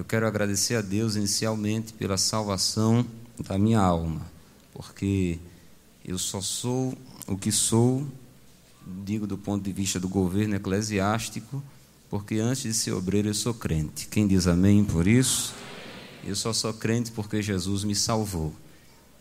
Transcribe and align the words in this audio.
eu 0.00 0.04
quero 0.04 0.26
agradecer 0.26 0.76
a 0.76 0.80
Deus 0.80 1.14
inicialmente 1.14 1.92
pela 1.92 2.16
salvação 2.16 3.04
da 3.38 3.58
minha 3.58 3.80
alma, 3.80 4.22
porque 4.72 5.38
eu 6.02 6.18
só 6.18 6.40
sou 6.40 6.96
o 7.26 7.36
que 7.36 7.52
sou, 7.52 8.06
digo 9.04 9.26
do 9.26 9.36
ponto 9.36 9.62
de 9.62 9.70
vista 9.74 10.00
do 10.00 10.08
governo 10.08 10.56
eclesiástico, 10.56 11.62
porque 12.08 12.36
antes 12.36 12.62
de 12.62 12.72
ser 12.72 12.92
obreiro 12.92 13.28
eu 13.28 13.34
sou 13.34 13.52
crente. 13.52 14.08
Quem 14.08 14.26
diz 14.26 14.46
amém 14.46 14.82
por 14.86 15.06
isso? 15.06 15.52
Eu 16.24 16.34
só 16.34 16.54
sou 16.54 16.72
crente 16.72 17.12
porque 17.12 17.42
Jesus 17.42 17.84
me 17.84 17.94
salvou. 17.94 18.54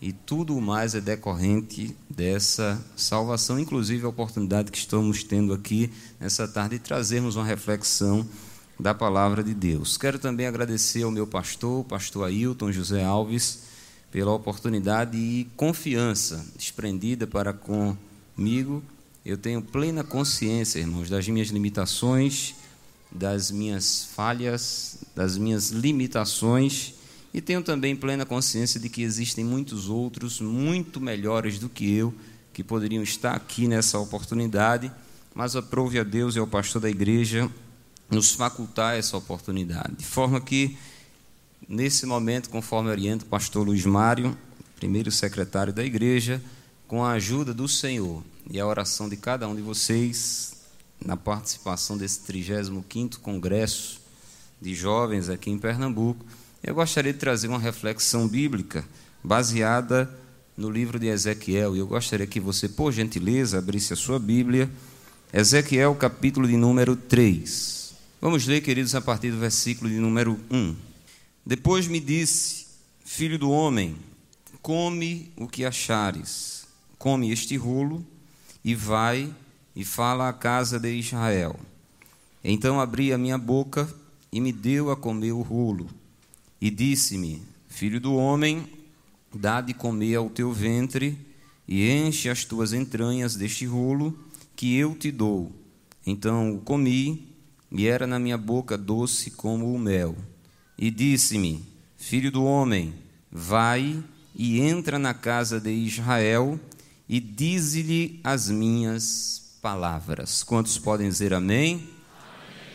E 0.01 0.13
tudo 0.13 0.55
o 0.55 0.61
mais 0.61 0.95
é 0.95 1.01
decorrente 1.01 1.93
dessa 2.09 2.81
salvação, 2.95 3.59
inclusive 3.59 4.05
a 4.05 4.09
oportunidade 4.09 4.71
que 4.71 4.77
estamos 4.77 5.25
tendo 5.25 5.51
aqui 5.51 5.91
nessa 6.21 6.47
tarde 6.47 6.77
de 6.77 6.85
trazermos 6.85 7.35
uma 7.35 7.43
reflexão 7.43 8.25
da 8.79 8.93
palavra 8.93 9.43
de 9.43 9.53
Deus. 9.53 9.97
Quero 9.97 10.17
também 10.17 10.47
agradecer 10.47 11.03
ao 11.03 11.11
meu 11.11 11.27
pastor, 11.27 11.83
pastor 11.83 12.25
Ailton 12.25 12.71
José 12.71 13.03
Alves, 13.03 13.63
pela 14.11 14.31
oportunidade 14.31 15.17
e 15.17 15.47
confiança 15.55 16.45
desprendida 16.55 17.27
para 17.27 17.53
comigo. 17.53 18.81
Eu 19.25 19.37
tenho 19.37 19.61
plena 19.61 20.03
consciência, 20.03 20.79
irmãos, 20.79 21.09
das 21.09 21.27
minhas 21.27 21.49
limitações, 21.49 22.55
das 23.11 23.51
minhas 23.51 24.05
falhas, 24.15 24.99
das 25.15 25.37
minhas 25.37 25.71
limitações 25.71 26.93
e 27.33 27.41
tenho 27.41 27.61
também 27.61 27.95
plena 27.95 28.25
consciência 28.25 28.79
de 28.79 28.89
que 28.89 29.03
existem 29.03 29.45
muitos 29.45 29.87
outros 29.87 30.41
muito 30.41 30.99
melhores 30.99 31.59
do 31.59 31.69
que 31.69 31.93
eu 31.93 32.13
que 32.51 32.63
poderiam 32.63 33.03
estar 33.03 33.35
aqui 33.35 33.67
nessa 33.67 33.99
oportunidade, 33.99 34.91
mas 35.33 35.55
aprove 35.55 35.99
a 35.99 36.03
Deus 36.03 36.35
e 36.35 36.39
ao 36.39 36.47
pastor 36.47 36.81
da 36.81 36.89
igreja 36.89 37.49
nos 38.09 38.31
facultar 38.31 38.97
essa 38.97 39.15
oportunidade. 39.17 39.95
De 39.97 40.05
forma 40.05 40.41
que, 40.41 40.77
nesse 41.67 42.05
momento, 42.05 42.49
conforme 42.49 42.89
orienta 42.89 43.25
o 43.25 43.27
pastor 43.27 43.65
Luiz 43.65 43.85
Mário, 43.85 44.37
primeiro 44.75 45.11
secretário 45.11 45.73
da 45.73 45.83
igreja, 45.83 46.41
com 46.87 47.03
a 47.03 47.11
ajuda 47.11 47.53
do 47.53 47.67
Senhor 47.67 48.23
e 48.49 48.59
a 48.59 48.65
oração 48.65 49.07
de 49.07 49.15
cada 49.15 49.47
um 49.47 49.55
de 49.55 49.61
vocês, 49.61 50.53
na 51.03 51.15
participação 51.15 51.97
desse 51.97 52.21
35º 52.21 53.17
Congresso 53.19 54.01
de 54.61 54.73
Jovens 54.73 55.29
aqui 55.29 55.49
em 55.49 55.57
Pernambuco, 55.57 56.25
eu 56.63 56.75
gostaria 56.75 57.13
de 57.13 57.19
trazer 57.19 57.47
uma 57.47 57.59
reflexão 57.59 58.27
bíblica 58.27 58.83
baseada 59.23 60.09
no 60.57 60.69
livro 60.69 60.99
de 60.99 61.07
Ezequiel. 61.07 61.75
E 61.75 61.79
eu 61.79 61.87
gostaria 61.87 62.27
que 62.27 62.39
você, 62.39 62.67
por 62.67 62.91
gentileza, 62.91 63.59
abrisse 63.59 63.93
a 63.93 63.95
sua 63.95 64.19
Bíblia. 64.19 64.69
Ezequiel, 65.31 65.95
capítulo 65.95 66.47
de 66.47 66.57
número 66.57 66.97
3. 66.97 67.78
Vamos 68.21 68.45
ler, 68.45 68.59
queridos, 68.59 68.95
a 68.95 68.99
partir 68.99 69.31
do 69.31 69.37
versículo 69.37 69.89
de 69.89 69.95
número 69.95 70.37
1. 70.51 70.75
Depois 71.45 71.87
me 71.87 72.01
disse: 72.01 72.65
Filho 73.05 73.39
do 73.39 73.49
homem, 73.49 73.95
come 74.61 75.31
o 75.37 75.47
que 75.47 75.63
achares, 75.63 76.67
come 76.97 77.31
este 77.31 77.55
rolo 77.55 78.05
e 78.61 78.75
vai 78.75 79.33
e 79.73 79.85
fala 79.85 80.27
à 80.27 80.33
casa 80.33 80.77
de 80.77 80.91
Israel. 80.91 81.57
Então 82.43 82.81
abri 82.81 83.13
a 83.13 83.17
minha 83.17 83.37
boca 83.37 83.89
e 84.33 84.41
me 84.41 84.51
deu 84.51 84.91
a 84.91 84.97
comer 84.97 85.31
o 85.31 85.41
rolo. 85.41 85.89
E 86.59 86.69
disse-me: 86.69 87.41
Filho 87.69 88.01
do 88.01 88.15
homem, 88.15 88.67
dá 89.33 89.61
de 89.61 89.73
comer 89.73 90.15
ao 90.15 90.29
teu 90.29 90.51
ventre 90.51 91.17
e 91.65 91.89
enche 91.89 92.27
as 92.27 92.43
tuas 92.43 92.73
entranhas 92.73 93.37
deste 93.37 93.65
rolo 93.65 94.13
que 94.57 94.75
eu 94.75 94.93
te 94.93 95.09
dou. 95.09 95.53
Então 96.05 96.53
o 96.53 96.59
comi 96.59 97.28
e 97.71 97.87
era 97.87 98.07
na 98.07 98.19
minha 98.19 98.37
boca 98.37 98.77
doce 98.77 99.31
como 99.31 99.73
o 99.73 99.79
mel. 99.79 100.15
E 100.77 100.89
disse-me: 100.89 101.67
Filho 101.97 102.31
do 102.31 102.43
homem, 102.43 102.93
vai 103.31 104.03
e 104.35 104.59
entra 104.61 104.97
na 104.97 105.13
casa 105.13 105.59
de 105.59 105.71
Israel 105.71 106.59
e 107.07 107.19
dize-lhe 107.19 108.19
as 108.23 108.49
minhas 108.49 109.57
palavras. 109.61 110.43
Quantos 110.43 110.77
podem 110.77 111.09
dizer 111.09 111.33
amém? 111.33 111.75
amém? 111.75 111.89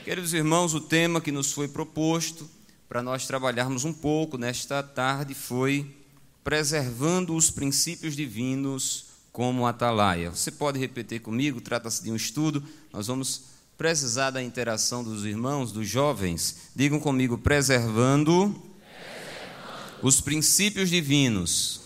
Queridos 0.05 0.35
irmãos, 0.35 0.75
o 0.75 0.81
tema 0.81 1.21
que 1.21 1.33
nos 1.33 1.53
foi 1.53 1.69
proposto 1.69 2.49
para 2.89 3.03
nós 3.03 3.27
trabalharmos 3.27 3.85
um 3.85 3.93
pouco 3.93 4.37
nesta 4.37 4.83
tarde 4.83 5.35
foi 5.35 5.97
preservando 6.45 7.35
os 7.35 7.51
princípios 7.51 8.15
divinos 8.15 9.07
como 9.33 9.67
atalaia. 9.67 10.31
Você 10.31 10.51
pode 10.51 10.79
repetir 10.79 11.21
comigo? 11.21 11.61
Trata-se 11.61 12.05
de 12.05 12.13
um 12.13 12.17
estudo. 12.17 12.63
Nós 12.93 13.07
vamos 13.07 13.54
precisar 13.77 14.31
da 14.31 14.43
interação 14.43 15.03
dos 15.03 15.25
irmãos, 15.25 15.73
dos 15.73 15.89
jovens. 15.89 16.57
Digam 16.75 17.01
comigo: 17.01 17.39
preservando, 17.39 18.55
preservando. 18.81 19.99
os 20.03 20.21
princípios 20.21 20.91
divinos, 20.91 21.81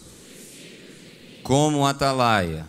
como 1.43 1.87
atalaia. 1.87 2.66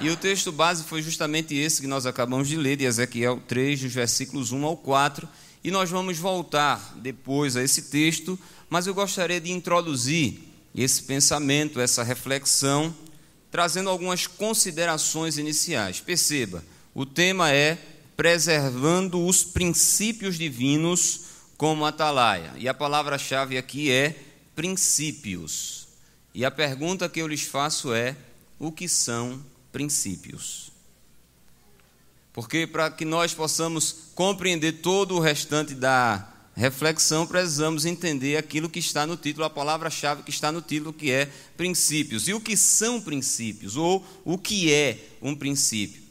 E 0.00 0.10
o 0.10 0.16
texto 0.16 0.52
base 0.52 0.84
foi 0.84 1.02
justamente 1.02 1.56
esse 1.56 1.80
que 1.80 1.88
nós 1.88 2.06
acabamos 2.06 2.46
de 2.46 2.56
ler, 2.56 2.76
de 2.76 2.84
Ezequiel 2.84 3.42
3, 3.48 3.80
dos 3.80 3.92
versículos 3.92 4.52
1 4.52 4.64
ao 4.64 4.76
4 4.76 5.28
e 5.62 5.70
nós 5.70 5.90
vamos 5.90 6.18
voltar 6.18 6.94
depois 6.96 7.56
a 7.56 7.62
esse 7.62 7.82
texto, 7.82 8.38
mas 8.70 8.86
eu 8.86 8.94
gostaria 8.94 9.40
de 9.40 9.50
introduzir 9.50 10.40
esse 10.74 11.02
pensamento, 11.02 11.80
essa 11.80 12.02
reflexão, 12.02 12.94
trazendo 13.50 13.90
algumas 13.90 14.26
considerações 14.26 15.36
iniciais. 15.36 16.00
Perceba, 16.00 16.62
o 16.98 17.06
tema 17.06 17.52
é 17.52 17.78
preservando 18.16 19.24
os 19.24 19.44
princípios 19.44 20.36
divinos 20.36 21.20
como 21.56 21.86
atalaia. 21.86 22.52
E 22.58 22.68
a 22.68 22.74
palavra-chave 22.74 23.56
aqui 23.56 23.88
é 23.88 24.16
princípios. 24.56 25.86
E 26.34 26.44
a 26.44 26.50
pergunta 26.50 27.08
que 27.08 27.20
eu 27.20 27.28
lhes 27.28 27.42
faço 27.42 27.92
é: 27.92 28.16
o 28.58 28.72
que 28.72 28.88
são 28.88 29.40
princípios? 29.70 30.72
Porque 32.32 32.66
para 32.66 32.90
que 32.90 33.04
nós 33.04 33.32
possamos 33.32 34.10
compreender 34.16 34.80
todo 34.82 35.14
o 35.14 35.20
restante 35.20 35.76
da 35.76 36.28
reflexão, 36.56 37.28
precisamos 37.28 37.86
entender 37.86 38.36
aquilo 38.36 38.68
que 38.68 38.80
está 38.80 39.06
no 39.06 39.16
título, 39.16 39.44
a 39.44 39.50
palavra-chave 39.50 40.24
que 40.24 40.30
está 40.30 40.50
no 40.50 40.60
título, 40.60 40.92
que 40.92 41.12
é 41.12 41.26
princípios. 41.56 42.26
E 42.26 42.34
o 42.34 42.40
que 42.40 42.56
são 42.56 43.00
princípios? 43.00 43.76
Ou 43.76 44.04
o 44.24 44.36
que 44.36 44.72
é 44.72 44.98
um 45.22 45.36
princípio? 45.36 46.07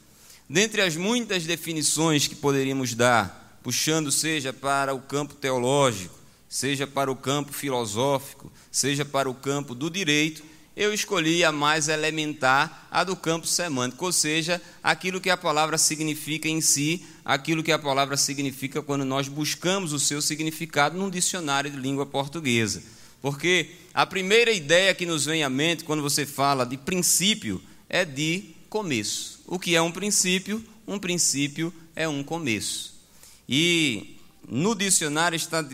Dentre 0.49 0.81
as 0.81 0.95
muitas 0.95 1.45
definições 1.45 2.27
que 2.27 2.35
poderíamos 2.35 2.93
dar, 2.93 3.59
puxando 3.61 4.11
seja 4.11 4.53
para 4.53 4.95
o 4.95 5.01
campo 5.01 5.33
teológico, 5.33 6.15
seja 6.47 6.87
para 6.87 7.11
o 7.11 7.15
campo 7.15 7.51
filosófico, 7.51 8.51
seja 8.71 9.03
para 9.03 9.29
o 9.29 9.33
campo 9.33 9.75
do 9.75 9.89
direito, 9.89 10.41
eu 10.77 10.93
escolhi 10.93 11.43
a 11.43 11.51
mais 11.51 11.89
elementar, 11.89 12.87
a 12.91 13.03
do 13.03 13.15
campo 13.15 13.47
semântico, 13.47 14.05
ou 14.05 14.11
seja, 14.13 14.61
aquilo 14.81 15.19
que 15.19 15.29
a 15.29 15.35
palavra 15.35 15.77
significa 15.77 16.47
em 16.47 16.61
si, 16.61 17.03
aquilo 17.25 17.63
que 17.63 17.71
a 17.71 17.79
palavra 17.79 18.15
significa 18.15 18.81
quando 18.81 19.03
nós 19.03 19.27
buscamos 19.27 19.91
o 19.91 19.99
seu 19.99 20.21
significado 20.21 20.97
num 20.97 21.09
dicionário 21.09 21.71
de 21.71 21.77
língua 21.77 22.05
portuguesa. 22.05 22.83
Porque 23.21 23.71
a 23.91 24.05
primeira 24.05 24.51
ideia 24.51 24.93
que 24.93 25.05
nos 25.05 25.25
vem 25.25 25.43
à 25.43 25.49
mente 25.49 25.83
quando 25.83 26.03
você 26.03 26.25
fala 26.25 26.63
de 26.63 26.77
princípio 26.77 27.61
é 27.89 28.05
de 28.05 28.55
começo. 28.67 29.41
O 29.47 29.57
que 29.57 29.75
é 29.75 29.81
um 29.81 29.91
princípio? 29.91 30.63
Um 30.87 30.99
princípio 30.99 31.73
é 31.95 32.07
um 32.07 32.23
começo. 32.23 32.95
E 33.47 34.17
no 34.47 34.75
dicionário 34.75 35.35
está 35.35 35.65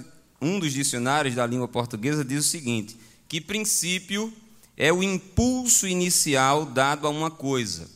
um 0.42 0.60
dos 0.60 0.74
dicionários 0.74 1.36
da 1.36 1.46
língua 1.46 1.68
portuguesa 1.68 2.24
diz 2.24 2.46
o 2.46 2.50
seguinte: 2.50 2.98
que 3.28 3.40
princípio 3.40 4.32
é 4.76 4.92
o 4.92 5.02
impulso 5.02 5.88
inicial 5.88 6.66
dado 6.66 7.08
a 7.08 7.10
uma 7.10 7.32
coisa, 7.32 7.90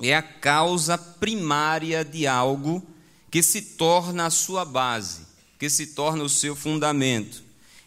é 0.00 0.14
a 0.14 0.22
causa 0.22 0.98
primária 0.98 2.04
de 2.04 2.26
algo 2.26 2.82
que 3.30 3.42
se 3.42 3.62
torna 3.62 4.26
a 4.26 4.30
sua 4.30 4.64
base, 4.64 5.22
que 5.58 5.68
se 5.68 5.88
torna 5.88 6.24
o 6.24 6.28
seu 6.28 6.56
fundamento. 6.56 7.42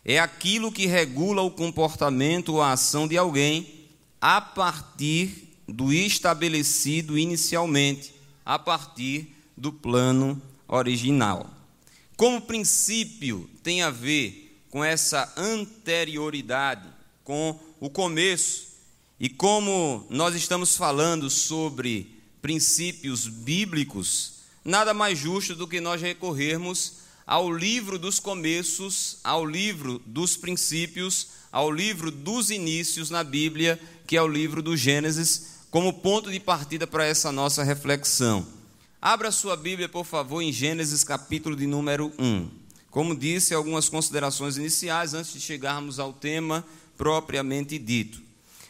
É 0.06 0.20
aquilo 0.20 0.72
que 0.72 0.86
regula 0.86 1.42
o 1.42 1.52
comportamento 1.52 2.54
ou 2.54 2.62
a 2.62 2.72
ação 2.72 3.08
de 3.08 3.18
alguém 3.18 3.88
a 4.22 4.40
partir 4.40 5.47
do 5.68 5.92
estabelecido 5.92 7.18
inicialmente, 7.18 8.14
a 8.46 8.58
partir 8.58 9.36
do 9.56 9.74
plano 9.74 10.42
original. 10.68 11.54
Como 12.16 12.42
princípio 12.42 13.50
tem 13.62 13.82
a 13.82 13.90
ver 13.90 14.64
com 14.70 14.84
essa 14.84 15.34
anterioridade, 15.36 16.88
com 17.24 17.60
o 17.80 17.90
começo. 17.90 18.68
E 19.20 19.28
como 19.28 20.06
nós 20.10 20.36
estamos 20.36 20.78
falando 20.78 21.30
sobre 21.30 22.22
princípios 22.42 23.28
bíblicos, 23.28 24.34
nada 24.64 24.94
mais 24.94 25.18
justo 25.18 25.56
do 25.56 25.68
que 25.68 25.82
nós 25.82 26.02
recorrermos 26.02 27.00
ao 27.26 27.52
livro 27.52 28.00
dos 28.00 28.20
começos, 28.20 29.18
ao 29.24 29.46
livro 29.46 30.02
dos 30.06 30.38
princípios, 30.38 31.28
ao 31.52 31.72
livro 31.72 32.10
dos 32.10 32.52
inícios 32.52 33.10
na 33.10 33.24
Bíblia, 33.24 33.80
que 34.06 34.16
é 34.16 34.22
o 34.22 34.28
livro 34.28 34.62
do 34.62 34.78
Gênesis, 34.78 35.57
como 35.70 35.94
ponto 35.94 36.32
de 36.32 36.40
partida 36.40 36.88
para 36.88 37.06
essa 37.06 37.32
nossa 37.32 37.64
reflexão. 37.64 38.46
Abra 39.02 39.32
sua 39.32 39.56
Bíblia, 39.56 39.90
por 39.90 40.06
favor, 40.06 40.42
em 40.42 40.52
Gênesis 40.52 41.04
capítulo 41.04 41.56
de 41.56 41.68
número 41.68 42.12
1. 42.18 42.50
Como 42.90 43.16
disse, 43.16 43.54
algumas 43.54 43.90
considerações 43.90 44.58
iniciais 44.58 45.14
antes 45.14 45.34
de 45.34 45.42
chegarmos 45.42 46.00
ao 46.00 46.14
tema 46.14 46.66
propriamente 46.98 47.78
dito. 47.78 48.22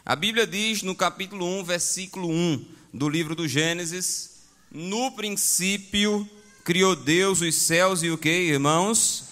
A 0.05 0.15
Bíblia 0.15 0.47
diz 0.47 0.81
no 0.81 0.95
capítulo 0.95 1.45
1, 1.59 1.63
versículo 1.63 2.29
1 2.29 2.65
do 2.94 3.07
livro 3.07 3.35
do 3.35 3.47
Gênesis: 3.47 4.41
No 4.71 5.11
princípio 5.11 6.27
criou 6.63 6.95
Deus 6.95 7.41
os 7.41 7.55
céus 7.55 8.03
e 8.03 8.09
o 8.09 8.17
que, 8.17 8.29
irmãos? 8.29 9.25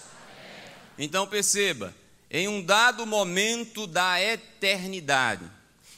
Então 0.98 1.28
perceba, 1.28 1.94
em 2.32 2.48
um 2.48 2.62
dado 2.62 3.06
momento 3.06 3.86
da 3.88 4.22
eternidade. 4.22 5.44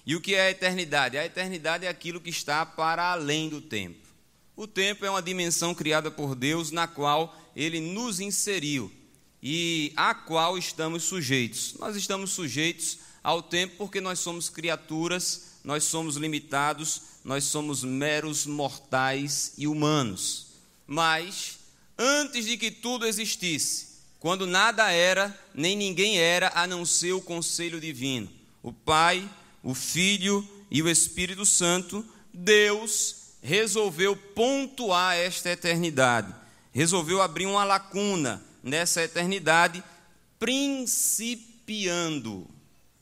E 0.08 0.16
o 0.16 0.22
que 0.22 0.36
é 0.36 0.48
a 0.48 0.52
eternidade? 0.52 1.18
A 1.18 1.26
eternidade 1.26 1.86
é 1.86 1.90
aquilo 1.90 2.22
que 2.22 2.30
está 2.30 2.66
para 2.66 3.12
além 3.12 3.50
do 3.50 3.60
tempo. 3.60 4.08
O 4.56 4.66
tempo 4.66 5.06
é 5.06 5.10
uma 5.10 5.22
dimensão 5.22 5.76
criada 5.76 6.10
por 6.10 6.34
Deus 6.34 6.72
na 6.72 6.88
qual 6.88 7.38
ele 7.54 7.82
nos 7.82 8.22
inseriu 8.22 8.90
e 9.44 9.92
a 9.98 10.16
qual 10.16 10.58
estamos 10.58 11.04
sujeitos. 11.04 11.76
Nós 11.78 11.98
estamos 11.98 12.32
sujeitos 12.32 13.00
ao 13.22 13.42
tempo 13.44 13.76
porque 13.78 14.00
nós 14.00 14.20
somos 14.20 14.48
criaturas, 14.48 15.58
nós 15.62 15.84
somos 15.84 16.16
limitados, 16.16 17.02
nós 17.22 17.44
somos 17.44 17.84
meros 17.84 18.46
mortais 18.46 19.56
e 19.58 19.68
humanos. 19.68 20.54
Mas, 20.88 21.60
antes 21.98 22.46
de 22.46 22.56
que 22.56 22.72
tudo 22.72 23.06
existisse, 23.06 23.88
quando 24.22 24.48
nada 24.48 24.90
era, 24.90 25.38
nem 25.54 25.76
ninguém 25.76 26.18
era, 26.18 26.50
a 26.56 26.66
não 26.66 26.86
ser 26.86 27.12
o 27.12 27.22
conselho 27.22 27.82
divino, 27.82 28.32
o 28.64 28.72
Pai, 28.72 29.30
o 29.64 29.74
Filho 29.74 30.46
e 30.70 30.82
o 30.82 30.90
Espírito 30.90 31.46
Santo, 31.46 32.06
Deus 32.34 33.16
resolveu 33.42 34.14
pontuar 34.16 35.16
esta 35.16 35.50
eternidade, 35.50 36.36
resolveu 36.72 37.22
abrir 37.22 37.46
uma 37.46 37.64
lacuna 37.64 38.44
nessa 38.62 39.02
eternidade, 39.02 39.82
principiando, 40.40 42.46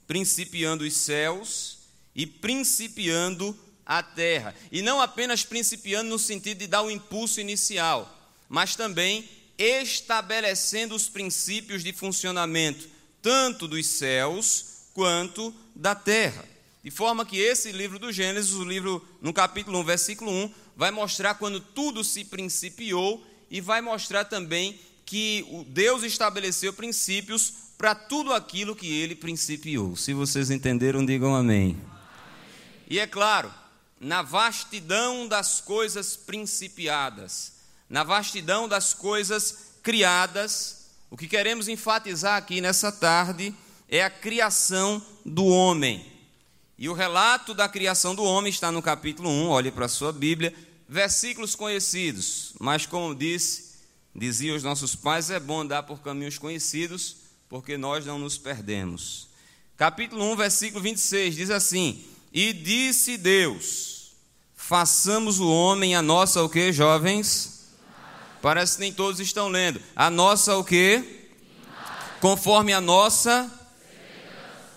principiando 0.08 0.84
os 0.84 0.96
céus 0.96 1.80
e 2.16 2.28
principiando 2.28 3.58
a 3.86 4.02
terra. 4.02 4.56
E 4.72 4.82
não 4.82 5.02
apenas 5.02 5.44
principiando 5.44 6.10
no 6.10 6.20
sentido 6.20 6.60
de 6.60 6.68
dar 6.68 6.82
o 6.82 6.92
impulso 6.92 7.42
inicial, 7.42 8.32
mas 8.48 8.76
também 8.76 9.28
estabelecendo 9.58 10.96
os 10.96 11.10
princípios 11.10 11.84
de 11.84 11.92
funcionamento 11.94 12.96
tanto 13.26 13.68
dos 13.68 13.88
céus 13.88 14.75
quanto 14.96 15.54
da 15.76 15.94
terra. 15.94 16.46
De 16.82 16.90
forma 16.90 17.26
que 17.26 17.38
esse 17.38 17.72
livro 17.72 18.00
do 18.00 18.14
Gênesis, 18.14 18.54
o 18.54 18.64
livro 18.64 19.06
no 19.22 19.34
capítulo 19.34 19.80
1, 19.80 19.84
versículo 19.84 20.32
1, 20.32 20.54
vai 20.76 20.90
mostrar 20.90 21.36
quando 21.36 21.60
tudo 21.60 22.02
se 22.02 22.24
principiou 22.24 23.22
e 23.52 23.60
vai 23.60 23.82
mostrar 23.82 24.24
também 24.24 24.80
que 25.06 25.46
Deus 25.68 26.04
estabeleceu 26.04 26.72
princípios 26.72 27.54
para 27.78 27.94
tudo 27.94 28.34
aquilo 28.34 28.76
que 28.76 28.88
ele 28.88 29.16
principiou. 29.16 29.98
Se 29.98 30.14
vocês 30.14 30.50
entenderam, 30.50 31.06
digam 31.06 31.36
amém. 31.36 31.78
E 32.90 32.98
é 32.98 33.06
claro, 33.06 33.54
na 34.00 34.22
vastidão 34.22 35.28
das 35.28 35.60
coisas 35.60 36.16
principiadas, 36.16 37.54
na 37.90 38.04
vastidão 38.04 38.68
das 38.68 38.94
coisas 38.94 39.74
criadas, 39.84 40.86
o 41.10 41.18
que 41.18 41.28
queremos 41.28 41.68
enfatizar 41.68 42.38
aqui 42.38 42.62
nessa 42.62 42.92
tarde 42.92 43.54
é 43.90 44.04
a 44.04 44.10
criação 44.10 45.02
do 45.26 45.46
homem. 45.46 46.06
E 46.78 46.90
o 46.90 46.94
relato 46.94 47.54
da 47.54 47.70
criação 47.70 48.14
do 48.14 48.24
homem 48.24 48.50
está 48.50 48.72
no 48.72 48.82
capítulo 48.82 49.30
1, 49.30 49.48
olhe 49.48 49.72
para 49.72 49.86
a 49.86 49.90
sua 49.90 50.12
Bíblia, 50.12 50.54
versículos 50.88 51.56
conhecidos, 51.56 52.54
mas 52.60 52.86
como 52.86 53.16
disse, 53.16 53.76
diziam 54.14 54.56
os 54.56 54.64
nossos 54.64 54.96
pais, 54.96 55.30
é 55.30 55.40
bom 55.40 55.62
andar 55.62 55.84
por 55.84 56.02
caminhos 56.02 56.38
conhecidos, 56.38 57.18
porque 57.48 57.78
nós 57.78 58.06
não 58.06 58.20
nos 58.20 58.38
perdemos. 58.38 59.28
Capítulo 59.78 60.24
1, 60.32 60.36
versículo 60.36 60.84
26 60.84 61.36
diz 61.36 61.50
assim: 61.50 62.04
E 62.32 62.54
disse 62.54 63.18
Deus: 63.18 64.12
Façamos 64.56 65.40
o 65.40 65.50
homem 65.50 65.96
a 65.96 66.02
nossa 66.02 66.42
o 66.44 66.50
que, 66.50 66.72
jovens? 66.72 67.72
Parece 68.42 68.76
que 68.76 68.82
nem 68.82 68.94
todos 68.94 69.20
estão 69.20 69.48
lendo. 69.48 69.82
A 69.96 70.10
nossa 70.10 70.56
o 70.56 70.64
que? 70.64 71.30
Conforme 72.22 72.74
a 72.74 72.82
nossa. 72.82 73.52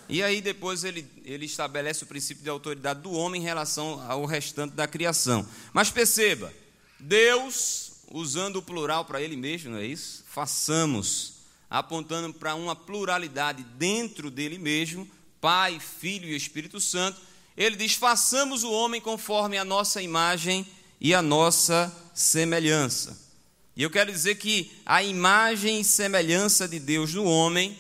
E 0.08 0.22
aí 0.22 0.40
depois 0.40 0.84
ele, 0.84 1.06
ele 1.24 1.44
estabelece 1.44 2.04
o 2.04 2.06
princípio 2.06 2.42
de 2.42 2.48
autoridade 2.48 3.00
do 3.02 3.12
homem 3.12 3.42
em 3.42 3.44
relação 3.44 4.02
ao 4.08 4.24
restante 4.24 4.74
da 4.74 4.86
criação. 4.86 5.46
Mas 5.72 5.90
perceba, 5.90 6.52
Deus, 6.98 7.92
usando 8.10 8.56
o 8.56 8.62
plural 8.62 9.04
para 9.04 9.20
ele 9.20 9.36
mesmo, 9.36 9.72
não 9.72 9.78
é 9.78 9.86
isso? 9.86 10.24
Façamos, 10.26 11.34
apontando 11.68 12.32
para 12.32 12.54
uma 12.54 12.74
pluralidade 12.74 13.62
dentro 13.76 14.30
dele 14.30 14.58
mesmo, 14.58 15.08
Pai, 15.40 15.78
Filho 15.78 16.28
e 16.28 16.36
Espírito 16.36 16.80
Santo. 16.80 17.20
Ele 17.56 17.76
diz: 17.76 17.94
façamos 17.94 18.64
o 18.64 18.72
homem 18.72 19.00
conforme 19.00 19.58
a 19.58 19.64
nossa 19.64 20.00
imagem 20.00 20.66
e 21.00 21.14
a 21.14 21.20
nossa 21.20 21.94
semelhança. 22.14 23.28
E 23.76 23.82
eu 23.82 23.90
quero 23.90 24.10
dizer 24.10 24.36
que 24.36 24.72
a 24.84 25.02
imagem 25.02 25.80
e 25.80 25.84
semelhança 25.84 26.66
de 26.66 26.80
Deus 26.80 27.14
no 27.14 27.24
homem 27.24 27.78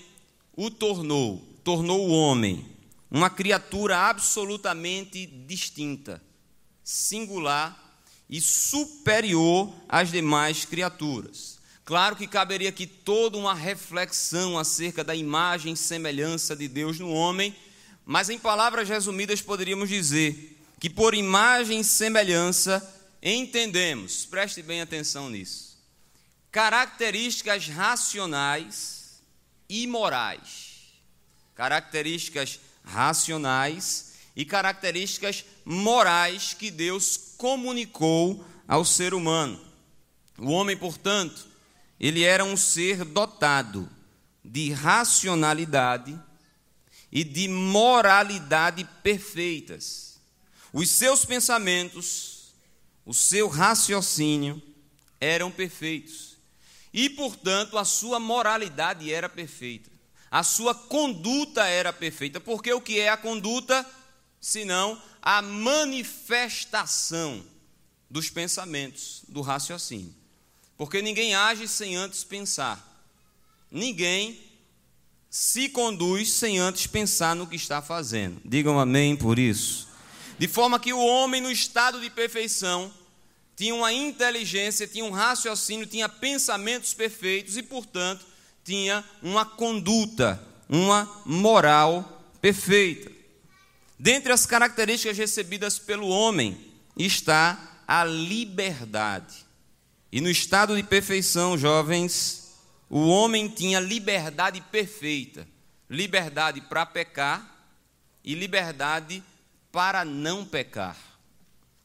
o 0.54 0.70
tornou, 0.70 1.47
tornou 1.68 2.08
o 2.08 2.12
homem 2.12 2.64
uma 3.10 3.28
criatura 3.28 3.98
absolutamente 4.08 5.26
distinta, 5.26 6.18
singular 6.82 8.00
e 8.26 8.40
superior 8.40 9.70
às 9.86 10.10
demais 10.10 10.64
criaturas. 10.64 11.58
Claro 11.84 12.16
que 12.16 12.26
caberia 12.26 12.70
aqui 12.70 12.86
toda 12.86 13.36
uma 13.36 13.52
reflexão 13.52 14.58
acerca 14.58 15.04
da 15.04 15.14
imagem 15.14 15.74
e 15.74 15.76
semelhança 15.76 16.56
de 16.56 16.68
Deus 16.68 16.98
no 16.98 17.10
homem, 17.12 17.54
mas 18.02 18.30
em 18.30 18.38
palavras 18.38 18.88
resumidas 18.88 19.42
poderíamos 19.42 19.90
dizer 19.90 20.58
que 20.80 20.88
por 20.88 21.12
imagem 21.12 21.80
e 21.80 21.84
semelhança 21.84 22.82
entendemos, 23.22 24.24
preste 24.24 24.62
bem 24.62 24.80
atenção 24.80 25.28
nisso 25.28 25.76
características 26.50 27.68
racionais 27.68 29.20
e 29.68 29.86
morais. 29.86 30.67
Características 31.58 32.60
racionais 32.84 34.12
e 34.36 34.44
características 34.44 35.44
morais 35.64 36.54
que 36.54 36.70
Deus 36.70 37.34
comunicou 37.36 38.44
ao 38.68 38.84
ser 38.84 39.12
humano. 39.12 39.60
O 40.38 40.52
homem, 40.52 40.76
portanto, 40.76 41.48
ele 41.98 42.22
era 42.22 42.44
um 42.44 42.56
ser 42.56 43.04
dotado 43.04 43.90
de 44.44 44.70
racionalidade 44.70 46.16
e 47.10 47.24
de 47.24 47.48
moralidade 47.48 48.88
perfeitas. 49.02 50.20
Os 50.72 50.88
seus 50.88 51.24
pensamentos, 51.24 52.54
o 53.04 53.12
seu 53.12 53.48
raciocínio 53.48 54.62
eram 55.20 55.50
perfeitos. 55.50 56.36
E, 56.94 57.10
portanto, 57.10 57.76
a 57.76 57.84
sua 57.84 58.20
moralidade 58.20 59.12
era 59.12 59.28
perfeita. 59.28 59.97
A 60.30 60.42
sua 60.42 60.74
conduta 60.74 61.66
era 61.66 61.92
perfeita. 61.92 62.40
Porque 62.40 62.72
o 62.72 62.80
que 62.80 63.00
é 63.00 63.08
a 63.08 63.16
conduta? 63.16 63.86
Senão 64.40 65.00
a 65.20 65.42
manifestação 65.42 67.44
dos 68.08 68.30
pensamentos, 68.30 69.22
do 69.28 69.40
raciocínio. 69.40 70.14
Porque 70.76 71.02
ninguém 71.02 71.34
age 71.34 71.66
sem 71.66 71.96
antes 71.96 72.24
pensar. 72.24 72.84
Ninguém 73.70 74.40
se 75.28 75.68
conduz 75.68 76.32
sem 76.32 76.58
antes 76.58 76.86
pensar 76.86 77.36
no 77.36 77.46
que 77.46 77.56
está 77.56 77.82
fazendo. 77.82 78.40
Digam 78.44 78.78
amém 78.78 79.16
por 79.16 79.38
isso. 79.38 79.88
De 80.38 80.46
forma 80.46 80.78
que 80.78 80.92
o 80.92 81.04
homem, 81.04 81.40
no 81.40 81.50
estado 81.50 82.00
de 82.00 82.08
perfeição, 82.08 82.92
tinha 83.56 83.74
uma 83.74 83.92
inteligência, 83.92 84.86
tinha 84.86 85.04
um 85.04 85.10
raciocínio, 85.10 85.84
tinha 85.84 86.08
pensamentos 86.08 86.94
perfeitos 86.94 87.56
e, 87.56 87.62
portanto, 87.62 88.24
tinha 88.68 89.02
uma 89.22 89.46
conduta, 89.46 90.38
uma 90.68 91.22
moral 91.24 92.22
perfeita. 92.38 93.10
Dentre 93.98 94.30
as 94.30 94.44
características 94.44 95.16
recebidas 95.16 95.78
pelo 95.78 96.06
homem 96.06 96.70
está 96.94 97.80
a 97.88 98.04
liberdade. 98.04 99.46
E 100.12 100.20
no 100.20 100.28
estado 100.28 100.76
de 100.76 100.82
perfeição, 100.82 101.56
jovens, 101.56 102.54
o 102.90 103.08
homem 103.08 103.48
tinha 103.48 103.80
liberdade 103.80 104.60
perfeita: 104.70 105.48
liberdade 105.88 106.60
para 106.60 106.84
pecar 106.84 107.66
e 108.22 108.34
liberdade 108.34 109.24
para 109.72 110.04
não 110.04 110.44
pecar 110.44 111.08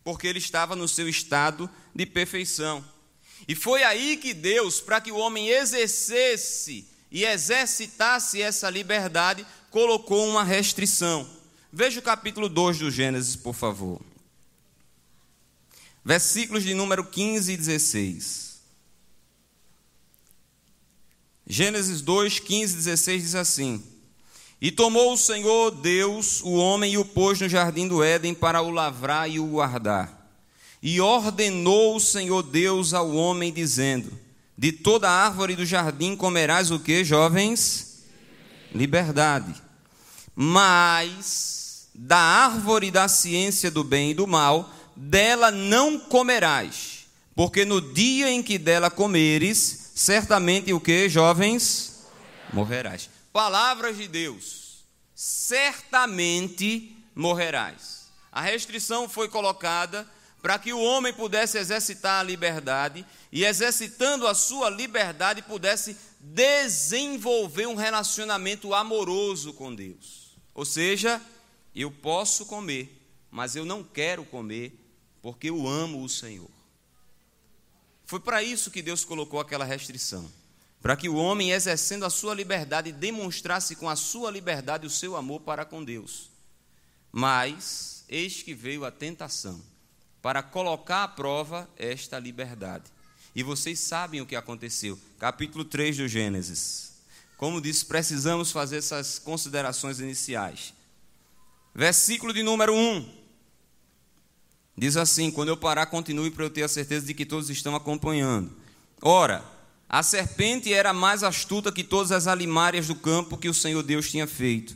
porque 0.04 0.28
ele 0.28 0.40
estava 0.40 0.75
no 0.75 0.88
seu 0.88 1.08
estado 1.08 1.70
de 1.96 2.06
perfeição. 2.06 2.84
E 3.48 3.56
foi 3.56 3.84
aí 3.84 4.18
que 4.18 4.34
Deus, 4.34 4.80
para 4.80 5.02
que 5.02 5.12
o 5.12 5.18
homem 5.18 5.50
exercesse 5.50 6.88
e 7.12 7.26
exercitasse 7.26 8.42
essa 8.42 8.70
liberdade, 8.70 9.46
colocou 9.70 10.28
uma 10.28 10.44
restrição. 10.44 11.30
Veja 11.72 12.00
o 12.00 12.04
capítulo 12.04 12.48
2 12.48 12.80
do 12.80 12.92
Gênesis, 12.92 13.36
por 13.36 13.54
favor. 13.54 14.02
Versículos 16.06 16.64
de 16.64 16.74
número 16.74 17.04
15 17.04 17.52
e 17.52 17.58
16. 17.58 18.54
Gênesis 21.46 22.02
2, 22.02 22.40
15, 22.40 22.76
16 22.76 23.22
diz 23.22 23.36
assim: 23.36 23.84
E 24.62 24.72
tomou 24.72 25.14
o 25.14 25.18
Senhor 25.18 25.72
Deus 25.72 26.42
o 26.42 26.54
homem 26.54 26.94
e 26.94 26.98
o 26.98 27.06
pôs 27.06 27.40
no 27.40 27.50
jardim 27.50 27.88
do 27.88 28.04
Éden 28.04 28.34
para 28.34 28.62
o 28.62 28.70
lavrar 28.70 29.30
e 29.30 29.40
o 29.40 29.48
guardar. 29.48 30.23
E 30.86 31.00
ordenou 31.00 31.96
o 31.96 32.00
Senhor 32.00 32.44
Deus 32.44 32.94
ao 32.94 33.16
homem, 33.16 33.54
dizendo: 33.54 34.12
De 34.58 34.74
toda 34.74 35.10
árvore 35.10 35.56
do 35.56 35.66
jardim 35.66 36.13
comerás 36.13 36.72
o 36.72 36.80
que, 36.80 37.06
jovens? 37.06 38.04
Liberdade. 38.75 39.56
Mas 40.36 41.88
da 41.96 42.18
árvore 42.18 42.92
da 42.92 43.08
ciência 43.08 43.72
do 43.72 43.82
bem 43.82 44.12
e 44.12 44.13
do 44.13 44.28
mal, 44.28 44.70
dela 44.94 45.52
não 45.52 45.98
comerás, 45.98 47.06
porque 47.34 47.63
no 47.63 47.80
dia 47.80 48.30
em 48.30 48.44
que 48.44 48.58
dela 48.58 48.90
comeres, 48.90 49.92
certamente 49.96 50.74
o 50.74 50.82
que, 50.82 51.08
jovens? 51.08 52.04
Morrerás. 52.52 53.10
Palavras 53.32 53.96
de 53.96 54.08
Deus, 54.10 54.84
certamente 55.16 56.94
morrerás. 57.16 58.04
A 58.30 58.42
restrição 58.42 59.08
foi 59.08 59.30
colocada 59.30 60.06
para 60.44 60.60
que 60.60 60.74
o 60.74 60.82
homem 60.82 61.14
pudesse 61.14 61.58
exercitar 61.58 62.20
a 62.20 62.24
liberdade 62.24 63.06
e, 63.32 63.46
exercitando 63.46 64.28
a 64.28 64.36
sua 64.36 64.70
liberdade, 64.70 65.42
pudesse 65.42 65.96
desenvolver 66.20 67.66
um 67.66 67.76
relacionamento 67.76 68.74
amoroso 68.74 69.54
com 69.54 69.74
Deus. 69.74 70.36
Ou 70.54 70.66
seja, 70.66 71.22
eu 71.74 71.90
posso 71.90 72.46
comer, 72.46 72.94
mas 73.32 73.56
eu 73.56 73.64
não 73.64 73.86
quero 73.86 74.26
comer 74.26 74.78
porque 75.22 75.50
eu 75.50 75.66
amo 75.66 76.04
o 76.04 76.10
Senhor. 76.10 76.52
Foi 78.06 78.20
para 78.20 78.44
isso 78.44 78.70
que 78.70 78.82
Deus 78.82 79.06
colocou 79.06 79.40
aquela 79.40 79.64
restrição 79.64 80.30
para 80.82 80.98
que 80.98 81.08
o 81.08 81.16
homem, 81.16 81.52
exercendo 81.54 82.04
a 82.04 82.10
sua 82.10 82.36
liberdade, 82.36 82.92
demonstrasse 82.92 83.78
com 83.78 83.88
a 83.88 83.96
sua 83.96 84.30
liberdade 84.30 84.86
o 84.86 84.90
seu 84.90 85.16
amor 85.16 85.40
para 85.40 85.64
com 85.64 85.82
Deus. 85.82 86.30
Mas, 87.14 88.04
eis 88.10 88.44
que 88.44 88.54
veio 88.54 88.84
a 88.84 88.92
tentação 88.92 89.72
para 90.24 90.42
colocar 90.42 91.03
à 91.03 91.08
prova 91.10 91.70
esta 91.77 92.18
liberdade. 92.18 92.86
E 93.36 93.44
vocês 93.44 93.77
sabem 93.77 94.22
o 94.22 94.25
que 94.25 94.38
aconteceu. 94.38 94.98
Capítulo 95.20 95.65
3 95.65 95.98
do 95.98 96.08
Gênesis. 96.08 96.94
Como 97.36 97.60
disse, 97.60 97.86
precisamos 97.86 98.50
fazer 98.50 98.77
essas 98.77 99.20
considerações 99.20 100.00
iniciais. 100.00 100.74
Versículo 101.75 102.34
de 102.34 102.42
número 102.42 102.74
1. 102.74 103.06
Diz 104.77 104.96
assim: 104.96 105.30
quando 105.30 105.50
eu 105.50 105.58
parar, 105.58 105.88
continue 105.88 106.32
para 106.32 106.46
eu 106.46 106.50
ter 106.50 106.63
a 106.63 106.70
certeza 106.70 107.06
de 107.06 107.13
que 107.13 107.25
todos 107.25 107.50
estão 107.50 107.75
acompanhando. 107.75 108.56
Ora, 109.01 109.44
a 109.89 110.01
serpente 110.01 110.72
era 110.72 110.94
mais 110.94 111.22
astuta 111.22 111.70
que 111.70 111.84
todas 111.84 112.13
as 112.13 112.27
alimárias 112.27 112.88
do 112.88 112.96
campo 112.96 113.38
que 113.38 113.50
o 113.50 113.53
Senhor 113.53 113.84
Deus 113.84 114.10
tinha 114.10 114.25
feito. 114.25 114.74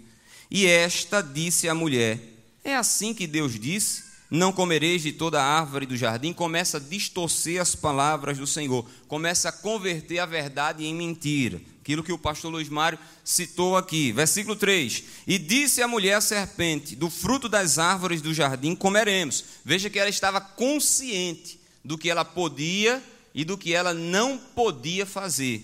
E 0.52 0.66
esta 0.66 1.22
disse 1.22 1.70
à 1.70 1.74
mulher: 1.74 2.20
É 2.66 2.76
assim 2.76 3.14
que 3.14 3.26
Deus 3.26 3.58
disse: 3.58 4.07
Não 4.30 4.52
comereis 4.52 5.02
de 5.02 5.12
toda 5.12 5.42
árvore 5.42 5.86
do 5.86 5.96
jardim. 5.96 6.34
Começa 6.34 6.78
a 6.78 6.82
distorcer 6.82 7.62
as 7.62 7.76
palavras 7.76 8.38
do 8.38 8.46
Senhor, 8.46 8.86
começa 9.08 9.50
a 9.50 9.54
converter 9.54 10.20
a 10.20 10.26
verdade 10.26 10.86
em 10.86 10.94
mentira 10.94 11.62
aquilo 11.88 12.04
que 12.04 12.12
o 12.12 12.18
pastor 12.18 12.52
Luiz 12.52 12.68
Mário 12.68 13.00
citou 13.24 13.78
aqui. 13.78 14.12
Versículo 14.12 14.58
3: 14.58 15.04
E 15.26 15.38
disse 15.38 15.82
a 15.82 15.88
mulher 15.88 16.16
à 16.16 16.22
serpente: 16.22 16.98
Do 16.98 17.10
fruto 17.10 17.48
das 17.48 17.80
árvores 17.80 18.22
do 18.22 18.34
jardim 18.34 18.76
comeremos. 18.76 19.46
Veja 19.64 19.90
que 19.90 19.98
ela 19.98 20.10
estava 20.10 20.42
consciente 20.42 21.58
do 21.86 21.98
que 21.98 22.10
ela 22.10 22.26
podia 22.26 23.02
e 23.34 23.46
do 23.46 23.58
que 23.58 23.74
ela 23.74 23.94
não 23.94 24.38
podia 24.38 25.06
fazer. 25.06 25.64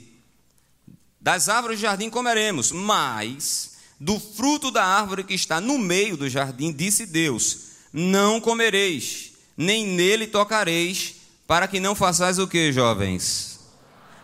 Das 1.20 1.50
árvores 1.50 1.80
do 1.80 1.82
jardim 1.82 2.10
comeremos, 2.10 2.72
mas 2.72 3.74
do 4.00 4.18
fruto 4.18 4.72
da 4.72 4.86
árvore 4.86 5.26
que 5.26 5.34
está 5.34 5.60
no 5.60 5.78
meio 5.78 6.16
do 6.16 6.30
jardim, 6.30 6.72
disse 6.72 7.06
Deus: 7.06 7.73
Não 7.94 8.42
comereis, 8.42 9.34
nem 9.56 9.86
nele 9.86 10.26
tocareis, 10.26 11.16
para 11.46 11.68
que 11.68 11.80
não 11.80 11.94
façais 11.94 12.40
o 12.40 12.48
que, 12.48 12.72
jovens? 12.74 13.60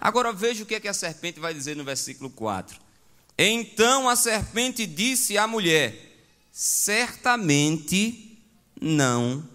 Agora 0.01 0.33
veja 0.33 0.63
o 0.63 0.65
que, 0.65 0.73
é 0.73 0.79
que 0.79 0.87
a 0.87 0.93
serpente 0.93 1.39
vai 1.39 1.53
dizer 1.53 1.75
no 1.75 1.83
versículo 1.83 2.31
4. 2.31 2.79
Então 3.37 4.09
a 4.09 4.15
serpente 4.15 4.87
disse 4.87 5.37
à 5.37 5.45
mulher: 5.45 6.25
Certamente 6.51 8.37
não 8.81 9.47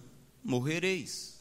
morrereis. 0.45 1.35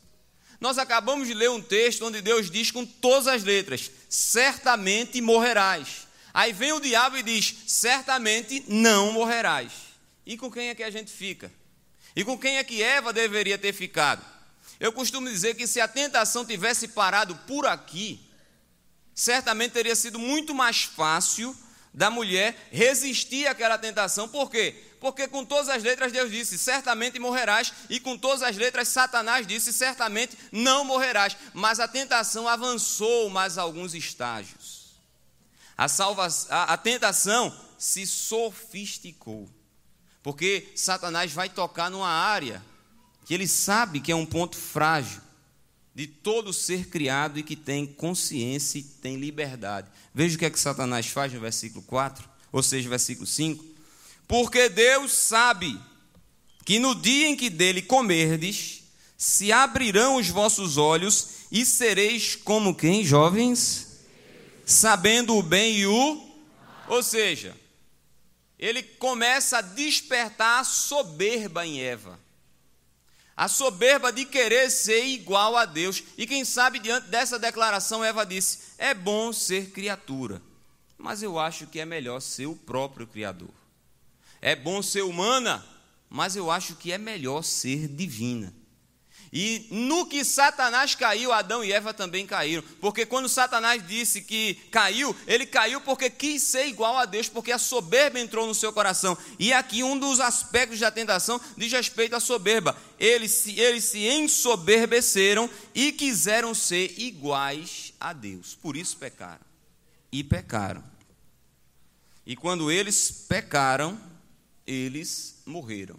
Nós 0.59 0.77
acabamos 0.77 1.27
de 1.27 1.33
ler 1.33 1.49
um 1.49 1.61
texto 1.61 2.05
onde 2.05 2.21
Deus 2.21 2.49
diz 2.49 2.71
com 2.71 2.85
todas 2.85 3.27
as 3.27 3.43
letras: 3.43 3.91
Certamente 4.09 5.21
morrerás. 5.21 6.07
Aí 6.33 6.51
vem 6.51 6.71
o 6.73 6.79
diabo 6.79 7.17
e 7.17 7.23
diz: 7.23 7.55
Certamente 7.67 8.63
não 8.67 9.11
morrerás. 9.11 9.71
E 10.25 10.37
com 10.37 10.49
quem 10.49 10.69
é 10.69 10.75
que 10.75 10.83
a 10.83 10.89
gente 10.89 11.11
fica? 11.11 11.51
E 12.15 12.23
com 12.23 12.37
quem 12.37 12.57
é 12.57 12.63
que 12.63 12.81
Eva 12.81 13.11
deveria 13.11 13.57
ter 13.57 13.73
ficado? 13.73 14.23
Eu 14.79 14.91
costumo 14.91 15.29
dizer 15.29 15.55
que 15.55 15.67
se 15.67 15.79
a 15.79 15.87
tentação 15.87 16.45
tivesse 16.45 16.89
parado 16.89 17.35
por 17.47 17.65
aqui, 17.65 18.19
certamente 19.13 19.71
teria 19.71 19.95
sido 19.95 20.19
muito 20.19 20.53
mais 20.53 20.83
fácil 20.83 21.55
da 21.93 22.09
mulher 22.09 22.69
resistir 22.71 23.47
àquela 23.47 23.77
tentação. 23.77 24.27
Por 24.27 24.49
quê? 24.49 24.75
Porque 24.99 25.27
com 25.27 25.45
todas 25.45 25.69
as 25.69 25.83
letras 25.83 26.11
Deus 26.11 26.31
disse: 26.31 26.57
certamente 26.57 27.19
morrerás, 27.19 27.73
e 27.89 27.99
com 27.99 28.17
todas 28.17 28.41
as 28.41 28.57
letras 28.57 28.87
Satanás 28.87 29.45
disse: 29.45 29.71
certamente 29.71 30.37
não 30.51 30.83
morrerás. 30.83 31.37
Mas 31.53 31.79
a 31.79 31.87
tentação 31.87 32.47
avançou 32.47 33.29
mais 33.29 33.57
alguns 33.57 33.93
estágios. 33.93 34.93
A, 35.77 35.87
salva, 35.87 36.27
a, 36.49 36.73
a 36.73 36.77
tentação 36.77 37.55
se 37.77 38.07
sofisticou. 38.07 39.49
Porque 40.23 40.69
Satanás 40.73 41.31
vai 41.33 41.49
tocar 41.49 41.91
numa 41.91 42.09
área 42.09 42.63
que 43.25 43.33
ele 43.33 43.47
sabe 43.47 43.99
que 43.99 44.11
é 44.11 44.15
um 44.15 44.25
ponto 44.25 44.57
frágil 44.57 45.21
de 45.93 46.07
todo 46.07 46.51
ser 46.51 46.87
criado 46.87 47.37
e 47.37 47.43
que 47.43 47.55
tem 47.55 47.85
consciência 47.85 48.79
e 48.79 48.83
tem 48.83 49.17
liberdade. 49.17 49.87
Veja 50.13 50.35
o 50.35 50.39
que 50.39 50.45
é 50.45 50.49
que 50.49 50.59
Satanás 50.59 51.07
faz 51.07 51.31
no 51.31 51.39
versículo 51.39 51.83
4, 51.83 52.27
ou 52.51 52.63
seja, 52.63 52.89
versículo 52.89 53.27
5. 53.27 53.63
Porque 54.27 54.69
Deus 54.69 55.11
sabe 55.11 55.79
que 56.65 56.79
no 56.79 56.95
dia 56.95 57.27
em 57.27 57.35
que 57.35 57.49
dele 57.49 57.81
comerdes, 57.81 58.83
se 59.17 59.51
abrirão 59.51 60.15
os 60.15 60.29
vossos 60.29 60.77
olhos 60.77 61.27
e 61.51 61.65
sereis 61.65 62.35
como 62.35 62.73
quem, 62.73 63.03
jovens? 63.03 63.99
Sabendo 64.65 65.35
o 65.35 65.43
bem 65.43 65.77
e 65.77 65.85
o. 65.85 66.29
Ou 66.87 67.03
seja, 67.03 67.55
ele 68.63 68.81
começa 68.81 69.57
a 69.57 69.61
despertar 69.61 70.61
a 70.61 70.63
soberba 70.63 71.65
em 71.67 71.81
Eva. 71.81 72.17
A 73.35 73.49
soberba 73.49 74.09
de 74.09 74.23
querer 74.23 74.69
ser 74.69 75.03
igual 75.03 75.57
a 75.57 75.65
Deus. 75.65 76.01
E 76.17 76.25
quem 76.25 76.45
sabe, 76.45 76.79
diante 76.79 77.07
dessa 77.07 77.37
declaração, 77.37 78.05
Eva 78.05 78.25
disse: 78.25 78.59
É 78.77 78.93
bom 78.93 79.33
ser 79.33 79.71
criatura, 79.71 80.41
mas 80.97 81.21
eu 81.21 81.37
acho 81.37 81.67
que 81.67 81.77
é 81.77 81.85
melhor 81.85 82.21
ser 82.21 82.45
o 82.45 82.55
próprio 82.55 83.05
Criador. 83.05 83.53
É 84.41 84.55
bom 84.55 84.81
ser 84.81 85.01
humana, 85.01 85.65
mas 86.09 86.37
eu 86.37 86.49
acho 86.49 86.75
que 86.77 86.91
é 86.91 86.97
melhor 86.97 87.43
ser 87.43 87.89
divina. 87.89 88.53
E 89.35 89.65
no 89.71 90.05
que 90.05 90.23
Satanás 90.23 90.93
caiu, 90.93 91.31
Adão 91.31 91.63
e 91.63 91.73
Eva 91.73 91.91
também 91.91 92.23
caíram. 92.23 92.63
Porque 92.79 93.03
quando 93.03 93.27
Satanás 93.27 93.85
disse 93.87 94.21
que 94.21 94.53
caiu, 94.69 95.15
ele 95.25 95.47
caiu 95.47 95.81
porque 95.81 96.07
quis 96.07 96.43
ser 96.43 96.67
igual 96.67 96.95
a 96.99 97.05
Deus, 97.05 97.27
porque 97.27 97.51
a 97.51 97.57
soberba 97.57 98.19
entrou 98.19 98.45
no 98.45 98.53
seu 98.53 98.71
coração. 98.71 99.17
E 99.39 99.51
aqui 99.51 99.81
um 99.81 99.97
dos 99.97 100.19
aspectos 100.19 100.79
da 100.79 100.91
tentação 100.91 101.41
diz 101.57 101.71
respeito 101.71 102.15
à 102.15 102.19
soberba. 102.19 102.77
Eles 102.99 103.31
se, 103.31 103.59
eles 103.59 103.85
se 103.85 104.07
ensoberbeceram 104.07 105.49
e 105.73 105.91
quiseram 105.91 106.53
ser 106.53 106.93
iguais 106.99 107.91
a 107.99 108.13
Deus. 108.13 108.53
Por 108.53 108.77
isso 108.77 108.95
pecaram. 108.97 109.41
E 110.11 110.23
pecaram. 110.23 110.83
E 112.23 112.35
quando 112.35 112.69
eles 112.69 113.25
pecaram, 113.27 113.99
eles 114.67 115.41
morreram. 115.43 115.97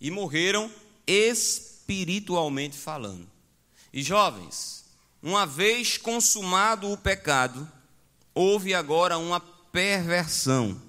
E 0.00 0.12
morreram 0.12 0.70
espiritualmente 1.04 1.75
espiritualmente 1.86 2.76
falando. 2.76 3.28
E 3.92 4.02
jovens, 4.02 4.84
uma 5.22 5.46
vez 5.46 5.96
consumado 5.96 6.90
o 6.90 6.96
pecado, 6.96 7.70
houve 8.34 8.74
agora 8.74 9.16
uma 9.16 9.38
perversão, 9.40 10.80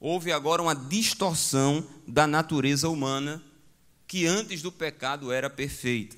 houve 0.00 0.32
agora 0.32 0.62
uma 0.62 0.74
distorção 0.74 1.86
da 2.06 2.26
natureza 2.26 2.88
humana 2.88 3.42
que 4.06 4.26
antes 4.26 4.62
do 4.62 4.72
pecado 4.72 5.30
era 5.30 5.50
perfeita. 5.50 6.16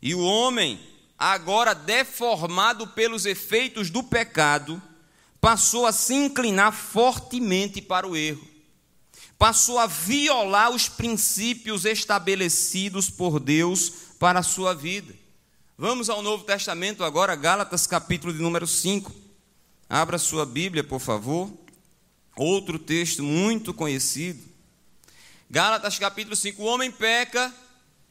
E 0.00 0.14
o 0.14 0.20
homem, 0.20 0.80
agora 1.18 1.74
deformado 1.74 2.86
pelos 2.86 3.26
efeitos 3.26 3.90
do 3.90 4.04
pecado, 4.04 4.80
passou 5.40 5.84
a 5.84 5.92
se 5.92 6.14
inclinar 6.14 6.72
fortemente 6.72 7.82
para 7.82 8.06
o 8.06 8.16
erro 8.16 8.49
passou 9.40 9.78
a 9.78 9.86
violar 9.86 10.70
os 10.70 10.86
princípios 10.86 11.86
estabelecidos 11.86 13.08
por 13.08 13.40
Deus 13.40 13.90
para 14.18 14.40
a 14.40 14.42
sua 14.42 14.74
vida. 14.74 15.14
Vamos 15.78 16.10
ao 16.10 16.20
Novo 16.20 16.44
Testamento 16.44 17.02
agora, 17.02 17.34
Gálatas 17.34 17.86
capítulo 17.86 18.34
de 18.34 18.38
número 18.42 18.66
5. 18.66 19.10
Abra 19.88 20.18
sua 20.18 20.44
Bíblia, 20.44 20.84
por 20.84 21.00
favor. 21.00 21.50
Outro 22.36 22.78
texto 22.78 23.22
muito 23.22 23.72
conhecido. 23.72 24.46
Gálatas 25.48 25.98
capítulo 25.98 26.36
5. 26.36 26.62
O 26.62 26.66
homem 26.66 26.92
peca 26.92 27.50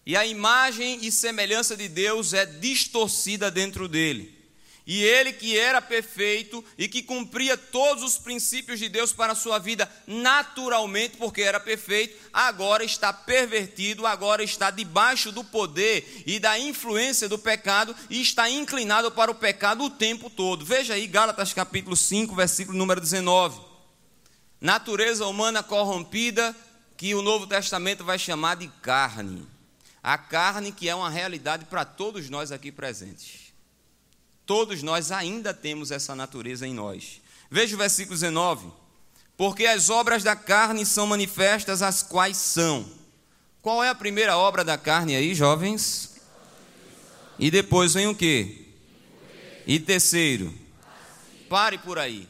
e 0.07 0.15
a 0.15 0.25
imagem 0.25 1.05
e 1.05 1.11
semelhança 1.11 1.77
de 1.77 1.87
Deus 1.87 2.33
é 2.33 2.43
distorcida 2.43 3.51
dentro 3.51 3.87
dele. 3.87 4.35
E 4.91 5.03
ele 5.03 5.31
que 5.31 5.55
era 5.55 5.79
perfeito 5.83 6.65
e 6.75 6.87
que 6.87 7.03
cumpria 7.03 7.55
todos 7.55 8.03
os 8.03 8.17
princípios 8.17 8.79
de 8.79 8.89
Deus 8.89 9.13
para 9.13 9.33
a 9.33 9.35
sua 9.35 9.59
vida 9.59 9.87
naturalmente, 10.07 11.15
porque 11.15 11.43
era 11.43 11.59
perfeito, 11.59 12.17
agora 12.33 12.83
está 12.83 13.13
pervertido, 13.13 14.07
agora 14.07 14.41
está 14.41 14.71
debaixo 14.71 15.31
do 15.31 15.43
poder 15.43 16.23
e 16.25 16.39
da 16.39 16.57
influência 16.57 17.29
do 17.29 17.37
pecado 17.37 17.95
e 18.09 18.19
está 18.19 18.49
inclinado 18.49 19.11
para 19.11 19.29
o 19.29 19.35
pecado 19.35 19.83
o 19.83 19.91
tempo 19.91 20.27
todo. 20.27 20.65
Veja 20.65 20.95
aí 20.95 21.05
Gálatas 21.05 21.53
capítulo 21.53 21.95
5, 21.95 22.33
versículo 22.33 22.75
número 22.75 22.99
19. 22.99 23.61
Natureza 24.59 25.27
humana 25.27 25.61
corrompida, 25.61 26.55
que 26.97 27.13
o 27.13 27.21
Novo 27.21 27.45
Testamento 27.45 28.03
vai 28.03 28.17
chamar 28.17 28.55
de 28.55 28.67
carne. 28.81 29.47
A 30.01 30.17
carne 30.17 30.71
que 30.71 30.89
é 30.89 30.95
uma 30.95 31.11
realidade 31.11 31.65
para 31.65 31.85
todos 31.85 32.27
nós 32.27 32.51
aqui 32.51 32.71
presentes. 32.71 33.48
Todos 34.49 34.81
nós 34.81 35.11
ainda 35.11 35.53
temos 35.53 35.91
essa 35.91 36.15
natureza 36.15 36.65
em 36.65 36.73
nós. 36.73 37.21
Veja 37.51 37.75
o 37.75 37.77
versículo 37.77 38.15
19. 38.15 38.71
Porque 39.37 39.67
as 39.67 39.91
obras 39.91 40.23
da 40.23 40.35
carne 40.35 40.87
são 40.87 41.05
manifestas, 41.05 41.83
as 41.83 42.01
quais 42.01 42.35
são. 42.37 42.91
Qual 43.61 43.83
é 43.83 43.89
a 43.89 43.93
primeira 43.93 44.35
obra 44.37 44.63
da 44.63 44.75
carne 44.75 45.15
aí, 45.15 45.35
jovens? 45.35 46.15
E 47.37 47.51
depois 47.51 47.93
vem 47.93 48.07
o 48.07 48.15
quê? 48.15 48.65
E 49.67 49.79
terceiro, 49.79 50.51
pare 51.47 51.77
por 51.77 51.99
aí. 51.99 52.27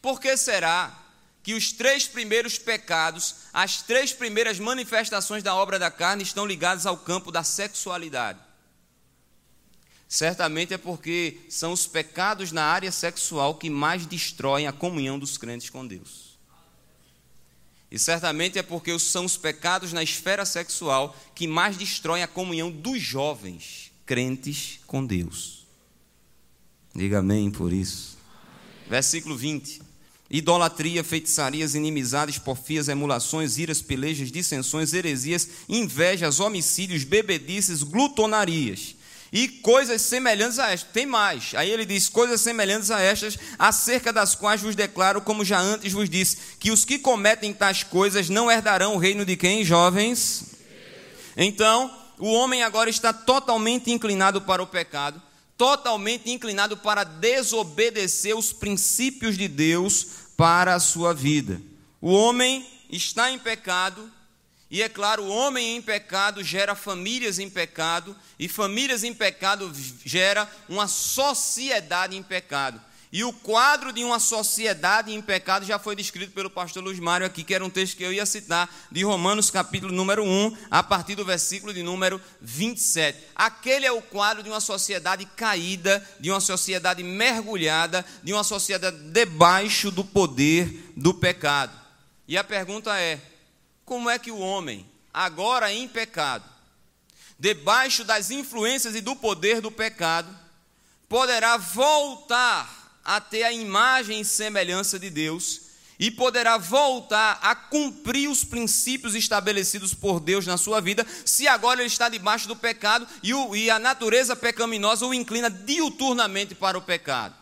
Por 0.00 0.18
que 0.22 0.34
será 0.34 0.98
que 1.42 1.52
os 1.52 1.72
três 1.72 2.08
primeiros 2.08 2.56
pecados, 2.56 3.34
as 3.52 3.82
três 3.82 4.14
primeiras 4.14 4.58
manifestações 4.58 5.42
da 5.42 5.54
obra 5.54 5.78
da 5.78 5.90
carne 5.90 6.22
estão 6.22 6.46
ligadas 6.46 6.86
ao 6.86 6.96
campo 6.96 7.30
da 7.30 7.42
sexualidade? 7.42 8.47
Certamente 10.08 10.72
é 10.72 10.78
porque 10.78 11.40
são 11.50 11.72
os 11.72 11.86
pecados 11.86 12.50
na 12.50 12.64
área 12.64 12.90
sexual 12.90 13.56
que 13.56 13.68
mais 13.68 14.06
destroem 14.06 14.66
a 14.66 14.72
comunhão 14.72 15.18
dos 15.18 15.36
crentes 15.36 15.68
com 15.68 15.86
Deus. 15.86 16.38
E 17.90 17.98
certamente 17.98 18.58
é 18.58 18.62
porque 18.62 18.98
são 18.98 19.24
os 19.24 19.36
pecados 19.36 19.92
na 19.92 20.02
esfera 20.02 20.44
sexual 20.46 21.16
que 21.34 21.46
mais 21.46 21.76
destroem 21.76 22.22
a 22.22 22.28
comunhão 22.28 22.70
dos 22.70 23.00
jovens 23.00 23.92
crentes 24.06 24.80
com 24.86 25.04
Deus. 25.04 25.66
Diga 26.94 27.18
amém 27.18 27.50
por 27.50 27.72
isso. 27.72 28.16
Versículo 28.88 29.36
20. 29.36 29.82
Idolatria, 30.30 31.02
feitiçarias, 31.02 31.74
inimizades, 31.74 32.38
porfias, 32.38 32.88
emulações, 32.88 33.56
iras, 33.56 33.80
pelejas, 33.80 34.30
dissensões, 34.30 34.92
heresias, 34.92 35.48
invejas, 35.68 36.40
homicídios, 36.40 37.04
bebedices, 37.04 37.82
glutonarias 37.82 38.97
e 39.32 39.48
coisas 39.48 40.02
semelhantes 40.02 40.58
a 40.58 40.70
estas. 40.70 40.90
Tem 40.92 41.06
mais. 41.06 41.52
Aí 41.54 41.70
ele 41.70 41.84
diz: 41.84 42.08
coisas 42.08 42.40
semelhantes 42.40 42.90
a 42.90 43.00
estas, 43.00 43.38
acerca 43.58 44.12
das 44.12 44.34
quais 44.34 44.60
vos 44.60 44.74
declaro, 44.74 45.20
como 45.20 45.44
já 45.44 45.60
antes 45.60 45.92
vos 45.92 46.08
disse, 46.08 46.38
que 46.58 46.70
os 46.70 46.84
que 46.84 46.98
cometem 46.98 47.52
tais 47.52 47.82
coisas 47.82 48.28
não 48.28 48.50
herdarão 48.50 48.94
o 48.94 48.98
reino 48.98 49.24
de 49.24 49.36
quem, 49.36 49.64
jovens? 49.64 50.56
Então, 51.36 51.94
o 52.18 52.32
homem 52.32 52.62
agora 52.62 52.90
está 52.90 53.12
totalmente 53.12 53.92
inclinado 53.92 54.42
para 54.42 54.62
o 54.62 54.66
pecado, 54.66 55.22
totalmente 55.56 56.30
inclinado 56.30 56.76
para 56.76 57.04
desobedecer 57.04 58.36
os 58.36 58.52
princípios 58.52 59.38
de 59.38 59.46
Deus 59.46 60.06
para 60.36 60.74
a 60.74 60.80
sua 60.80 61.14
vida. 61.14 61.60
O 62.00 62.12
homem 62.12 62.66
está 62.90 63.30
em 63.30 63.38
pecado, 63.38 64.10
e 64.70 64.82
é 64.82 64.88
claro, 64.88 65.22
o 65.22 65.30
homem 65.30 65.76
em 65.76 65.82
pecado 65.82 66.44
gera 66.44 66.74
famílias 66.74 67.38
em 67.38 67.48
pecado, 67.48 68.14
e 68.38 68.48
famílias 68.48 69.02
em 69.02 69.14
pecado 69.14 69.72
gera 70.04 70.50
uma 70.68 70.86
sociedade 70.86 72.16
em 72.16 72.22
pecado. 72.22 72.80
E 73.10 73.24
o 73.24 73.32
quadro 73.32 73.90
de 73.90 74.04
uma 74.04 74.18
sociedade 74.18 75.14
em 75.14 75.22
pecado 75.22 75.64
já 75.64 75.78
foi 75.78 75.96
descrito 75.96 76.32
pelo 76.32 76.50
pastor 76.50 76.84
Luiz 76.84 77.00
Mário 77.00 77.26
aqui, 77.26 77.42
que 77.42 77.54
era 77.54 77.64
um 77.64 77.70
texto 77.70 77.96
que 77.96 78.02
eu 78.02 78.12
ia 78.12 78.26
citar, 78.26 78.68
de 78.92 79.02
Romanos 79.02 79.50
capítulo 79.50 79.94
número 79.94 80.22
1, 80.22 80.54
a 80.70 80.82
partir 80.82 81.14
do 81.14 81.24
versículo 81.24 81.72
de 81.72 81.82
número 81.82 82.20
27. 82.42 83.18
Aquele 83.34 83.86
é 83.86 83.92
o 83.92 84.02
quadro 84.02 84.42
de 84.42 84.50
uma 84.50 84.60
sociedade 84.60 85.24
caída, 85.24 86.06
de 86.20 86.30
uma 86.30 86.40
sociedade 86.40 87.02
mergulhada, 87.02 88.04
de 88.22 88.34
uma 88.34 88.44
sociedade 88.44 88.98
debaixo 88.98 89.90
do 89.90 90.04
poder 90.04 90.92
do 90.94 91.14
pecado. 91.14 91.72
E 92.26 92.36
a 92.36 92.44
pergunta 92.44 92.94
é: 93.00 93.18
como 93.88 94.10
é 94.10 94.18
que 94.18 94.30
o 94.30 94.38
homem, 94.38 94.86
agora 95.12 95.72
em 95.72 95.88
pecado, 95.88 96.44
debaixo 97.38 98.04
das 98.04 98.30
influências 98.30 98.94
e 98.94 99.00
do 99.00 99.16
poder 99.16 99.62
do 99.62 99.70
pecado, 99.70 100.28
poderá 101.08 101.56
voltar 101.56 103.00
a 103.02 103.18
ter 103.18 103.44
a 103.44 103.52
imagem 103.52 104.20
e 104.20 104.24
semelhança 104.26 104.98
de 104.98 105.08
Deus 105.08 105.62
e 105.98 106.10
poderá 106.10 106.58
voltar 106.58 107.38
a 107.40 107.54
cumprir 107.54 108.28
os 108.28 108.44
princípios 108.44 109.14
estabelecidos 109.14 109.94
por 109.94 110.20
Deus 110.20 110.46
na 110.46 110.58
sua 110.58 110.82
vida, 110.82 111.06
se 111.24 111.48
agora 111.48 111.80
ele 111.80 111.88
está 111.88 112.10
debaixo 112.10 112.46
do 112.46 112.54
pecado 112.54 113.08
e, 113.22 113.32
o, 113.32 113.56
e 113.56 113.70
a 113.70 113.78
natureza 113.78 114.36
pecaminosa 114.36 115.06
o 115.06 115.14
inclina 115.14 115.48
diuturnamente 115.48 116.54
para 116.54 116.76
o 116.76 116.82
pecado. 116.82 117.34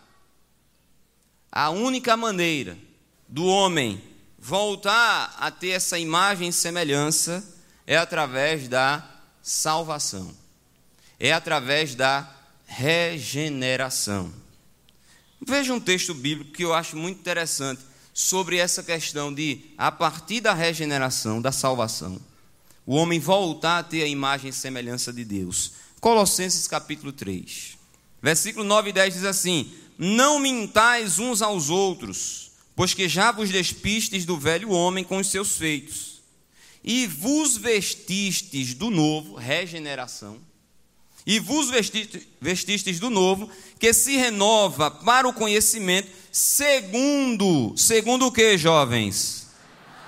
A 1.50 1.70
única 1.70 2.16
maneira 2.16 2.78
do 3.28 3.44
homem 3.46 4.15
voltar 4.46 5.34
a 5.40 5.50
ter 5.50 5.70
essa 5.70 5.98
imagem 5.98 6.50
e 6.50 6.52
semelhança 6.52 7.44
é 7.84 7.96
através 7.96 8.68
da 8.68 9.04
salvação, 9.42 10.32
é 11.18 11.32
através 11.32 11.96
da 11.96 12.32
regeneração. 12.64 14.32
Veja 15.44 15.74
um 15.74 15.80
texto 15.80 16.14
bíblico 16.14 16.52
que 16.52 16.64
eu 16.64 16.72
acho 16.72 16.96
muito 16.96 17.18
interessante 17.18 17.82
sobre 18.14 18.58
essa 18.58 18.84
questão 18.84 19.34
de, 19.34 19.64
a 19.76 19.90
partir 19.90 20.40
da 20.40 20.54
regeneração, 20.54 21.42
da 21.42 21.50
salvação, 21.50 22.16
o 22.86 22.94
homem 22.94 23.18
voltar 23.18 23.80
a 23.80 23.82
ter 23.82 24.04
a 24.04 24.08
imagem 24.08 24.50
e 24.50 24.52
semelhança 24.52 25.12
de 25.12 25.24
Deus. 25.24 25.72
Colossenses 26.00 26.68
capítulo 26.68 27.10
3, 27.10 27.76
versículo 28.22 28.64
9 28.64 28.90
e 28.90 28.92
10 28.92 29.14
diz 29.14 29.24
assim: 29.24 29.74
Não 29.98 30.38
mintais 30.38 31.18
uns 31.18 31.42
aos 31.42 31.68
outros 31.68 32.45
pois 32.76 32.92
que 32.92 33.08
já 33.08 33.32
vos 33.32 33.50
despistes 33.50 34.26
do 34.26 34.36
velho 34.36 34.70
homem 34.70 35.02
com 35.02 35.16
os 35.16 35.28
seus 35.28 35.56
feitos, 35.56 36.20
e 36.84 37.06
vos 37.06 37.56
vestistes 37.56 38.74
do 38.74 38.90
novo, 38.90 39.34
regeneração, 39.34 40.38
e 41.26 41.40
vos 41.40 41.68
vestistes, 42.40 43.00
do 43.00 43.10
novo, 43.10 43.50
que 43.80 43.92
se 43.92 44.14
renova 44.16 44.88
para 44.88 45.26
o 45.26 45.32
conhecimento, 45.32 46.08
segundo, 46.30 47.74
segundo 47.76 48.26
o 48.26 48.32
que, 48.32 48.56
jovens? 48.56 49.48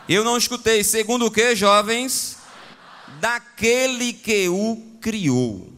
Eu 0.09 0.23
não 0.23 0.37
escutei, 0.37 0.85
segundo 0.85 1.27
o 1.27 1.31
que, 1.31 1.57
jovens? 1.57 2.37
Daquele 3.19 4.13
que 4.13 4.49
o 4.49 4.81
criou. 5.01 5.73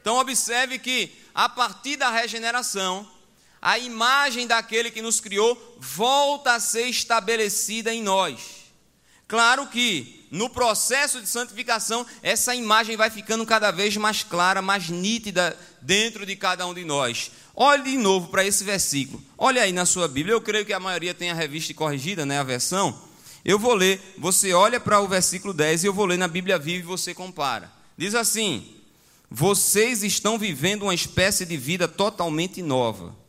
Então, 0.00 0.18
observe 0.18 0.78
que, 0.78 1.10
a 1.34 1.48
partir 1.48 1.96
da 1.96 2.08
regeneração, 2.08 3.10
a 3.62 3.78
imagem 3.78 4.46
daquele 4.46 4.90
que 4.90 5.02
nos 5.02 5.20
criou 5.20 5.76
volta 5.78 6.54
a 6.54 6.60
ser 6.60 6.86
estabelecida 6.86 7.92
em 7.92 8.02
nós. 8.02 8.60
Claro 9.28 9.66
que 9.66 10.26
no 10.30 10.48
processo 10.48 11.20
de 11.20 11.28
santificação, 11.28 12.06
essa 12.22 12.54
imagem 12.54 12.96
vai 12.96 13.10
ficando 13.10 13.44
cada 13.44 13.70
vez 13.70 13.96
mais 13.96 14.22
clara, 14.22 14.62
mais 14.62 14.88
nítida 14.88 15.56
dentro 15.82 16.24
de 16.24 16.34
cada 16.36 16.66
um 16.66 16.74
de 16.74 16.84
nós. 16.84 17.30
Olhe 17.54 17.82
de 17.82 17.98
novo 17.98 18.28
para 18.28 18.44
esse 18.44 18.64
versículo. 18.64 19.22
Olha 19.36 19.62
aí 19.62 19.72
na 19.72 19.84
sua 19.84 20.08
Bíblia. 20.08 20.34
Eu 20.34 20.40
creio 20.40 20.64
que 20.64 20.72
a 20.72 20.80
maioria 20.80 21.12
tem 21.12 21.30
a 21.30 21.34
revista 21.34 21.74
corrigida, 21.74 22.24
né, 22.24 22.38
a 22.38 22.44
versão. 22.44 22.98
Eu 23.44 23.58
vou 23.58 23.74
ler, 23.74 24.00
você 24.18 24.52
olha 24.52 24.80
para 24.80 25.00
o 25.00 25.08
versículo 25.08 25.52
10 25.52 25.84
e 25.84 25.86
eu 25.86 25.94
vou 25.94 26.06
ler 26.06 26.18
na 26.18 26.28
Bíblia 26.28 26.58
Viva 26.58 26.84
e 26.84 26.86
você 26.86 27.12
compara. 27.12 27.70
Diz 27.96 28.14
assim: 28.14 28.66
Vocês 29.30 30.02
estão 30.02 30.38
vivendo 30.38 30.84
uma 30.84 30.94
espécie 30.94 31.44
de 31.44 31.56
vida 31.56 31.86
totalmente 31.86 32.62
nova 32.62 33.19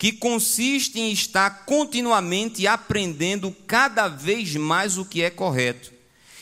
que 0.00 0.12
consiste 0.12 0.98
em 0.98 1.12
estar 1.12 1.66
continuamente 1.66 2.66
aprendendo 2.66 3.54
cada 3.66 4.08
vez 4.08 4.56
mais 4.56 4.96
o 4.96 5.04
que 5.04 5.22
é 5.22 5.28
correto 5.28 5.92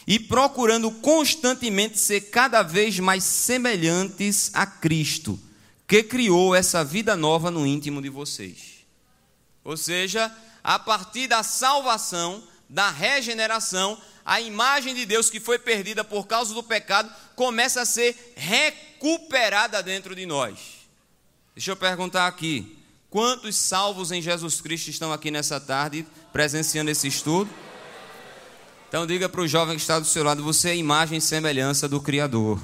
e 0.06 0.16
procurando 0.20 0.92
constantemente 0.92 1.98
ser 1.98 2.30
cada 2.30 2.62
vez 2.62 3.00
mais 3.00 3.24
semelhantes 3.24 4.52
a 4.54 4.64
Cristo, 4.64 5.36
que 5.88 6.04
criou 6.04 6.54
essa 6.54 6.84
vida 6.84 7.16
nova 7.16 7.50
no 7.50 7.66
íntimo 7.66 8.00
de 8.00 8.08
vocês. 8.08 8.86
Ou 9.64 9.76
seja, 9.76 10.32
a 10.62 10.78
partir 10.78 11.26
da 11.26 11.42
salvação, 11.42 12.40
da 12.68 12.92
regeneração, 12.92 14.00
a 14.24 14.40
imagem 14.40 14.94
de 14.94 15.04
Deus 15.04 15.28
que 15.28 15.40
foi 15.40 15.58
perdida 15.58 16.04
por 16.04 16.28
causa 16.28 16.54
do 16.54 16.62
pecado 16.62 17.12
começa 17.34 17.80
a 17.80 17.84
ser 17.84 18.34
recuperada 18.36 19.82
dentro 19.82 20.14
de 20.14 20.26
nós. 20.26 20.58
Deixa 21.56 21.72
eu 21.72 21.76
perguntar 21.76 22.28
aqui: 22.28 22.77
Quantos 23.10 23.56
salvos 23.56 24.12
em 24.12 24.20
Jesus 24.20 24.60
Cristo 24.60 24.90
estão 24.90 25.12
aqui 25.12 25.30
nessa 25.30 25.58
tarde 25.58 26.06
presenciando 26.30 26.90
esse 26.90 27.08
estudo? 27.08 27.48
Então 28.86 29.06
diga 29.06 29.30
para 29.30 29.40
o 29.40 29.48
jovem 29.48 29.76
que 29.76 29.80
está 29.80 29.98
do 29.98 30.06
seu 30.06 30.22
lado: 30.22 30.42
você 30.42 30.70
é 30.70 30.76
imagem 30.76 31.16
e 31.16 31.20
semelhança 31.20 31.88
do 31.88 32.02
Criador. 32.02 32.60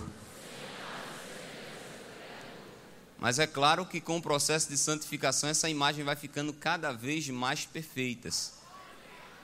Mas 3.19 3.39
é 3.39 3.47
claro 3.47 3.87
que 3.87 4.03
com 4.03 4.19
o 4.19 4.23
processo 4.23 4.69
de 4.69 4.77
santificação, 4.77 5.49
essa 5.49 5.71
imagem 5.71 6.05
vai 6.05 6.15
ficando 6.15 6.53
cada 6.53 6.93
vez 6.93 7.27
mais 7.31 7.65
perfeita. 7.65 8.29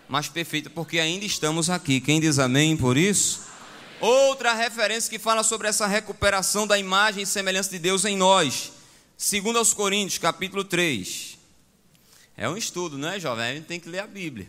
Mais 0.06 0.28
perfeita, 0.28 0.68
porque 0.68 0.98
ainda 0.98 1.24
estamos 1.24 1.70
aqui. 1.70 1.98
Quem 1.98 2.20
diz 2.20 2.38
amém 2.38 2.76
por 2.76 2.98
isso? 2.98 3.40
Outra 3.98 4.52
referência 4.52 5.08
que 5.08 5.18
fala 5.18 5.42
sobre 5.42 5.66
essa 5.66 5.86
recuperação 5.86 6.66
da 6.66 6.78
imagem 6.78 7.22
e 7.22 7.26
semelhança 7.26 7.70
de 7.70 7.78
Deus 7.78 8.04
em 8.04 8.18
nós. 8.18 8.79
Segundo 9.22 9.58
aos 9.58 9.74
Coríntios, 9.74 10.16
capítulo 10.16 10.64
3. 10.64 11.36
É 12.38 12.48
um 12.48 12.56
estudo, 12.56 12.96
não 12.96 13.10
é, 13.10 13.20
jovem? 13.20 13.44
A 13.44 13.54
gente 13.54 13.66
tem 13.66 13.78
que 13.78 13.86
ler 13.86 13.98
a 13.98 14.06
Bíblia. 14.06 14.48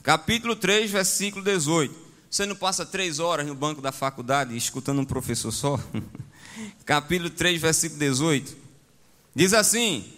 Capítulo 0.00 0.54
3, 0.54 0.92
versículo 0.92 1.44
18. 1.44 1.92
Você 2.30 2.46
não 2.46 2.54
passa 2.54 2.86
três 2.86 3.18
horas 3.18 3.44
no 3.44 3.52
banco 3.56 3.82
da 3.82 3.90
faculdade 3.90 4.56
escutando 4.56 5.00
um 5.00 5.04
professor 5.04 5.50
só? 5.50 5.76
Capítulo 6.86 7.30
3, 7.30 7.60
versículo 7.60 7.98
18. 7.98 8.56
Diz 9.34 9.52
assim: 9.52 10.08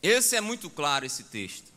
esse 0.00 0.36
é 0.36 0.40
muito 0.40 0.70
claro 0.70 1.04
esse 1.04 1.24
texto. 1.24 1.72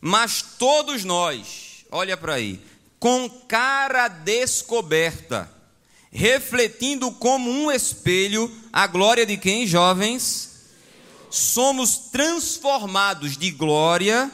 Mas 0.00 0.42
todos 0.42 1.02
nós, 1.02 1.84
olha 1.90 2.16
para 2.16 2.34
aí, 2.34 2.62
com 3.00 3.28
cara 3.28 4.06
descoberta, 4.06 5.52
refletindo 6.10 7.10
como 7.12 7.50
um 7.50 7.70
espelho 7.70 8.50
a 8.72 8.86
glória 8.86 9.26
de 9.26 9.36
quem, 9.36 9.66
jovens? 9.66 10.56
Somos 11.30 11.96
transformados 12.10 13.36
de 13.36 13.50
glória 13.50 14.30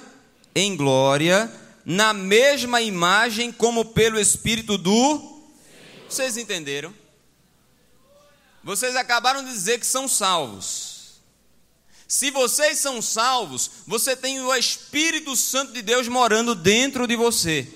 em 0.54 0.76
glória, 0.76 1.50
na 1.84 2.12
mesma 2.12 2.80
imagem 2.80 3.50
como 3.50 3.86
pelo 3.86 4.20
Espírito 4.20 4.78
do. 4.78 5.42
Vocês 6.08 6.36
entenderam? 6.36 6.94
Vocês 8.62 8.94
acabaram 8.94 9.42
de 9.42 9.50
dizer 9.50 9.80
que 9.80 9.86
são 9.86 10.06
salvos. 10.06 11.20
Se 12.06 12.30
vocês 12.30 12.78
são 12.78 13.00
salvos, 13.00 13.70
você 13.86 14.14
tem 14.14 14.40
o 14.40 14.54
Espírito 14.54 15.34
Santo 15.34 15.72
de 15.72 15.80
Deus 15.82 16.06
morando 16.08 16.54
dentro 16.54 17.06
de 17.06 17.16
você. 17.16 17.66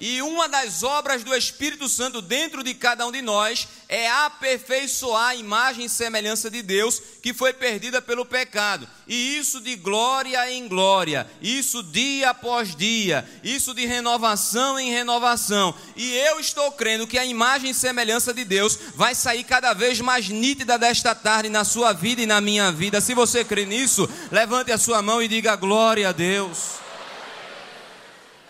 E 0.00 0.22
uma 0.22 0.48
das 0.48 0.84
obras 0.84 1.24
do 1.24 1.34
Espírito 1.34 1.88
Santo 1.88 2.22
dentro 2.22 2.62
de 2.62 2.72
cada 2.72 3.04
um 3.04 3.10
de 3.10 3.20
nós 3.20 3.66
é 3.88 4.08
aperfeiçoar 4.08 5.30
a 5.30 5.34
imagem 5.34 5.86
e 5.86 5.88
semelhança 5.88 6.48
de 6.48 6.62
Deus 6.62 7.02
que 7.20 7.34
foi 7.34 7.52
perdida 7.52 8.00
pelo 8.00 8.24
pecado. 8.24 8.88
E 9.08 9.36
isso 9.36 9.60
de 9.60 9.74
glória 9.74 10.52
em 10.52 10.68
glória, 10.68 11.28
isso 11.42 11.82
dia 11.82 12.30
após 12.30 12.76
dia, 12.76 13.28
isso 13.42 13.74
de 13.74 13.86
renovação 13.86 14.78
em 14.78 14.90
renovação. 14.90 15.74
E 15.96 16.14
eu 16.14 16.38
estou 16.38 16.70
crendo 16.72 17.06
que 17.06 17.18
a 17.18 17.26
imagem 17.26 17.70
e 17.70 17.74
semelhança 17.74 18.32
de 18.32 18.44
Deus 18.44 18.78
vai 18.94 19.16
sair 19.16 19.42
cada 19.42 19.72
vez 19.74 20.00
mais 20.00 20.28
nítida 20.28 20.78
desta 20.78 21.12
tarde 21.12 21.48
na 21.48 21.64
sua 21.64 21.92
vida 21.92 22.22
e 22.22 22.26
na 22.26 22.40
minha 22.40 22.70
vida. 22.70 23.00
Se 23.00 23.14
você 23.14 23.44
crê 23.44 23.66
nisso, 23.66 24.08
levante 24.30 24.70
a 24.70 24.78
sua 24.78 25.02
mão 25.02 25.20
e 25.20 25.26
diga 25.26 25.56
glória 25.56 26.08
a 26.08 26.12
Deus. 26.12 26.78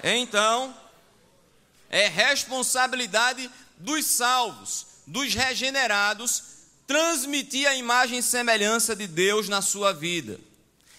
Então, 0.03 0.75
é 1.91 2.09
responsabilidade 2.09 3.51
dos 3.77 4.05
salvos, 4.05 4.87
dos 5.07 5.35
regenerados, 5.35 6.43
transmitir 6.87 7.67
a 7.69 7.75
imagem 7.75 8.19
e 8.19 8.23
semelhança 8.23 8.95
de 8.95 9.07
Deus 9.07 9.49
na 9.49 9.63
sua 9.63 9.93
vida. 9.93 10.41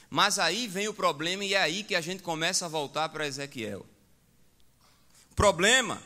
Mas 0.10 0.39
aí 0.39 0.67
vem 0.67 0.88
o 0.88 0.93
problema 0.93 1.45
e 1.45 1.54
é 1.54 1.62
aí 1.62 1.84
que 1.84 1.95
a 1.95 2.02
gente 2.02 2.23
começa 2.23 2.65
a 2.65 2.69
voltar 2.69 3.10
para 3.10 3.28
Ezequiel. 3.28 3.86
O 5.32 5.36
problema 5.36 6.02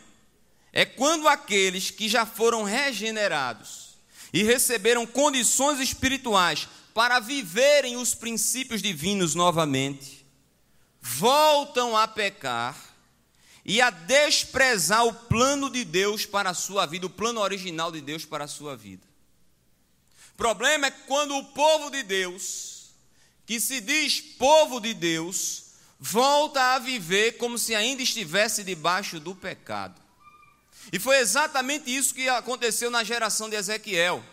é 0.73 0.85
quando 0.85 1.27
aqueles 1.27 1.89
que 1.89 2.09
já 2.09 2.25
foram 2.25 2.63
regenerados 2.63 3.95
e 4.33 4.43
receberam 4.43 5.05
condições 5.05 5.79
espirituais 5.79 6.67
para 6.93 7.19
viverem 7.19 7.95
os 7.95 8.13
princípios 8.13 8.81
divinos 8.81 9.35
novamente, 9.35 10.25
voltam 11.01 11.95
a 11.95 12.07
pecar 12.07 12.92
e 13.65 13.81
a 13.81 13.89
desprezar 13.89 15.05
o 15.05 15.13
plano 15.13 15.69
de 15.69 15.85
Deus 15.85 16.25
para 16.25 16.49
a 16.49 16.53
sua 16.53 16.85
vida, 16.85 17.05
o 17.05 17.09
plano 17.09 17.39
original 17.39 17.91
de 17.91 18.01
Deus 18.01 18.25
para 18.25 18.43
a 18.43 18.47
sua 18.47 18.75
vida. 18.75 19.05
O 20.33 20.37
problema 20.37 20.87
é 20.87 20.91
quando 20.91 21.35
o 21.37 21.45
povo 21.45 21.89
de 21.89 22.03
Deus, 22.03 22.89
que 23.45 23.59
se 23.59 23.79
diz 23.79 24.19
povo 24.19 24.79
de 24.79 24.93
Deus, 24.93 25.63
volta 25.99 26.73
a 26.73 26.79
viver 26.79 27.37
como 27.37 27.57
se 27.57 27.73
ainda 27.73 28.01
estivesse 28.01 28.63
debaixo 28.63 29.19
do 29.19 29.33
pecado. 29.33 30.01
E 30.91 30.99
foi 30.99 31.17
exatamente 31.17 31.95
isso 31.95 32.13
que 32.13 32.27
aconteceu 32.27 32.91
na 32.91 33.03
geração 33.03 33.49
de 33.49 33.55
Ezequiel. 33.55 34.23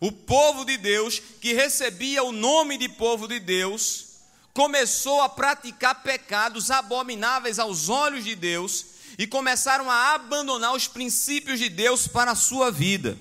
O 0.00 0.12
povo 0.12 0.64
de 0.64 0.76
Deus, 0.76 1.18
que 1.40 1.54
recebia 1.54 2.22
o 2.22 2.32
nome 2.32 2.76
de 2.76 2.88
povo 2.90 3.26
de 3.26 3.40
Deus, 3.40 4.13
começou 4.54 5.20
a 5.20 5.28
praticar 5.28 6.02
pecados 6.02 6.70
abomináveis 6.70 7.58
aos 7.58 7.88
olhos 7.88 8.24
de 8.24 8.36
Deus 8.36 8.86
e 9.18 9.26
começaram 9.26 9.90
a 9.90 10.14
abandonar 10.14 10.74
os 10.74 10.86
princípios 10.86 11.58
de 11.58 11.68
Deus 11.68 12.06
para 12.06 12.30
a 12.30 12.36
sua 12.36 12.70
vida. 12.70 13.18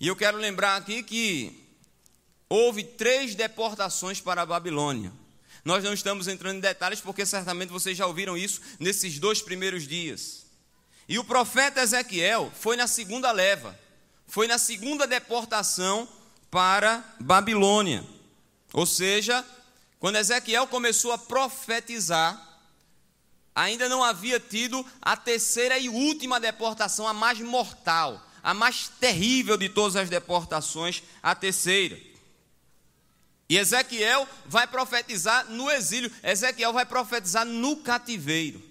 E 0.00 0.06
eu 0.06 0.14
quero 0.14 0.38
lembrar 0.38 0.76
aqui 0.76 1.02
que 1.02 1.68
houve 2.48 2.84
três 2.84 3.34
deportações 3.34 4.20
para 4.20 4.42
a 4.42 4.46
Babilônia. 4.46 5.12
Nós 5.64 5.82
não 5.82 5.92
estamos 5.92 6.28
entrando 6.28 6.58
em 6.58 6.60
detalhes 6.60 7.00
porque 7.00 7.26
certamente 7.26 7.70
vocês 7.70 7.98
já 7.98 8.06
ouviram 8.06 8.36
isso 8.36 8.60
nesses 8.78 9.18
dois 9.18 9.42
primeiros 9.42 9.88
dias. 9.88 10.46
E 11.08 11.18
o 11.18 11.24
profeta 11.24 11.82
Ezequiel 11.82 12.52
foi 12.54 12.76
na 12.76 12.86
segunda 12.86 13.32
leva, 13.32 13.78
foi 14.28 14.46
na 14.46 14.56
segunda 14.56 15.04
deportação 15.04 16.08
para 16.48 17.04
Babilônia. 17.18 18.17
Ou 18.72 18.86
seja, 18.86 19.44
quando 19.98 20.16
Ezequiel 20.16 20.66
começou 20.66 21.12
a 21.12 21.18
profetizar, 21.18 22.40
ainda 23.54 23.88
não 23.88 24.04
havia 24.04 24.38
tido 24.38 24.84
a 25.02 25.16
terceira 25.16 25.78
e 25.78 25.88
última 25.88 26.38
deportação, 26.38 27.08
a 27.08 27.12
mais 27.12 27.40
mortal, 27.40 28.24
a 28.42 28.54
mais 28.54 28.88
terrível 29.00 29.56
de 29.56 29.68
todas 29.68 29.96
as 29.96 30.08
deportações, 30.08 31.02
a 31.22 31.34
terceira. 31.34 31.98
E 33.48 33.56
Ezequiel 33.56 34.28
vai 34.46 34.66
profetizar 34.66 35.50
no 35.50 35.70
exílio, 35.70 36.12
Ezequiel 36.22 36.72
vai 36.72 36.84
profetizar 36.84 37.46
no 37.46 37.76
cativeiro. 37.78 38.62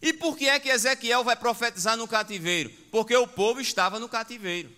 E 0.00 0.12
por 0.12 0.36
que 0.36 0.48
é 0.48 0.58
que 0.58 0.68
Ezequiel 0.68 1.22
vai 1.22 1.36
profetizar 1.36 1.96
no 1.96 2.08
cativeiro? 2.08 2.70
Porque 2.90 3.14
o 3.16 3.26
povo 3.26 3.60
estava 3.60 3.98
no 3.98 4.08
cativeiro. 4.08 4.77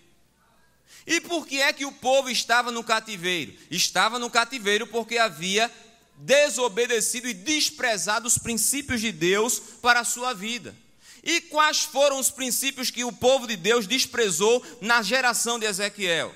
E 1.05 1.19
por 1.19 1.47
que 1.47 1.61
é 1.61 1.73
que 1.73 1.85
o 1.85 1.91
povo 1.91 2.29
estava 2.29 2.71
no 2.71 2.83
cativeiro? 2.83 3.53
Estava 3.69 4.19
no 4.19 4.29
cativeiro 4.29 4.85
porque 4.87 5.17
havia 5.17 5.71
desobedecido 6.17 7.27
e 7.27 7.33
desprezado 7.33 8.27
os 8.27 8.37
princípios 8.37 9.01
de 9.01 9.11
Deus 9.11 9.59
para 9.81 10.01
a 10.01 10.05
sua 10.05 10.33
vida. 10.33 10.75
E 11.23 11.41
quais 11.41 11.83
foram 11.83 12.19
os 12.19 12.29
princípios 12.29 12.89
que 12.89 13.03
o 13.03 13.11
povo 13.11 13.47
de 13.47 13.55
Deus 13.55 13.87
desprezou 13.87 14.65
na 14.81 15.01
geração 15.01 15.59
de 15.59 15.65
Ezequiel? 15.65 16.33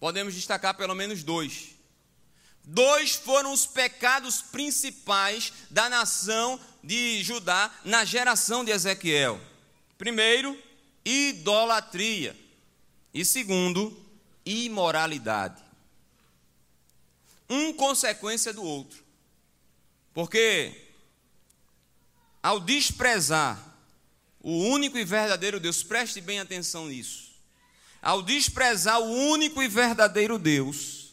Podemos 0.00 0.34
destacar 0.34 0.74
pelo 0.74 0.94
menos 0.94 1.22
dois. 1.22 1.70
Dois 2.64 3.14
foram 3.14 3.52
os 3.52 3.66
pecados 3.66 4.42
principais 4.42 5.52
da 5.70 5.88
nação 5.88 6.60
de 6.84 7.22
Judá 7.22 7.70
na 7.84 8.04
geração 8.04 8.64
de 8.64 8.70
Ezequiel. 8.70 9.40
Primeiro, 9.96 10.56
idolatria. 11.04 12.36
E 13.12 13.24
segundo, 13.24 13.96
imoralidade. 14.44 15.62
Um 17.48 17.72
consequência 17.72 18.52
do 18.52 18.62
outro. 18.62 19.02
Porque 20.12 20.88
ao 22.42 22.60
desprezar 22.60 23.62
o 24.40 24.52
único 24.68 24.96
e 24.96 25.04
verdadeiro 25.04 25.60
Deus, 25.60 25.82
preste 25.82 26.20
bem 26.20 26.40
atenção 26.40 26.86
nisso. 26.86 27.28
Ao 28.00 28.22
desprezar 28.22 29.00
o 29.00 29.10
único 29.30 29.62
e 29.62 29.68
verdadeiro 29.68 30.38
Deus, 30.38 31.12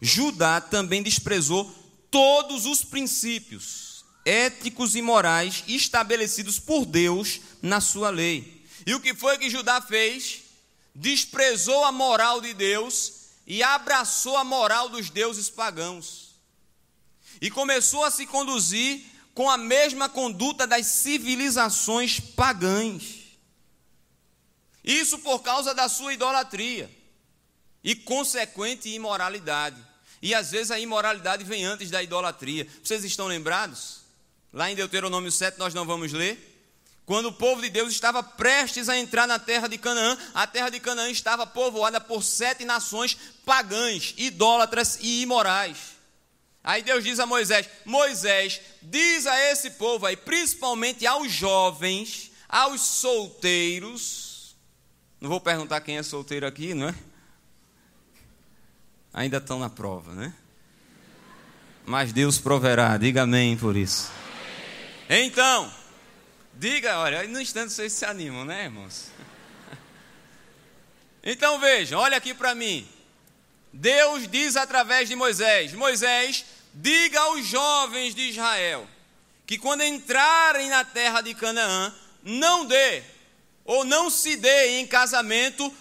Judá 0.00 0.60
também 0.60 1.02
desprezou 1.02 1.72
todos 2.10 2.66
os 2.66 2.84
princípios 2.84 4.04
éticos 4.24 4.94
e 4.94 5.02
morais 5.02 5.64
estabelecidos 5.66 6.58
por 6.58 6.84
Deus 6.84 7.40
na 7.62 7.80
sua 7.80 8.10
lei. 8.10 8.64
E 8.86 8.94
o 8.94 9.00
que 9.00 9.14
foi 9.14 9.38
que 9.38 9.50
Judá 9.50 9.80
fez? 9.80 10.43
Desprezou 10.94 11.84
a 11.84 11.90
moral 11.92 12.40
de 12.40 12.54
Deus 12.54 13.24
e 13.46 13.62
abraçou 13.62 14.36
a 14.36 14.44
moral 14.44 14.88
dos 14.88 15.10
deuses 15.10 15.50
pagãos. 15.50 16.34
E 17.40 17.50
começou 17.50 18.04
a 18.04 18.10
se 18.10 18.26
conduzir 18.26 19.04
com 19.34 19.50
a 19.50 19.56
mesma 19.56 20.08
conduta 20.08 20.66
das 20.66 20.86
civilizações 20.86 22.20
pagãs. 22.20 23.24
Isso 24.84 25.18
por 25.18 25.40
causa 25.40 25.74
da 25.74 25.88
sua 25.88 26.12
idolatria. 26.14 26.90
e 27.84 27.94
consequente 27.94 28.88
imoralidade. 28.88 29.76
E 30.22 30.34
às 30.34 30.50
vezes 30.50 30.70
a 30.70 30.80
imoralidade 30.80 31.44
vem 31.44 31.66
antes 31.66 31.90
da 31.90 32.02
idolatria. 32.02 32.66
Vocês 32.82 33.04
estão 33.04 33.26
lembrados? 33.26 34.00
Lá 34.50 34.70
em 34.70 34.74
Deuteronômio 34.74 35.30
7 35.30 35.58
nós 35.58 35.74
não 35.74 35.84
vamos 35.84 36.10
ler. 36.10 36.53
Quando 37.06 37.26
o 37.26 37.32
povo 37.32 37.60
de 37.60 37.68
Deus 37.68 37.92
estava 37.92 38.22
prestes 38.22 38.88
a 38.88 38.96
entrar 38.96 39.26
na 39.26 39.38
terra 39.38 39.68
de 39.68 39.76
Canaã, 39.76 40.16
a 40.32 40.46
terra 40.46 40.70
de 40.70 40.80
Canaã 40.80 41.10
estava 41.10 41.46
povoada 41.46 42.00
por 42.00 42.22
sete 42.22 42.64
nações 42.64 43.16
pagãs, 43.44 44.14
idólatras 44.16 44.98
e 45.00 45.22
imorais. 45.22 45.94
Aí 46.62 46.82
Deus 46.82 47.04
diz 47.04 47.20
a 47.20 47.26
Moisés: 47.26 47.68
Moisés, 47.84 48.60
diz 48.80 49.26
a 49.26 49.38
esse 49.50 49.72
povo 49.72 50.06
aí, 50.06 50.16
principalmente 50.16 51.06
aos 51.06 51.30
jovens, 51.30 52.30
aos 52.48 52.80
solteiros. 52.80 54.56
Não 55.20 55.28
vou 55.28 55.40
perguntar 55.40 55.82
quem 55.82 55.98
é 55.98 56.02
solteiro 56.02 56.46
aqui, 56.46 56.72
não 56.72 56.88
é? 56.88 56.94
Ainda 59.12 59.36
estão 59.36 59.58
na 59.58 59.68
prova, 59.68 60.14
né? 60.14 60.34
Mas 61.84 62.14
Deus 62.14 62.38
proverá, 62.38 62.96
diga 62.96 63.22
amém 63.22 63.58
por 63.58 63.76
isso. 63.76 64.10
Então, 65.08 65.70
diga, 66.56 66.98
olha, 66.98 67.22
no 67.24 67.40
instante 67.40 67.72
vocês 67.72 67.92
se 67.92 68.04
animam, 68.04 68.44
né, 68.44 68.64
irmãos? 68.64 69.08
Então 71.26 71.58
vejam, 71.58 71.98
olha 71.98 72.18
aqui 72.18 72.34
para 72.34 72.54
mim. 72.54 72.86
Deus 73.72 74.28
diz 74.28 74.56
através 74.56 75.08
de 75.08 75.16
Moisés: 75.16 75.72
Moisés, 75.72 76.44
diga 76.74 77.18
aos 77.18 77.46
jovens 77.46 78.14
de 78.14 78.28
Israel 78.28 78.86
que 79.46 79.58
quando 79.58 79.82
entrarem 79.82 80.68
na 80.68 80.84
terra 80.84 81.20
de 81.20 81.34
Canaã, 81.34 81.94
não 82.22 82.64
dê 82.64 83.02
ou 83.64 83.84
não 83.84 84.10
se 84.10 84.36
dê 84.36 84.80
em 84.80 84.86
casamento 84.86 85.72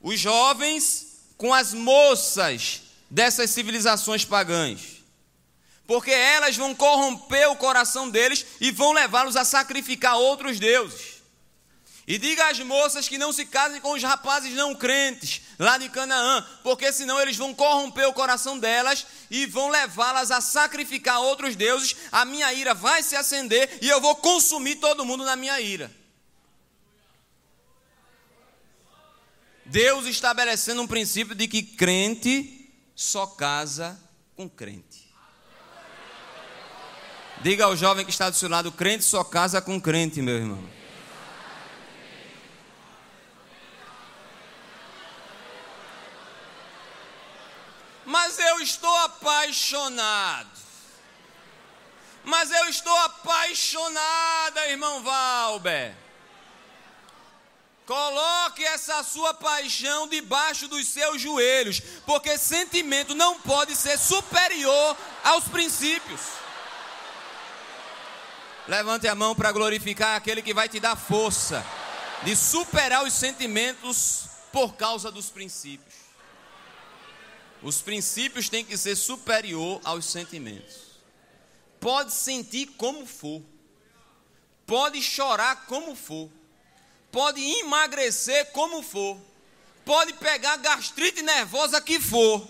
os 0.00 0.18
jovens 0.18 1.24
com 1.36 1.52
as 1.52 1.72
moças 1.72 2.82
dessas 3.08 3.50
civilizações 3.50 4.24
pagãs. 4.24 4.99
Porque 5.90 6.12
elas 6.12 6.56
vão 6.56 6.72
corromper 6.72 7.50
o 7.50 7.56
coração 7.56 8.08
deles 8.08 8.46
e 8.60 8.70
vão 8.70 8.92
levá-los 8.92 9.34
a 9.34 9.44
sacrificar 9.44 10.16
outros 10.16 10.60
deuses. 10.60 11.20
E 12.06 12.16
diga 12.16 12.48
às 12.48 12.60
moças 12.60 13.08
que 13.08 13.18
não 13.18 13.32
se 13.32 13.44
casem 13.44 13.80
com 13.80 13.90
os 13.94 14.02
rapazes 14.04 14.54
não 14.54 14.72
crentes 14.72 15.42
lá 15.58 15.78
de 15.78 15.88
Canaã, 15.88 16.46
porque 16.62 16.92
senão 16.92 17.20
eles 17.20 17.36
vão 17.36 17.52
corromper 17.52 18.06
o 18.06 18.12
coração 18.12 18.56
delas 18.56 19.04
e 19.28 19.46
vão 19.46 19.68
levá-las 19.68 20.30
a 20.30 20.40
sacrificar 20.40 21.18
outros 21.22 21.56
deuses. 21.56 21.96
A 22.12 22.24
minha 22.24 22.52
ira 22.52 22.72
vai 22.72 23.02
se 23.02 23.16
acender 23.16 23.78
e 23.82 23.88
eu 23.88 24.00
vou 24.00 24.14
consumir 24.14 24.76
todo 24.76 25.04
mundo 25.04 25.24
na 25.24 25.34
minha 25.34 25.60
ira. 25.60 25.90
Deus 29.66 30.06
estabelecendo 30.06 30.82
um 30.82 30.86
princípio 30.86 31.34
de 31.34 31.48
que 31.48 31.64
crente 31.64 32.72
só 32.94 33.26
casa 33.26 34.00
com 34.36 34.48
crente. 34.48 34.89
Diga 37.42 37.64
ao 37.64 37.74
jovem 37.74 38.04
que 38.04 38.10
está 38.10 38.28
do 38.28 38.36
seu 38.36 38.48
lado: 38.48 38.70
crente 38.70 39.04
só 39.04 39.24
casa 39.24 39.62
com 39.62 39.80
crente, 39.80 40.20
meu 40.20 40.36
irmão. 40.36 40.62
Mas 48.04 48.38
eu 48.38 48.60
estou 48.60 48.94
apaixonado. 48.96 50.50
Mas 52.24 52.50
eu 52.50 52.68
estou 52.68 52.94
apaixonada, 52.98 54.68
irmão 54.68 55.02
Valber. 55.02 55.94
Coloque 57.86 58.62
essa 58.64 59.02
sua 59.02 59.32
paixão 59.32 60.06
debaixo 60.06 60.68
dos 60.68 60.86
seus 60.88 61.20
joelhos, 61.20 61.80
porque 62.04 62.36
sentimento 62.36 63.14
não 63.14 63.40
pode 63.40 63.74
ser 63.74 63.98
superior 63.98 64.96
aos 65.24 65.44
princípios. 65.44 66.39
Levante 68.70 69.08
a 69.08 69.16
mão 69.16 69.34
para 69.34 69.50
glorificar 69.50 70.14
aquele 70.14 70.40
que 70.40 70.54
vai 70.54 70.68
te 70.68 70.78
dar 70.78 70.94
força 70.94 71.66
de 72.22 72.36
superar 72.36 73.02
os 73.02 73.12
sentimentos 73.12 74.26
por 74.52 74.76
causa 74.76 75.10
dos 75.10 75.28
princípios. 75.28 75.92
Os 77.64 77.82
princípios 77.82 78.48
têm 78.48 78.64
que 78.64 78.76
ser 78.76 78.94
superior 78.94 79.80
aos 79.82 80.04
sentimentos. 80.04 81.00
Pode 81.80 82.12
sentir 82.12 82.66
como 82.76 83.04
for. 83.06 83.42
Pode 84.64 85.02
chorar 85.02 85.66
como 85.66 85.96
for. 85.96 86.30
Pode 87.10 87.40
emagrecer 87.40 88.52
como 88.52 88.84
for. 88.84 89.20
Pode 89.84 90.12
pegar 90.12 90.58
gastrite 90.58 91.22
nervosa 91.22 91.80
que 91.80 91.98
for. 91.98 92.48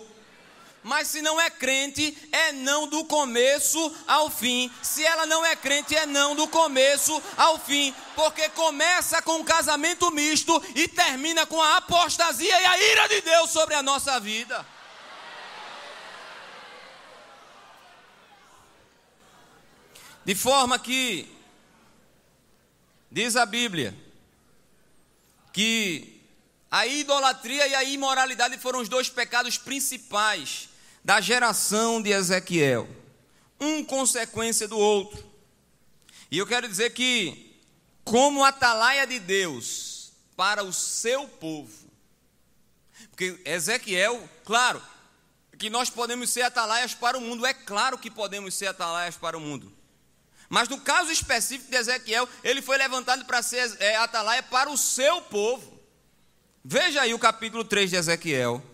Mas 0.83 1.09
se 1.09 1.21
não 1.21 1.39
é 1.39 1.49
crente, 1.49 2.17
é 2.31 2.51
não 2.51 2.87
do 2.87 3.05
começo 3.05 3.95
ao 4.07 4.31
fim. 4.31 4.71
Se 4.81 5.05
ela 5.05 5.27
não 5.27 5.45
é 5.45 5.55
crente, 5.55 5.95
é 5.95 6.07
não 6.07 6.35
do 6.35 6.47
começo 6.47 7.21
ao 7.37 7.59
fim. 7.59 7.93
Porque 8.15 8.49
começa 8.49 9.21
com 9.21 9.37
um 9.37 9.43
casamento 9.43 10.09
misto 10.09 10.61
e 10.75 10.87
termina 10.87 11.45
com 11.45 11.61
a 11.61 11.77
apostasia 11.77 12.59
e 12.59 12.65
a 12.65 12.81
ira 12.91 13.07
de 13.07 13.21
Deus 13.21 13.51
sobre 13.51 13.75
a 13.75 13.83
nossa 13.83 14.19
vida. 14.19 14.65
De 20.25 20.33
forma 20.33 20.79
que, 20.79 21.27
diz 23.11 23.35
a 23.35 23.45
Bíblia, 23.45 23.95
que 25.53 26.21
a 26.71 26.87
idolatria 26.87 27.67
e 27.67 27.75
a 27.75 27.83
imoralidade 27.83 28.57
foram 28.57 28.79
os 28.79 28.89
dois 28.89 29.09
pecados 29.09 29.57
principais 29.57 30.70
da 31.03 31.19
geração 31.19 32.01
de 32.01 32.11
Ezequiel, 32.11 32.87
um 33.59 33.83
consequência 33.83 34.67
do 34.67 34.77
outro. 34.77 35.23
E 36.29 36.37
eu 36.37 36.47
quero 36.47 36.67
dizer 36.67 36.91
que, 36.91 37.59
como 38.03 38.43
atalaia 38.43 39.05
de 39.05 39.19
Deus 39.19 40.13
para 40.35 40.63
o 40.63 40.71
seu 40.71 41.27
povo, 41.27 41.91
porque 43.09 43.41
Ezequiel, 43.45 44.27
claro, 44.43 44.81
que 45.57 45.69
nós 45.69 45.89
podemos 45.89 46.29
ser 46.29 46.41
atalaias 46.41 46.93
para 46.93 47.17
o 47.17 47.21
mundo, 47.21 47.45
é 47.45 47.53
claro 47.53 47.97
que 47.97 48.09
podemos 48.09 48.55
ser 48.55 48.67
atalaias 48.67 49.15
para 49.15 49.37
o 49.37 49.41
mundo. 49.41 49.71
Mas 50.49 50.67
no 50.67 50.79
caso 50.81 51.11
específico 51.11 51.69
de 51.69 51.77
Ezequiel, 51.77 52.27
ele 52.43 52.61
foi 52.61 52.77
levantado 52.77 53.25
para 53.25 53.41
ser 53.41 53.75
é, 53.79 53.95
atalaia 53.95 54.43
para 54.43 54.69
o 54.69 54.77
seu 54.77 55.21
povo. 55.21 55.79
Veja 56.63 57.01
aí 57.01 57.13
o 57.13 57.19
capítulo 57.19 57.63
3 57.63 57.89
de 57.89 57.95
Ezequiel. 57.95 58.70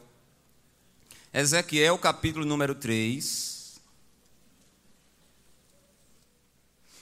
Ezequiel, 1.34 1.98
capítulo 1.98 2.46
número 2.46 2.74
3. 2.74 3.80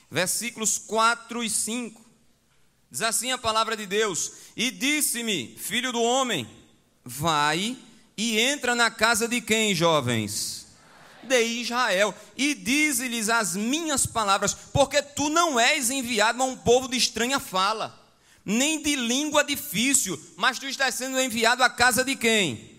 Versículos 0.09 0.77
4 0.77 1.43
e 1.43 1.49
5. 1.49 2.01
Diz 2.89 3.01
assim 3.01 3.31
a 3.31 3.37
palavra 3.37 3.75
de 3.75 3.85
Deus: 3.85 4.31
E 4.55 4.71
disse-me, 4.71 5.55
filho 5.57 5.91
do 5.91 6.01
homem, 6.01 6.49
vai 7.03 7.77
e 8.17 8.39
entra 8.39 8.73
na 8.73 8.89
casa 8.89 9.27
de 9.27 9.41
quem, 9.41 9.75
jovens? 9.75 10.65
de 11.25 11.41
Israel, 11.41 12.13
e 12.37 12.53
dize-lhes 12.53 13.29
as 13.29 13.55
minhas 13.55 14.05
palavras, 14.05 14.53
porque 14.53 15.01
tu 15.01 15.27
não 15.27 15.59
és 15.59 15.89
enviado 15.89 16.41
a 16.41 16.45
um 16.45 16.55
povo 16.55 16.87
de 16.87 16.97
estranha 16.97 17.39
fala, 17.39 17.99
nem 18.45 18.79
de 18.79 18.95
língua 18.95 19.43
difícil, 19.43 20.21
mas 20.37 20.59
tu 20.59 20.67
estás 20.67 20.93
sendo 20.93 21.19
enviado 21.19 21.63
à 21.63 21.69
casa 21.69 22.03
de 22.03 22.15
quem? 22.15 22.74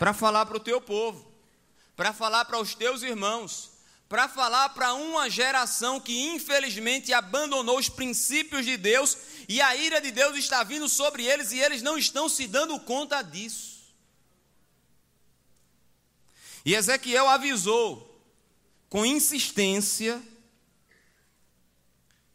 Para 0.00 0.14
falar 0.14 0.46
para 0.46 0.56
o 0.56 0.60
teu 0.60 0.80
povo, 0.80 1.30
para 1.94 2.14
falar 2.14 2.46
para 2.46 2.58
os 2.58 2.74
teus 2.74 3.02
irmãos, 3.02 3.70
para 4.08 4.30
falar 4.30 4.70
para 4.70 4.94
uma 4.94 5.28
geração 5.28 6.00
que 6.00 6.18
infelizmente 6.30 7.12
abandonou 7.12 7.78
os 7.78 7.90
princípios 7.90 8.64
de 8.64 8.78
Deus 8.78 9.14
e 9.46 9.60
a 9.60 9.76
ira 9.76 10.00
de 10.00 10.10
Deus 10.10 10.38
está 10.38 10.64
vindo 10.64 10.88
sobre 10.88 11.26
eles 11.26 11.52
e 11.52 11.58
eles 11.58 11.82
não 11.82 11.98
estão 11.98 12.30
se 12.30 12.46
dando 12.46 12.80
conta 12.80 13.20
disso. 13.20 13.92
E 16.64 16.74
Ezequiel 16.74 17.28
avisou 17.28 18.24
com 18.88 19.04
insistência 19.04 20.18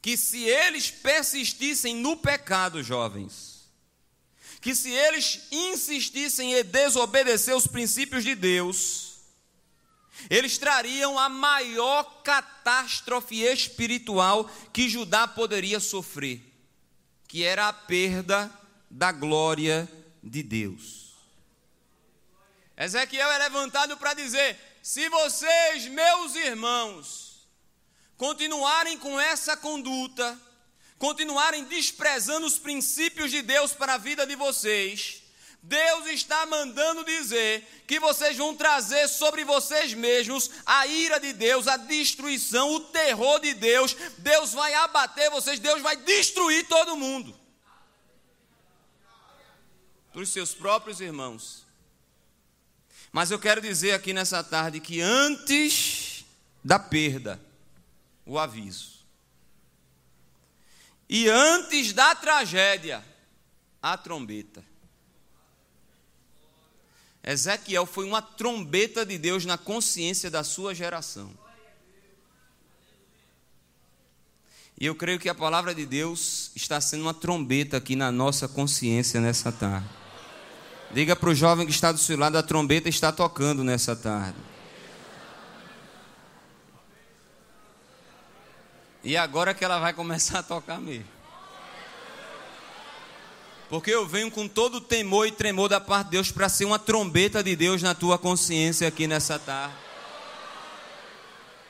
que 0.03 0.15
se 0.15 0.43
eles 0.43 0.91
persistissem 0.91 1.95
no 1.95 2.15
pecado, 2.15 2.83
jovens, 2.83 3.54
que 4.65 4.73
se 4.73 4.89
eles 4.89 5.41
insistissem 5.51 6.55
em 6.55 6.63
desobedecer 6.63 7.55
os 7.55 7.67
princípios 7.67 8.23
de 8.23 8.33
Deus, 8.33 9.17
eles 10.27 10.57
trariam 10.57 11.19
a 11.19 11.29
maior 11.29 12.23
catástrofe 12.23 13.43
espiritual 13.43 14.49
que 14.73 14.89
Judá 14.89 15.27
poderia 15.27 15.79
sofrer, 15.79 16.41
que 17.27 17.43
era 17.43 17.67
a 17.67 17.73
perda 17.73 18.51
da 18.89 19.11
glória 19.11 19.87
de 20.23 20.41
Deus. 20.41 21.13
Ezequiel 22.75 23.31
é 23.33 23.37
levantado 23.37 23.95
para 23.97 24.15
dizer: 24.15 24.57
se 24.81 25.07
vocês, 25.09 25.85
meus 25.89 26.33
irmãos, 26.33 27.47
continuarem 28.17 28.97
com 28.97 29.19
essa 29.19 29.55
conduta, 29.55 30.35
continuarem 30.97 31.65
desprezando 31.65 32.45
os 32.45 32.57
princípios 32.57 33.31
de 33.31 33.41
Deus 33.41 33.73
para 33.73 33.95
a 33.95 33.97
vida 33.97 34.25
de 34.25 34.35
vocês, 34.35 35.23
Deus 35.67 36.05
está 36.07 36.45
mandando 36.45 37.03
dizer 37.03 37.83
que 37.87 37.99
vocês 37.99 38.37
vão 38.37 38.55
trazer 38.55 39.07
sobre 39.07 39.43
vocês 39.43 39.95
mesmos 39.95 40.51
a 40.63 40.85
ira 40.85 41.19
de 41.19 41.33
Deus, 41.33 41.67
a 41.67 41.75
destruição, 41.75 42.71
o 42.75 42.79
terror 42.79 43.39
de 43.39 43.53
Deus. 43.55 43.95
Deus 44.19 44.53
vai 44.53 44.73
abater 44.75 45.31
vocês, 45.31 45.59
Deus 45.59 45.81
vai 45.81 45.95
destruir 45.95 46.67
todo 46.67 46.95
mundo. 46.95 47.35
Para 50.13 50.21
os 50.21 50.29
seus 50.29 50.53
próprios 50.53 51.01
irmãos. 51.01 51.65
Mas 53.11 53.31
eu 53.31 53.39
quero 53.39 53.59
dizer 53.59 53.93
aqui 53.93 54.13
nessa 54.13 54.43
tarde 54.43 54.79
que 54.79 55.01
antes 55.01 56.25
da 56.63 56.77
perda, 56.77 57.41
o 58.23 58.37
aviso. 58.37 58.94
E 61.09 61.29
antes 61.29 61.93
da 61.93 62.15
tragédia, 62.15 63.03
a 63.81 63.97
trombeta. 63.97 64.63
Ezequiel 67.23 67.85
foi 67.85 68.05
uma 68.05 68.21
trombeta 68.21 69.05
de 69.05 69.17
Deus 69.17 69.45
na 69.45 69.57
consciência 69.57 70.29
da 70.29 70.43
sua 70.43 70.75
geração. 70.75 71.31
E 74.79 74.85
eu 74.85 74.93
creio 74.93 75.19
que 75.19 75.29
a 75.29 75.35
palavra 75.35 75.73
de 75.73 75.85
Deus 75.85 76.51
está 76.55 76.81
sendo 76.81 77.03
uma 77.03 77.13
trombeta 77.13 77.77
aqui 77.77 77.95
na 77.95 78.11
nossa 78.11 78.47
consciência 78.47 79.21
nessa 79.21 79.51
tarde. 79.51 79.87
Diga 80.91 81.15
para 81.15 81.29
o 81.29 81.35
jovem 81.35 81.65
que 81.65 81.71
está 81.71 81.91
do 81.91 81.97
seu 81.97 82.17
lado: 82.17 82.37
a 82.37 82.43
trombeta 82.43 82.89
está 82.89 83.11
tocando 83.11 83.63
nessa 83.63 83.95
tarde. 83.95 84.37
E 89.05 89.15
agora 89.15 89.53
que 89.53 89.63
ela 89.63 89.77
vai 89.77 89.93
começar 89.93 90.39
a 90.39 90.43
tocar 90.43 90.81
mesmo. 90.81 91.05
Porque 93.69 93.91
eu 93.91 94.07
venho 94.07 94.31
com 94.31 94.47
todo 94.47 94.75
o 94.75 94.81
temor 94.81 95.27
e 95.27 95.31
tremor 95.31 95.69
da 95.69 95.79
parte 95.79 96.07
de 96.07 96.11
Deus 96.13 96.31
para 96.31 96.49
ser 96.49 96.65
uma 96.65 96.79
trombeta 96.79 97.43
de 97.43 97.55
Deus 97.55 97.83
na 97.83 97.93
tua 97.93 98.17
consciência 98.17 98.87
aqui 98.87 99.05
nessa 99.05 99.37
tarde. 99.37 99.75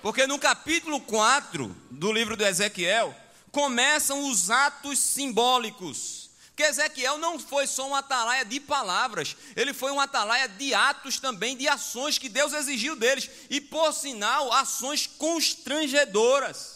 Porque 0.01 0.25
no 0.25 0.39
capítulo 0.39 1.01
4 1.01 1.75
do 1.91 2.13
livro 2.13 2.37
de 2.37 2.45
Ezequiel 2.45 3.13
começam 3.51 4.29
os 4.29 4.49
atos 4.49 4.97
simbólicos. 4.97 6.29
Porque 6.47 6.63
Ezequiel 6.63 7.17
não 7.17 7.37
foi 7.37 7.67
só 7.67 7.85
um 7.89 7.95
atalaia 7.95 8.45
de 8.45 8.61
palavras, 8.61 9.35
ele 9.57 9.73
foi 9.73 9.91
um 9.91 9.99
atalaia 9.99 10.47
de 10.47 10.73
atos 10.73 11.19
também, 11.19 11.57
de 11.57 11.67
ações 11.67 12.17
que 12.17 12.29
Deus 12.29 12.53
exigiu 12.53 12.95
deles, 12.95 13.29
e 13.49 13.59
por 13.59 13.91
sinal, 13.91 14.53
ações 14.53 15.05
constrangedoras. 15.05 16.74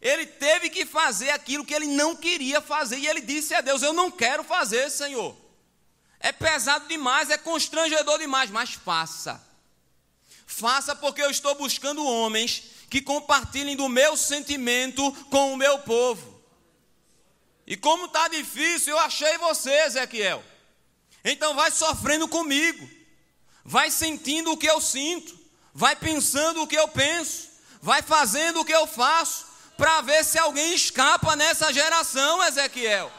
Ele 0.00 0.24
teve 0.24 0.70
que 0.70 0.86
fazer 0.86 1.30
aquilo 1.30 1.64
que 1.64 1.74
ele 1.74 1.86
não 1.86 2.16
queria 2.16 2.60
fazer. 2.60 2.98
E 2.98 3.06
ele 3.06 3.20
disse 3.20 3.54
a 3.54 3.60
Deus: 3.60 3.82
Eu 3.82 3.92
não 3.92 4.10
quero 4.10 4.42
fazer, 4.42 4.90
Senhor. 4.90 5.36
É 6.18 6.32
pesado 6.32 6.86
demais, 6.88 7.30
é 7.30 7.38
constrangedor 7.38 8.18
demais, 8.18 8.50
mas 8.50 8.72
faça. 8.72 9.42
Faça 10.46 10.94
porque 10.94 11.22
eu 11.22 11.30
estou 11.30 11.54
buscando 11.54 12.04
homens 12.04 12.62
que 12.90 13.00
compartilhem 13.00 13.76
do 13.76 13.88
meu 13.88 14.16
sentimento 14.16 15.12
com 15.30 15.52
o 15.52 15.56
meu 15.56 15.78
povo. 15.80 16.42
E 17.66 17.76
como 17.76 18.06
está 18.06 18.26
difícil, 18.28 18.94
eu 18.94 18.98
achei 18.98 19.38
você, 19.38 19.70
Ezequiel. 19.84 20.42
Então 21.24 21.54
vai 21.54 21.70
sofrendo 21.70 22.26
comigo, 22.26 22.88
vai 23.64 23.90
sentindo 23.90 24.50
o 24.50 24.56
que 24.56 24.68
eu 24.68 24.80
sinto, 24.80 25.38
vai 25.72 25.94
pensando 25.94 26.62
o 26.62 26.66
que 26.66 26.76
eu 26.76 26.88
penso, 26.88 27.48
vai 27.80 28.02
fazendo 28.02 28.60
o 28.60 28.64
que 28.64 28.74
eu 28.74 28.86
faço, 28.86 29.46
para 29.80 30.02
ver 30.02 30.22
se 30.26 30.38
alguém 30.38 30.74
escapa 30.74 31.34
nessa 31.34 31.72
geração, 31.72 32.44
Ezequiel. 32.44 33.10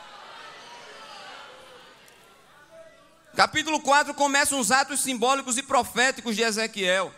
Capítulo 3.35 3.79
4 3.79 4.13
começa 4.13 4.55
uns 4.55 4.69
atos 4.69 4.99
simbólicos 4.99 5.57
e 5.57 5.63
proféticos 5.63 6.35
de 6.35 6.43
Ezequiel. 6.43 7.11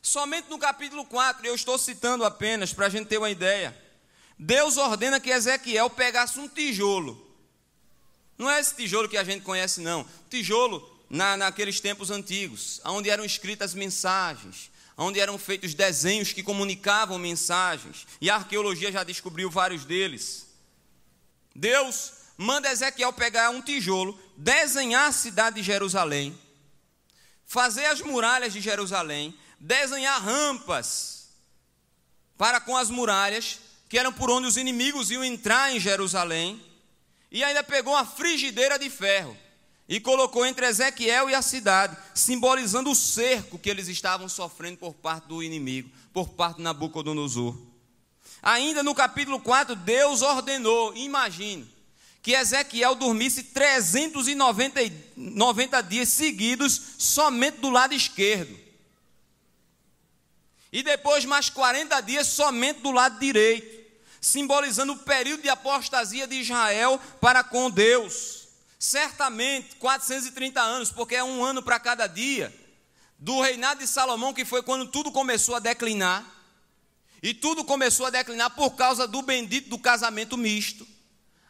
Somente 0.00 0.48
no 0.48 0.60
capítulo 0.60 1.04
4, 1.04 1.44
eu 1.44 1.56
estou 1.56 1.76
citando 1.76 2.24
apenas 2.24 2.72
para 2.72 2.86
a 2.86 2.88
gente 2.88 3.08
ter 3.08 3.18
uma 3.18 3.30
ideia. 3.30 3.76
Deus 4.38 4.76
ordena 4.76 5.18
que 5.18 5.30
Ezequiel 5.30 5.90
pegasse 5.90 6.38
um 6.38 6.46
tijolo. 6.46 7.26
Não 8.38 8.48
é 8.48 8.60
esse 8.60 8.76
tijolo 8.76 9.08
que 9.08 9.16
a 9.16 9.24
gente 9.24 9.42
conhece, 9.42 9.80
não. 9.80 10.06
Tijolo 10.30 10.88
na, 11.10 11.36
naqueles 11.36 11.80
tempos 11.80 12.12
antigos, 12.12 12.80
onde 12.84 13.10
eram 13.10 13.24
escritas 13.24 13.74
mensagens, 13.74 14.70
onde 14.98 15.20
eram 15.20 15.38
feitos 15.38 15.74
desenhos 15.74 16.32
que 16.32 16.42
comunicavam 16.42 17.18
mensagens, 17.18 18.04
e 18.20 18.28
a 18.28 18.34
arqueologia 18.34 18.90
já 18.90 19.04
descobriu 19.04 19.48
vários 19.48 19.84
deles. 19.84 20.48
Deus 21.54 22.12
manda 22.36 22.70
Ezequiel 22.70 23.12
pegar 23.12 23.50
um 23.50 23.62
tijolo, 23.62 24.20
desenhar 24.36 25.08
a 25.08 25.12
cidade 25.12 25.56
de 25.56 25.62
Jerusalém, 25.62 26.36
fazer 27.46 27.86
as 27.86 28.00
muralhas 28.00 28.52
de 28.52 28.60
Jerusalém, 28.60 29.38
desenhar 29.60 30.20
rampas 30.20 31.28
para 32.36 32.60
com 32.60 32.76
as 32.76 32.90
muralhas, 32.90 33.60
que 33.88 33.98
eram 33.98 34.12
por 34.12 34.30
onde 34.30 34.48
os 34.48 34.56
inimigos 34.56 35.12
iam 35.12 35.22
entrar 35.22 35.72
em 35.72 35.78
Jerusalém, 35.78 36.60
e 37.30 37.44
ainda 37.44 37.62
pegou 37.62 37.94
uma 37.94 38.04
frigideira 38.04 38.78
de 38.78 38.90
ferro 38.90 39.36
e 39.88 39.98
colocou 39.98 40.44
entre 40.44 40.66
Ezequiel 40.66 41.30
e 41.30 41.34
a 41.34 41.40
cidade, 41.40 41.96
simbolizando 42.14 42.90
o 42.90 42.94
cerco 42.94 43.58
que 43.58 43.70
eles 43.70 43.88
estavam 43.88 44.28
sofrendo 44.28 44.76
por 44.76 44.92
parte 44.92 45.28
do 45.28 45.42
inimigo, 45.42 45.90
por 46.12 46.28
parte 46.28 46.58
de 46.58 46.62
Nabucodonosor. 46.62 47.56
Ainda 48.42 48.82
no 48.82 48.94
capítulo 48.94 49.40
4, 49.40 49.74
Deus 49.74 50.20
ordenou, 50.20 50.94
imagine, 50.94 51.66
que 52.22 52.32
Ezequiel 52.32 52.94
dormisse 52.94 53.42
390 53.42 54.80
90 55.16 55.82
dias 55.82 56.10
seguidos 56.10 56.80
somente 56.98 57.58
do 57.58 57.70
lado 57.70 57.94
esquerdo. 57.94 58.54
E 60.70 60.82
depois 60.82 61.24
mais 61.24 61.48
40 61.48 61.98
dias 62.02 62.26
somente 62.26 62.80
do 62.80 62.90
lado 62.90 63.18
direito, 63.18 63.78
simbolizando 64.20 64.92
o 64.92 64.98
período 64.98 65.42
de 65.42 65.48
apostasia 65.48 66.26
de 66.26 66.36
Israel 66.36 67.00
para 67.20 67.42
com 67.42 67.70
Deus. 67.70 68.37
Certamente 68.78 69.74
430 69.76 70.60
anos, 70.60 70.92
porque 70.92 71.16
é 71.16 71.24
um 71.24 71.44
ano 71.44 71.60
para 71.60 71.80
cada 71.80 72.06
dia, 72.06 72.54
do 73.18 73.40
reinado 73.40 73.80
de 73.80 73.88
Salomão, 73.88 74.32
que 74.32 74.44
foi 74.44 74.62
quando 74.62 74.86
tudo 74.86 75.10
começou 75.10 75.56
a 75.56 75.58
declinar. 75.58 76.24
E 77.20 77.34
tudo 77.34 77.64
começou 77.64 78.06
a 78.06 78.10
declinar 78.10 78.50
por 78.50 78.76
causa 78.76 79.08
do 79.08 79.20
bendito 79.20 79.68
do 79.68 79.78
casamento 79.78 80.36
misto, 80.36 80.86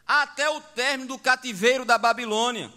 até 0.07 0.49
o 0.49 0.59
término 0.59 1.09
do 1.09 1.19
cativeiro 1.19 1.85
da 1.85 1.99
Babilônia. 1.99 2.73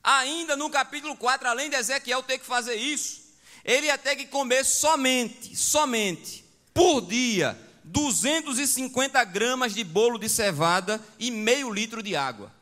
Ainda 0.00 0.54
no 0.54 0.70
capítulo 0.70 1.16
4, 1.16 1.48
além 1.48 1.68
de 1.68 1.74
Ezequiel 1.74 2.22
ter 2.22 2.38
que 2.38 2.46
fazer 2.46 2.76
isso, 2.76 3.34
ele 3.64 3.86
ia 3.86 3.98
ter 3.98 4.14
que 4.14 4.26
comer 4.26 4.64
somente, 4.64 5.56
somente, 5.56 6.44
por 6.72 7.00
dia, 7.00 7.60
250 7.82 9.24
gramas 9.24 9.74
de 9.74 9.82
bolo 9.82 10.16
de 10.16 10.28
cevada 10.28 11.04
e 11.18 11.32
meio 11.32 11.68
litro 11.72 12.00
de 12.00 12.14
água 12.14 12.54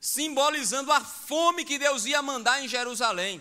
simbolizando 0.00 0.92
a 0.92 1.00
fome 1.00 1.64
que 1.64 1.78
Deus 1.78 2.04
ia 2.04 2.22
mandar 2.22 2.62
em 2.62 2.68
Jerusalém. 2.68 3.40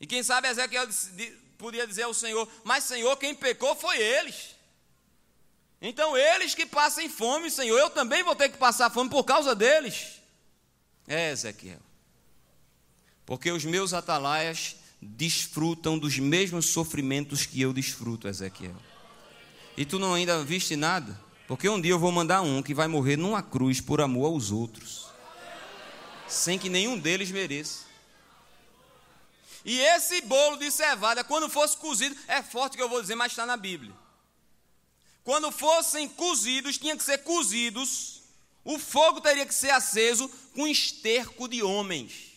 E 0.00 0.06
quem 0.06 0.22
sabe 0.22 0.48
Ezequiel 0.48 0.86
podia 1.56 1.86
dizer 1.86 2.02
ao 2.04 2.14
Senhor: 2.14 2.48
Mas, 2.64 2.84
Senhor, 2.84 3.16
quem 3.16 3.34
pecou 3.34 3.74
foi 3.74 3.98
eles. 3.98 4.56
Então, 5.80 6.16
eles 6.16 6.54
que 6.54 6.66
passem 6.66 7.08
fome, 7.08 7.50
Senhor, 7.50 7.78
eu 7.78 7.90
também 7.90 8.22
vou 8.22 8.34
ter 8.34 8.48
que 8.48 8.58
passar 8.58 8.90
fome 8.90 9.08
por 9.08 9.24
causa 9.24 9.54
deles. 9.54 10.20
É, 11.06 11.30
Ezequiel. 11.30 11.78
Porque 13.24 13.50
os 13.52 13.64
meus 13.64 13.92
atalaias 13.92 14.76
desfrutam 15.00 15.98
dos 15.98 16.18
mesmos 16.18 16.66
sofrimentos 16.66 17.46
que 17.46 17.60
eu 17.60 17.72
desfruto, 17.72 18.26
Ezequiel. 18.26 18.74
E 19.76 19.84
tu 19.84 19.98
não 19.98 20.14
ainda 20.14 20.42
viste 20.42 20.74
nada? 20.74 21.18
Porque 21.48 21.66
um 21.66 21.80
dia 21.80 21.92
eu 21.92 21.98
vou 21.98 22.12
mandar 22.12 22.42
um 22.42 22.62
que 22.62 22.74
vai 22.74 22.86
morrer 22.86 23.16
numa 23.16 23.42
cruz 23.42 23.80
por 23.80 24.02
amor 24.02 24.26
aos 24.26 24.52
outros, 24.52 25.06
sem 26.28 26.58
que 26.58 26.68
nenhum 26.68 26.98
deles 26.98 27.30
mereça. 27.30 27.86
E 29.64 29.80
esse 29.80 30.20
bolo 30.20 30.58
de 30.58 30.70
cevada, 30.70 31.24
quando 31.24 31.48
fosse 31.48 31.74
cozido, 31.78 32.14
é 32.28 32.42
forte 32.42 32.76
que 32.76 32.82
eu 32.82 32.88
vou 32.88 33.00
dizer, 33.00 33.14
mas 33.14 33.32
está 33.32 33.46
na 33.46 33.56
Bíblia. 33.56 33.94
Quando 35.24 35.50
fossem 35.50 36.06
cozidos, 36.06 36.76
tinha 36.76 36.94
que 36.94 37.02
ser 37.02 37.18
cozidos, 37.24 38.20
o 38.62 38.78
fogo 38.78 39.22
teria 39.22 39.46
que 39.46 39.54
ser 39.54 39.70
aceso 39.70 40.28
com 40.54 40.68
esterco 40.68 41.48
de 41.48 41.62
homens. 41.62 42.34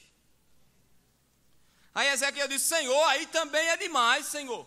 Aí 1.94 2.08
Ezequiel 2.08 2.48
disse: 2.48 2.70
Senhor, 2.70 3.04
aí 3.10 3.26
também 3.26 3.68
é 3.68 3.76
demais, 3.76 4.28
Senhor. 4.28 4.66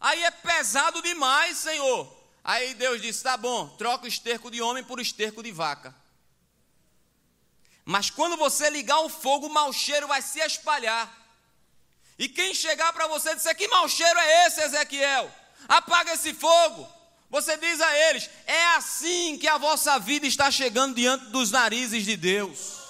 Aí 0.00 0.24
é 0.24 0.30
pesado 0.32 1.00
demais, 1.00 1.56
Senhor. 1.58 2.23
Aí 2.44 2.74
Deus 2.74 3.00
disse: 3.00 3.22
tá 3.22 3.38
bom, 3.38 3.68
troca 3.78 4.04
o 4.04 4.08
esterco 4.08 4.50
de 4.50 4.60
homem 4.60 4.84
por 4.84 5.00
esterco 5.00 5.42
de 5.42 5.50
vaca. 5.50 5.94
Mas 7.84 8.10
quando 8.10 8.36
você 8.36 8.68
ligar 8.68 9.00
o 9.00 9.08
fogo, 9.08 9.46
o 9.46 9.52
mau 9.52 9.72
cheiro 9.72 10.06
vai 10.06 10.20
se 10.20 10.40
espalhar. 10.40 11.12
E 12.18 12.28
quem 12.28 12.54
chegar 12.54 12.92
para 12.92 13.06
você 13.06 13.30
e 13.30 13.34
disser: 13.36 13.56
Que 13.56 13.66
mau 13.68 13.88
cheiro 13.88 14.18
é 14.18 14.46
esse, 14.46 14.60
Ezequiel? 14.60 15.30
Apaga 15.66 16.12
esse 16.12 16.34
fogo. 16.34 16.86
Você 17.30 17.56
diz 17.56 17.80
a 17.80 17.98
eles: 18.10 18.30
é 18.46 18.66
assim 18.76 19.38
que 19.38 19.48
a 19.48 19.58
vossa 19.58 19.98
vida 19.98 20.26
está 20.26 20.50
chegando 20.50 20.94
diante 20.94 21.26
dos 21.26 21.50
narizes 21.50 22.04
de 22.04 22.16
Deus. 22.16 22.84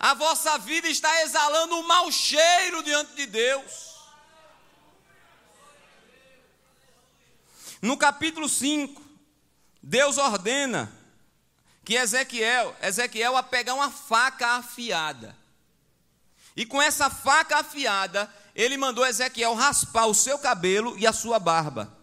A 0.00 0.12
vossa 0.14 0.58
vida 0.58 0.88
está 0.88 1.22
exalando 1.22 1.76
um 1.76 1.82
mau 1.82 2.10
cheiro 2.10 2.82
diante 2.82 3.14
de 3.14 3.26
Deus. 3.26 3.93
No 7.84 7.98
capítulo 7.98 8.48
5, 8.48 8.98
Deus 9.82 10.16
ordena 10.16 10.90
que 11.84 11.96
Ezequiel, 11.96 12.74
Ezequiel 12.80 13.36
a 13.36 13.42
pegar 13.42 13.74
uma 13.74 13.90
faca 13.90 14.52
afiada. 14.52 15.36
E 16.56 16.64
com 16.64 16.80
essa 16.80 17.10
faca 17.10 17.58
afiada, 17.58 18.34
ele 18.54 18.78
mandou 18.78 19.04
Ezequiel 19.04 19.52
raspar 19.52 20.06
o 20.06 20.14
seu 20.14 20.38
cabelo 20.38 20.98
e 20.98 21.06
a 21.06 21.12
sua 21.12 21.38
barba. 21.38 21.94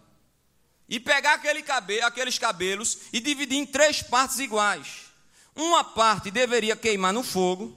E 0.88 1.00
pegar 1.00 1.34
aquele 1.34 1.64
cabelo, 1.64 2.06
aqueles 2.06 2.38
cabelos 2.38 2.98
e 3.12 3.18
dividir 3.18 3.58
em 3.58 3.66
três 3.66 4.04
partes 4.04 4.38
iguais. 4.38 5.06
Uma 5.52 5.82
parte 5.82 6.30
deveria 6.30 6.76
queimar 6.76 7.12
no 7.12 7.24
fogo, 7.24 7.76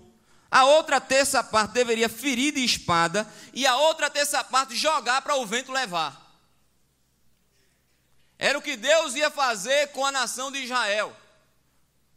a 0.51 0.64
outra 0.64 1.01
terça 1.01 1.43
parte 1.43 1.72
deveria 1.72 2.08
ferir 2.08 2.53
de 2.53 2.64
espada, 2.64 3.28
e 3.51 3.66
a 3.66 3.76
outra 3.78 4.12
terça 4.12 4.43
parte 4.43 4.76
jogar 4.76 5.24
para 5.24 5.38
o 5.38 5.45
vento 5.47 5.72
levar. 5.72 6.25
Era 8.38 8.58
o 8.58 8.62
que 8.62 8.76
Deus 8.76 9.16
ia 9.16 9.30
fazer 9.30 9.88
com 9.90 10.06
a 10.06 10.12
nação 10.12 10.52
de 10.52 10.60
Israel. 10.60 11.16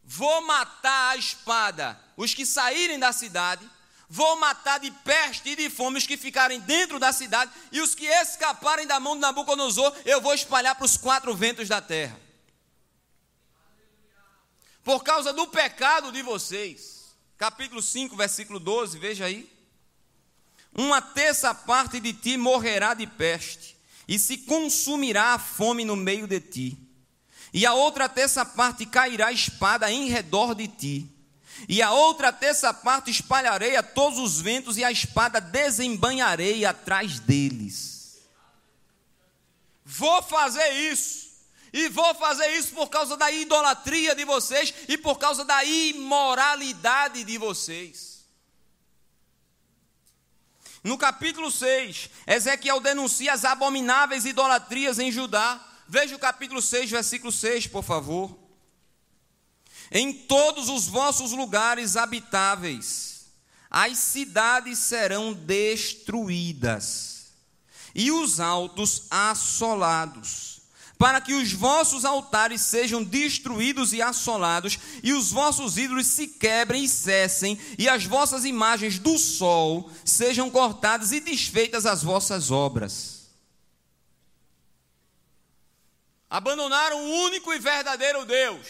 Vou 0.05 0.43
matar 0.43 1.11
a 1.11 1.17
espada 1.17 1.99
os 2.19 2.35
que 2.35 2.45
saírem 2.45 2.99
da 2.99 3.13
cidade, 3.13 3.65
vou 4.09 4.41
matar 4.41 4.81
de 4.81 4.91
peste 4.91 5.51
e 5.51 5.57
de 5.57 5.71
fome 5.71 5.99
os 5.99 6.07
que 6.07 6.17
ficarem 6.17 6.59
dentro 6.59 6.99
da 6.99 7.13
cidade, 7.13 7.53
e 7.71 7.81
os 7.81 7.95
que 7.95 8.07
escaparem 8.07 8.89
da 8.89 8.99
mão 8.99 9.15
de 9.15 9.21
Nabucodonosor, 9.21 9.95
eu 10.05 10.21
vou 10.21 10.35
espalhar 10.35 10.75
para 10.75 10.85
os 10.85 10.97
quatro 10.97 11.33
ventos 11.37 11.69
da 11.69 11.81
terra. 11.81 12.19
Por 14.83 15.05
causa 15.05 15.33
do 15.33 15.47
pecado 15.47 16.11
de 16.11 16.23
vocês. 16.23 17.15
Capítulo 17.37 17.81
5, 17.81 18.17
versículo 18.17 18.59
12, 18.59 18.99
veja 18.99 19.27
aí. 19.27 19.49
Uma 20.75 21.01
terça 21.01 21.55
parte 21.55 22.01
de 22.01 22.13
ti 22.13 22.37
morrerá 22.37 22.95
de 22.95 23.07
peste 23.07 23.78
e 24.09 24.19
se 24.19 24.39
consumirá 24.39 25.35
a 25.35 25.39
fome 25.39 25.85
no 25.85 25.95
meio 25.95 26.27
de 26.27 26.41
ti. 26.41 26.79
E 27.53 27.67
a 27.67 27.75
outra 27.75 28.09
terça 28.09 28.45
parte 28.45 28.87
cairá 28.87 29.27
a 29.27 29.33
espada 29.33 29.93
em 29.93 30.09
redor 30.09 30.55
de 30.55 30.67
ti. 30.67 31.11
E 31.69 31.83
a 31.83 31.93
outra 31.93 32.33
terça 32.33 32.73
parte 32.73 33.11
espalharei 33.11 33.77
a 33.77 33.83
todos 33.83 34.19
os 34.19 34.41
ventos, 34.41 34.79
e 34.79 34.85
a 34.85 34.91
espada 34.91 35.41
desembanharei 35.41 36.65
atrás 36.65 37.21
deles. 37.21 38.19
Vou 39.85 40.23
fazer 40.23 40.71
isso. 40.91 41.29
E 41.73 41.89
vou 41.89 42.15
fazer 42.15 42.49
isso 42.57 42.73
por 42.73 42.89
causa 42.89 43.15
da 43.17 43.31
idolatria 43.31 44.15
de 44.15 44.25
vocês 44.25 44.73
e 44.89 44.97
por 44.97 45.19
causa 45.19 45.45
da 45.45 45.63
imoralidade 45.65 47.25
de 47.25 47.37
vocês. 47.37 48.08
No 50.83 50.97
capítulo 50.97 51.51
6, 51.51 52.11
Ezequiel 52.27 52.81
denuncia 52.81 53.33
as 53.33 53.45
abomináveis 53.45 54.25
idolatrias 54.25 54.99
em 54.99 55.11
Judá. 55.11 55.61
Veja 55.89 56.15
o 56.15 56.19
capítulo 56.19 56.63
6, 56.63 56.91
versículo 56.91 57.33
6, 57.33 57.67
por 57.67 57.83
favor. 57.83 58.37
Em 59.91 60.13
todos 60.13 60.69
os 60.69 60.87
vossos 60.87 61.33
lugares 61.33 61.97
habitáveis, 61.97 63.27
as 63.71 63.99
cidades 63.99 64.79
serão 64.79 65.33
destruídas, 65.33 67.33
e 67.95 68.11
os 68.11 68.39
altos 68.39 69.07
assolados 69.11 70.48
para 70.99 71.21
que 71.21 71.33
os 71.33 71.53
vossos 71.53 72.05
altares 72.05 72.61
sejam 72.63 73.05
destruídos 73.05 73.93
e 73.93 74.03
assolados, 74.03 74.77
e 75.01 75.13
os 75.13 75.31
vossos 75.31 75.79
ídolos 75.79 76.09
se 76.09 76.27
quebrem 76.27 76.85
e 76.85 76.89
cessem, 76.89 77.57
e 77.79 77.89
as 77.89 78.05
vossas 78.05 78.45
imagens 78.45 78.99
do 78.99 79.17
sol 79.17 79.89
sejam 80.05 80.51
cortadas 80.51 81.13
e 81.13 81.21
desfeitas 81.21 81.87
as 81.87 82.03
vossas 82.03 82.51
obras. 82.51 83.29
Abandonaram 86.29 87.01
o 87.01 87.25
único 87.27 87.55
e 87.55 87.61
verdadeiro 87.61 88.25
Deus, 88.25 88.67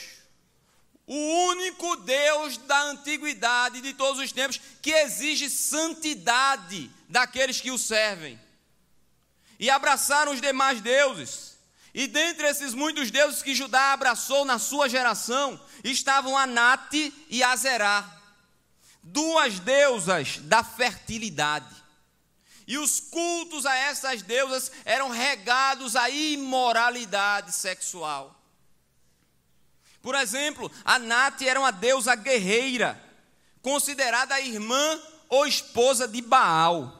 o 1.06 1.16
único 1.16 1.96
Deus 1.96 2.58
da 2.58 2.82
antiguidade 2.82 3.80
de 3.80 3.94
todos 3.94 4.20
os 4.20 4.30
tempos, 4.32 4.60
que 4.82 4.90
exige 4.90 5.48
santidade 5.48 6.90
daqueles 7.08 7.58
que 7.58 7.70
o 7.70 7.78
servem, 7.78 8.38
e 9.58 9.70
abraçaram 9.70 10.32
os 10.32 10.42
demais 10.42 10.82
deuses 10.82 11.47
e 11.98 12.06
dentre 12.06 12.46
esses 12.46 12.74
muitos 12.74 13.10
deuses 13.10 13.42
que 13.42 13.56
Judá 13.56 13.92
abraçou 13.92 14.44
na 14.44 14.56
sua 14.56 14.88
geração, 14.88 15.60
estavam 15.82 16.38
Anate 16.38 17.12
e 17.28 17.42
Azerá, 17.42 18.08
duas 19.02 19.58
deusas 19.58 20.38
da 20.42 20.62
fertilidade. 20.62 21.74
E 22.68 22.78
os 22.78 23.00
cultos 23.00 23.66
a 23.66 23.74
essas 23.74 24.22
deusas 24.22 24.70
eram 24.84 25.10
regados 25.10 25.96
à 25.96 26.08
imoralidade 26.08 27.52
sexual. 27.52 28.40
Por 30.00 30.14
exemplo, 30.14 30.70
Anate 30.84 31.48
era 31.48 31.58
uma 31.58 31.72
deusa 31.72 32.14
guerreira, 32.14 32.96
considerada 33.60 34.36
a 34.36 34.40
irmã 34.40 35.02
ou 35.28 35.48
esposa 35.48 36.06
de 36.06 36.22
Baal. 36.22 36.96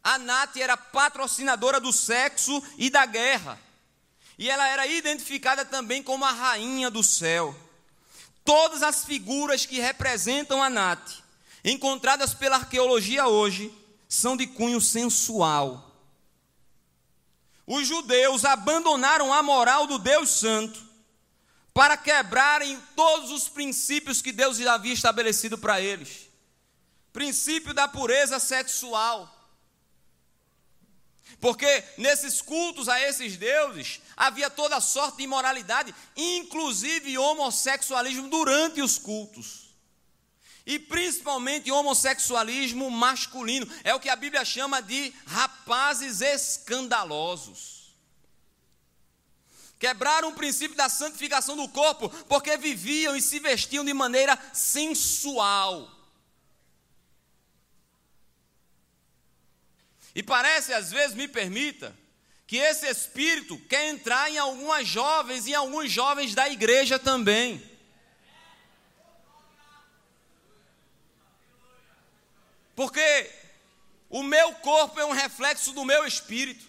Anate 0.00 0.62
era 0.62 0.76
patrocinadora 0.76 1.80
do 1.80 1.92
sexo 1.92 2.62
e 2.78 2.88
da 2.88 3.04
guerra 3.04 3.58
e 4.40 4.48
ela 4.48 4.66
era 4.66 4.86
identificada 4.86 5.66
também 5.66 6.02
como 6.02 6.24
a 6.24 6.32
rainha 6.32 6.90
do 6.90 7.04
céu. 7.04 7.54
Todas 8.42 8.82
as 8.82 9.04
figuras 9.04 9.66
que 9.66 9.78
representam 9.78 10.62
a 10.62 10.70
Nath, 10.70 11.18
encontradas 11.62 12.32
pela 12.32 12.56
arqueologia 12.56 13.26
hoje, 13.26 13.70
são 14.08 14.38
de 14.38 14.46
cunho 14.46 14.80
sensual. 14.80 15.94
Os 17.66 17.86
judeus 17.86 18.46
abandonaram 18.46 19.30
a 19.30 19.42
moral 19.42 19.86
do 19.86 19.98
Deus 19.98 20.30
Santo 20.30 20.82
para 21.74 21.98
quebrarem 21.98 22.80
todos 22.96 23.30
os 23.30 23.46
princípios 23.46 24.22
que 24.22 24.32
Deus 24.32 24.58
havia 24.62 24.94
estabelecido 24.94 25.58
para 25.58 25.82
eles. 25.82 26.30
Princípio 27.12 27.74
da 27.74 27.86
pureza 27.86 28.38
sexual, 28.38 29.39
porque 31.40 31.82
nesses 31.96 32.42
cultos 32.42 32.88
a 32.88 33.00
esses 33.00 33.36
deuses 33.36 34.00
havia 34.16 34.50
toda 34.50 34.80
sorte 34.80 35.18
de 35.18 35.22
imoralidade, 35.24 35.94
inclusive 36.16 37.16
homossexualismo 37.16 38.28
durante 38.28 38.82
os 38.82 38.98
cultos. 38.98 39.70
E 40.66 40.78
principalmente 40.78 41.70
homossexualismo 41.70 42.90
masculino, 42.90 43.66
é 43.82 43.94
o 43.94 44.00
que 44.00 44.10
a 44.10 44.16
Bíblia 44.16 44.44
chama 44.44 44.82
de 44.82 45.12
rapazes 45.26 46.20
escandalosos. 46.20 47.94
Quebraram 49.78 50.28
o 50.28 50.34
princípio 50.34 50.76
da 50.76 50.90
santificação 50.90 51.56
do 51.56 51.66
corpo, 51.68 52.10
porque 52.28 52.58
viviam 52.58 53.16
e 53.16 53.22
se 53.22 53.40
vestiam 53.40 53.82
de 53.82 53.94
maneira 53.94 54.38
sensual 54.52 55.99
E 60.14 60.22
parece, 60.22 60.72
às 60.72 60.90
vezes, 60.90 61.14
me 61.14 61.28
permita, 61.28 61.96
que 62.46 62.56
esse 62.56 62.86
espírito 62.88 63.56
quer 63.68 63.88
entrar 63.90 64.28
em 64.28 64.36
algumas 64.36 64.86
jovens 64.86 65.46
e 65.46 65.50
em 65.50 65.54
alguns 65.54 65.90
jovens 65.90 66.34
da 66.34 66.48
igreja 66.48 66.98
também. 66.98 67.62
Porque 72.74 73.30
o 74.08 74.24
meu 74.24 74.52
corpo 74.54 74.98
é 74.98 75.04
um 75.04 75.12
reflexo 75.12 75.70
do 75.72 75.84
meu 75.84 76.04
espírito. 76.04 76.66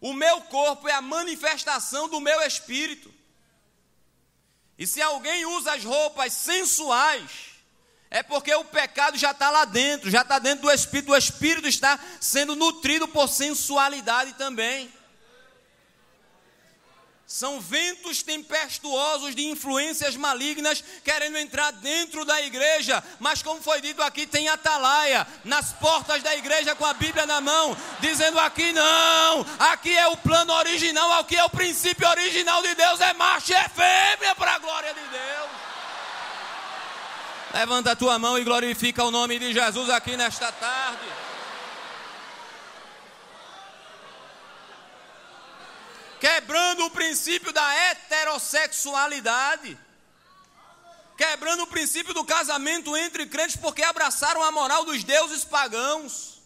O 0.00 0.12
meu 0.12 0.42
corpo 0.42 0.86
é 0.86 0.92
a 0.92 1.02
manifestação 1.02 2.08
do 2.08 2.20
meu 2.20 2.40
espírito. 2.42 3.12
E 4.78 4.86
se 4.86 5.02
alguém 5.02 5.44
usa 5.44 5.72
as 5.72 5.82
roupas 5.82 6.32
sensuais, 6.32 7.57
é 8.10 8.22
porque 8.22 8.54
o 8.54 8.64
pecado 8.64 9.18
já 9.18 9.32
está 9.32 9.50
lá 9.50 9.64
dentro, 9.64 10.10
já 10.10 10.22
está 10.22 10.38
dentro 10.38 10.62
do 10.62 10.72
espírito, 10.72 11.12
o 11.12 11.16
espírito 11.16 11.68
está 11.68 11.98
sendo 12.20 12.56
nutrido 12.56 13.06
por 13.06 13.28
sensualidade 13.28 14.32
também. 14.34 14.90
São 17.26 17.60
ventos 17.60 18.22
tempestuosos 18.22 19.34
de 19.34 19.44
influências 19.44 20.16
malignas 20.16 20.82
querendo 21.04 21.36
entrar 21.36 21.70
dentro 21.72 22.24
da 22.24 22.40
igreja, 22.40 23.04
mas 23.20 23.42
como 23.42 23.60
foi 23.60 23.82
dito 23.82 24.00
aqui, 24.00 24.26
tem 24.26 24.48
atalaia 24.48 25.26
nas 25.44 25.74
portas 25.74 26.22
da 26.22 26.34
igreja 26.34 26.74
com 26.74 26.86
a 26.86 26.94
Bíblia 26.94 27.26
na 27.26 27.42
mão, 27.42 27.76
dizendo 28.00 28.40
aqui 28.40 28.72
não, 28.72 29.44
aqui 29.58 29.94
é 29.94 30.08
o 30.08 30.16
plano 30.16 30.54
original, 30.54 31.12
aqui 31.20 31.36
é 31.36 31.44
o 31.44 31.50
princípio 31.50 32.08
original 32.08 32.62
de 32.62 32.74
Deus, 32.74 32.98
é 33.02 33.12
macho 33.12 33.52
e 33.52 33.54
é 33.54 33.68
fêmea 33.68 34.34
para 34.34 34.54
a 34.54 34.58
glória 34.58 34.94
de 34.94 35.00
Deus. 35.00 35.67
Levanta 37.52 37.92
a 37.92 37.96
tua 37.96 38.18
mão 38.18 38.38
e 38.38 38.44
glorifica 38.44 39.04
o 39.04 39.10
nome 39.10 39.38
de 39.38 39.52
Jesus 39.52 39.90
aqui 39.90 40.16
nesta 40.16 40.50
tarde. 40.52 41.28
quebrando 46.18 46.84
o 46.84 46.90
princípio 46.90 47.50
da 47.52 47.74
heterossexualidade, 47.74 49.78
quebrando 51.16 51.62
o 51.62 51.66
princípio 51.66 52.14
do 52.14 52.24
casamento 52.24 52.96
entre 52.96 53.26
crentes 53.26 53.56
porque 53.56 53.82
abraçaram 53.82 54.40
a 54.42 54.52
moral 54.52 54.84
dos 54.84 55.04
deuses 55.04 55.44
pagãos. 55.44 56.42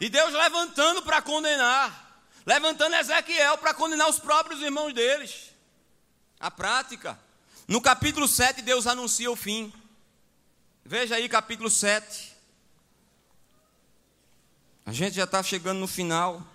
E 0.00 0.08
Deus 0.08 0.32
levantando 0.32 1.02
para 1.02 1.22
condenar, 1.22 2.18
levantando 2.44 2.96
Ezequiel 2.96 3.56
para 3.58 3.72
condenar 3.72 4.08
os 4.08 4.18
próprios 4.18 4.60
irmãos 4.60 4.92
deles. 4.92 5.52
A 6.40 6.50
prática. 6.50 7.16
No 7.66 7.80
capítulo 7.80 8.28
7, 8.28 8.62
Deus 8.62 8.86
anuncia 8.86 9.30
o 9.30 9.36
fim. 9.36 9.72
Veja 10.84 11.16
aí, 11.16 11.28
capítulo 11.28 11.70
7. 11.70 12.34
A 14.84 14.92
gente 14.92 15.14
já 15.16 15.24
está 15.24 15.42
chegando 15.42 15.78
no 15.78 15.86
final. 15.86 16.46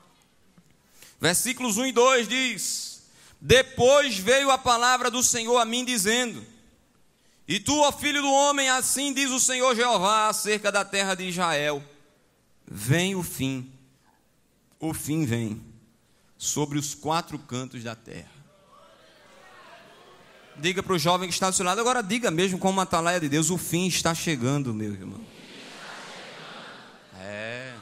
Versículos 1.19 1.77
1 1.77 1.87
e 1.87 1.91
2 1.91 2.27
diz: 2.27 3.01
Depois 3.41 4.17
veio 4.19 4.51
a 4.51 4.57
palavra 4.57 5.09
do 5.09 5.23
Senhor 5.23 5.57
a 5.57 5.65
mim, 5.65 5.83
dizendo: 5.83 6.45
E 7.47 7.59
tu, 7.59 7.75
ó 7.79 7.91
filho 7.91 8.21
do 8.21 8.31
homem, 8.31 8.69
assim 8.69 9.11
diz 9.11 9.31
o 9.31 9.39
Senhor 9.39 9.75
Jeová 9.75 10.27
acerca 10.27 10.71
da 10.71 10.85
terra 10.85 11.15
de 11.15 11.23
Israel: 11.23 11.83
Vem 12.67 13.15
o 13.15 13.23
fim, 13.23 13.73
o 14.79 14.93
fim 14.93 15.25
vem 15.25 15.61
sobre 16.37 16.77
os 16.77 16.93
quatro 16.93 17.39
cantos 17.39 17.83
da 17.83 17.95
terra. 17.95 18.38
Diga 20.61 20.83
para 20.83 20.93
o 20.93 20.99
jovem 20.99 21.27
que 21.29 21.33
está 21.33 21.49
do 21.49 21.55
seu 21.55 21.65
lado, 21.65 21.79
agora 21.79 22.03
diga 22.03 22.29
mesmo 22.29 22.59
como 22.59 22.81
atalaia 22.81 23.19
de 23.19 23.29
Deus: 23.29 23.49
o 23.49 23.57
fim 23.57 23.87
está 23.87 24.13
chegando, 24.13 24.73
meu 24.73 24.91
irmão. 24.91 25.25
É. 27.19 27.73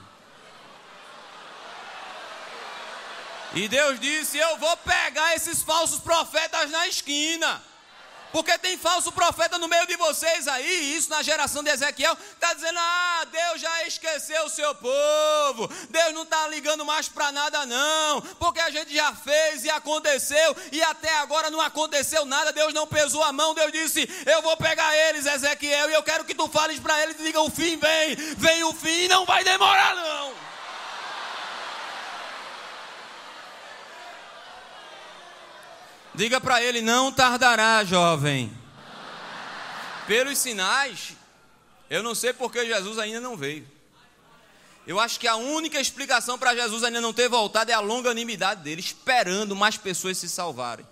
E 3.56 3.68
Deus 3.68 4.00
disse: 4.00 4.38
Eu 4.38 4.58
vou 4.58 4.78
pegar 4.78 5.36
esses 5.36 5.64
falsos 5.64 6.00
profetas 6.00 6.70
na 6.70 6.88
esquina. 6.88 7.62
Porque 8.32 8.58
tem 8.58 8.78
falso 8.78 9.12
profeta 9.12 9.58
no 9.58 9.68
meio 9.68 9.88
de 9.88 9.96
vocês 9.96 10.48
aí, 10.48 10.98
isso 10.98 11.10
na 11.10 11.22
geração 11.22 11.64
de 11.64 11.70
Ezequiel, 11.70 12.18
está 12.34 12.54
dizendo: 12.54 12.78
ah, 12.80 13.26
Deus 13.32 13.62
já 13.62 13.88
esqueceu 13.88 14.46
o 14.46 14.50
seu 14.50 14.76
povo, 14.76 15.68
Deus 15.90 16.14
não 16.14 16.24
está 16.24 16.48
ligando 16.48 16.86
mais 16.86 17.08
para 17.08 17.32
nada, 17.32 17.66
não, 17.66 18.22
porque 18.40 18.60
a 18.60 18.70
gente 18.70 18.94
já 18.94 19.14
fez 19.14 19.64
e 19.64 19.70
aconteceu, 19.70 20.56
e 20.72 20.82
até 20.84 21.18
agora 21.18 21.50
não 21.50 21.62
aconteceu 21.62 22.26
nada, 22.26 22.52
Deus 22.52 22.74
não 22.74 22.86
pesou 22.86 23.24
a 23.24 23.32
mão, 23.32 23.54
Deus 23.54 23.72
disse: 23.72 24.08
eu 24.26 24.42
vou 24.42 24.58
pegar 24.58 24.96
eles, 24.96 25.26
Ezequiel, 25.26 25.90
e 25.90 25.94
eu 25.94 26.04
quero 26.04 26.26
que 26.26 26.36
tu 26.36 26.48
fales 26.48 26.80
para 26.80 27.02
eles 27.04 27.20
e 27.20 27.24
diga: 27.24 27.42
o 27.42 27.50
fim 27.50 27.78
vem, 27.78 28.16
vem 28.38 28.64
o 28.64 28.74
fim, 28.74 29.08
não 29.08 29.26
vai 29.26 29.44
demorar, 29.44 29.96
não. 29.96 30.17
Diga 36.18 36.42
para 36.42 36.60
ele: 36.64 36.82
não 36.82 37.12
tardará, 37.12 37.84
jovem. 37.84 38.52
Pelos 40.08 40.40
sinais, 40.40 41.14
eu 41.92 42.02
não 42.02 42.16
sei 42.16 42.34
porque 42.34 42.66
Jesus 42.66 42.98
ainda 42.98 43.22
não 43.22 43.38
veio. 43.38 43.68
Eu 44.88 45.00
acho 45.00 45.20
que 45.20 45.28
a 45.28 45.36
única 45.36 45.80
explicação 45.80 46.40
para 46.40 46.56
Jesus 46.56 46.84
ainda 46.84 47.00
não 47.00 47.14
ter 47.14 47.30
voltado 47.30 47.70
é 47.70 47.74
a 47.76 47.80
longanimidade 47.80 48.64
dele, 48.64 48.82
esperando 48.82 49.56
mais 49.56 49.78
pessoas 49.78 50.18
se 50.18 50.28
salvarem. 50.28 50.88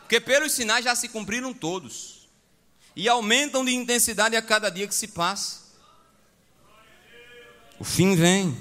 Porque 0.00 0.18
pelos 0.18 0.52
sinais 0.52 0.84
já 0.84 0.96
se 0.96 1.08
cumpriram 1.08 1.54
todos. 1.54 2.26
E 2.96 3.08
aumentam 3.08 3.64
de 3.64 3.72
intensidade 3.72 4.34
a 4.34 4.42
cada 4.42 4.68
dia 4.68 4.88
que 4.88 4.94
se 4.94 5.08
passa. 5.08 5.60
O 7.78 7.84
fim 7.84 8.16
vem. 8.16 8.58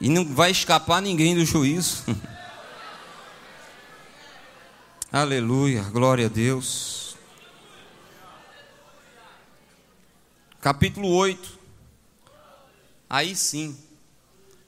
E 0.00 0.08
não 0.08 0.24
vai 0.34 0.50
escapar 0.50 1.00
ninguém 1.00 1.36
do 1.36 1.44
juízo. 1.44 2.02
Aleluia, 5.16 5.82
glória 5.84 6.26
a 6.26 6.28
Deus. 6.28 7.16
Capítulo 10.60 11.08
8. 11.08 11.58
Aí 13.08 13.34
sim, 13.34 13.74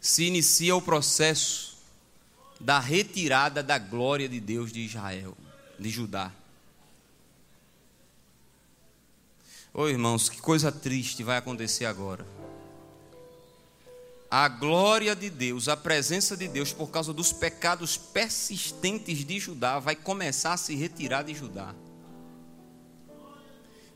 se 0.01 0.25
inicia 0.25 0.75
o 0.75 0.81
processo 0.81 1.77
da 2.59 2.81
retirada 2.81 3.63
da 3.63 3.77
glória 3.77 4.27
de 4.27 4.41
Deus 4.41 4.73
de 4.73 4.81
Israel, 4.81 5.37
de 5.79 5.91
Judá. 5.91 6.33
Ô 9.75 9.83
oh, 9.83 9.89
irmãos, 9.91 10.31
que 10.31 10.41
coisa 10.41 10.73
triste 10.73 11.23
vai 11.23 11.37
acontecer 11.37 11.85
agora 11.85 12.25
a 14.31 14.47
glória 14.49 15.17
de 15.17 15.31
Deus, 15.31 15.69
a 15.69 15.77
presença 15.77 16.37
de 16.37 16.47
Deus, 16.47 16.73
por 16.73 16.91
causa 16.91 17.13
dos 17.15 17.33
pecados 17.33 17.97
persistentes 17.97 19.25
de 19.25 19.39
Judá, 19.39 19.79
vai 19.79 19.97
começar 19.97 20.53
a 20.53 20.57
se 20.59 20.75
retirar 20.75 21.23
de 21.23 21.35
Judá. 21.35 21.75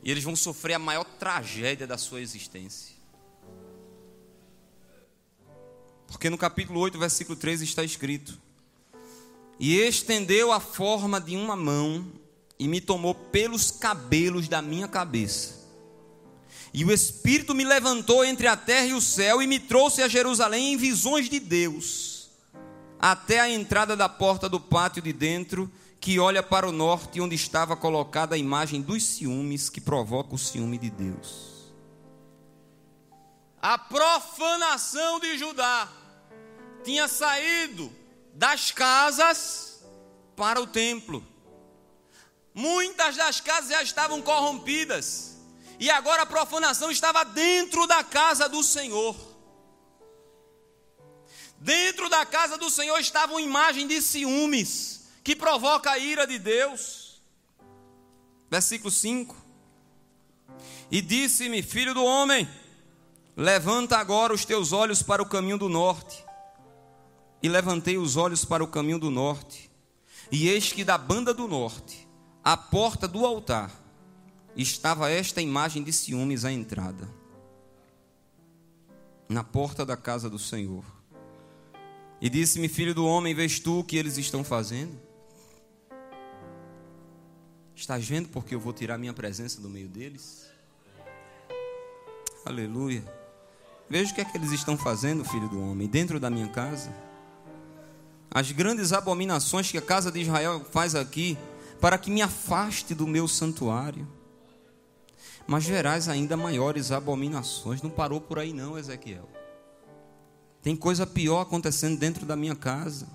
E 0.03 0.09
eles 0.09 0.23
vão 0.23 0.35
sofrer 0.35 0.73
a 0.73 0.79
maior 0.79 1.05
tragédia 1.05 1.85
da 1.85 1.97
sua 1.97 2.19
existência. 2.19 2.95
Porque 6.07 6.29
no 6.29 6.37
capítulo 6.37 6.79
8, 6.79 6.97
versículo 6.97 7.37
3 7.37 7.61
está 7.61 7.83
escrito: 7.83 8.39
E 9.59 9.75
estendeu 9.77 10.51
a 10.51 10.59
forma 10.59 11.21
de 11.21 11.35
uma 11.35 11.55
mão 11.55 12.11
e 12.57 12.67
me 12.67 12.81
tomou 12.81 13.13
pelos 13.13 13.71
cabelos 13.71 14.47
da 14.47 14.61
minha 14.61 14.87
cabeça 14.87 15.62
e 16.73 16.83
o 16.83 16.91
Espírito 16.91 17.53
me 17.53 17.63
levantou 17.63 18.25
entre 18.25 18.47
a 18.47 18.57
terra 18.57 18.87
e 18.87 18.93
o 18.93 19.01
céu 19.01 19.41
e 19.41 19.47
me 19.47 19.59
trouxe 19.59 20.01
a 20.01 20.07
Jerusalém 20.07 20.73
em 20.73 20.77
visões 20.77 21.29
de 21.29 21.39
Deus, 21.39 22.31
até 22.99 23.39
a 23.39 23.49
entrada 23.49 23.95
da 23.95 24.09
porta 24.09 24.49
do 24.49 24.59
pátio 24.59 25.01
de 25.01 25.13
dentro, 25.13 25.71
que 25.99 26.19
olha 26.19 26.41
para 26.41 26.67
o 26.67 26.71
norte, 26.71 27.21
onde 27.21 27.35
estava 27.35 27.77
colocada 27.77 28.33
a 28.33 28.37
imagem 28.37 28.81
dos 28.81 29.03
ciúmes 29.03 29.69
que 29.69 29.79
provoca 29.79 30.33
o 30.33 30.37
ciúme 30.37 30.79
de 30.79 30.89
Deus. 30.89 31.71
A 33.61 33.77
profanação 33.77 35.19
de 35.19 35.37
Judá 35.37 35.87
tinha 36.83 37.07
saído 37.07 37.89
das 38.33 38.71
casas 38.71 39.85
para 40.35 40.59
o 40.59 40.65
templo. 40.65 41.23
Muitas 42.53 43.15
das 43.15 43.39
casas 43.39 43.69
já 43.69 43.83
estavam 43.83 44.21
corrompidas 44.21 45.32
e 45.83 45.89
agora 45.89 46.21
a 46.21 46.25
profanação 46.25 46.89
estava 46.89 47.25
dentro 47.25 47.85
da 47.85 48.05
casa 48.05 48.47
do 48.47 48.63
Senhor. 48.63 49.13
Dentro 51.59 52.07
da 52.07 52.25
casa 52.25 52.57
do 52.57 52.69
Senhor 52.69 52.97
estava 52.99 53.33
uma 53.33 53.41
imagem 53.41 53.85
de 53.85 54.01
ciúmes, 54.01 55.09
que 55.25 55.35
provoca 55.35 55.91
a 55.91 55.97
ira 55.97 56.25
de 56.25 56.39
Deus. 56.39 57.21
Versículo 58.49 58.89
5: 58.89 59.35
E 60.89 61.01
disse-me, 61.01 61.61
filho 61.61 61.93
do 61.93 62.05
homem, 62.05 62.47
levanta 63.35 63.97
agora 63.97 64.33
os 64.33 64.45
teus 64.45 64.71
olhos 64.71 65.03
para 65.03 65.21
o 65.21 65.27
caminho 65.27 65.57
do 65.57 65.67
norte. 65.67 66.23
E 67.41 67.49
levantei 67.49 67.97
os 67.97 68.15
olhos 68.15 68.45
para 68.45 68.63
o 68.63 68.69
caminho 68.69 68.99
do 68.99 69.11
norte, 69.11 69.69
e 70.31 70.47
eis 70.47 70.71
que 70.71 70.85
da 70.85 70.97
banda 70.97 71.33
do 71.33 71.45
norte, 71.45 72.07
a 72.41 72.55
porta 72.55 73.05
do 73.05 73.25
altar, 73.25 73.82
estava 74.55 75.09
esta 75.09 75.41
imagem 75.41 75.83
de 75.83 75.91
ciúmes 75.91 76.45
à 76.45 76.51
entrada, 76.51 77.09
na 79.27 79.43
porta 79.43 79.85
da 79.85 79.97
casa 79.97 80.29
do 80.29 80.37
Senhor. 80.37 80.83
E 82.21 82.29
disse-me, 82.29 82.69
filho 82.69 82.93
do 82.93 83.05
homem, 83.05 83.33
vês 83.33 83.59
tu 83.59 83.79
o 83.79 83.83
que 83.83 83.97
eles 83.97 84.17
estão 84.17 84.43
fazendo? 84.43 84.97
Estás 87.75 88.07
vendo 88.07 88.29
porque 88.29 88.53
eu 88.53 88.59
vou 88.59 88.71
tirar 88.71 88.97
minha 88.97 89.13
presença 89.13 89.59
do 89.59 89.69
meio 89.69 89.89
deles? 89.89 90.45
Aleluia. 92.45 93.03
Veja 93.89 94.11
o 94.11 94.15
que 94.15 94.21
é 94.21 94.25
que 94.25 94.37
eles 94.37 94.51
estão 94.51 94.77
fazendo, 94.77 95.25
filho 95.25 95.49
do 95.49 95.59
homem, 95.59 95.87
dentro 95.87 96.19
da 96.19 96.29
minha 96.29 96.47
casa. 96.47 96.93
As 98.29 98.51
grandes 98.51 98.93
abominações 98.93 99.69
que 99.69 99.77
a 99.77 99.81
casa 99.81 100.11
de 100.11 100.21
Israel 100.21 100.65
faz 100.71 100.95
aqui, 100.95 101.37
para 101.81 101.97
que 101.97 102.09
me 102.09 102.21
afaste 102.21 102.95
do 102.95 103.05
meu 103.05 103.27
santuário 103.27 104.07
mas 105.47 105.65
verás 105.65 106.07
ainda 106.07 106.37
maiores 106.37 106.91
abominações. 106.91 107.81
Não 107.81 107.89
parou 107.89 108.21
por 108.21 108.39
aí, 108.39 108.53
não, 108.53 108.77
Ezequiel. 108.77 109.29
Tem 110.61 110.75
coisa 110.75 111.05
pior 111.05 111.41
acontecendo 111.41 111.99
dentro 111.99 112.25
da 112.25 112.35
minha 112.35 112.55
casa. 112.55 113.07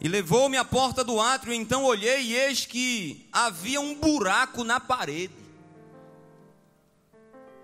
E 0.00 0.08
levou-me 0.08 0.56
à 0.56 0.64
porta 0.64 1.02
do 1.02 1.20
átrio, 1.20 1.52
então 1.52 1.84
olhei 1.84 2.22
e 2.22 2.36
eis 2.36 2.66
que 2.66 3.28
havia 3.32 3.80
um 3.80 3.94
buraco 3.94 4.62
na 4.62 4.78
parede. 4.78 5.34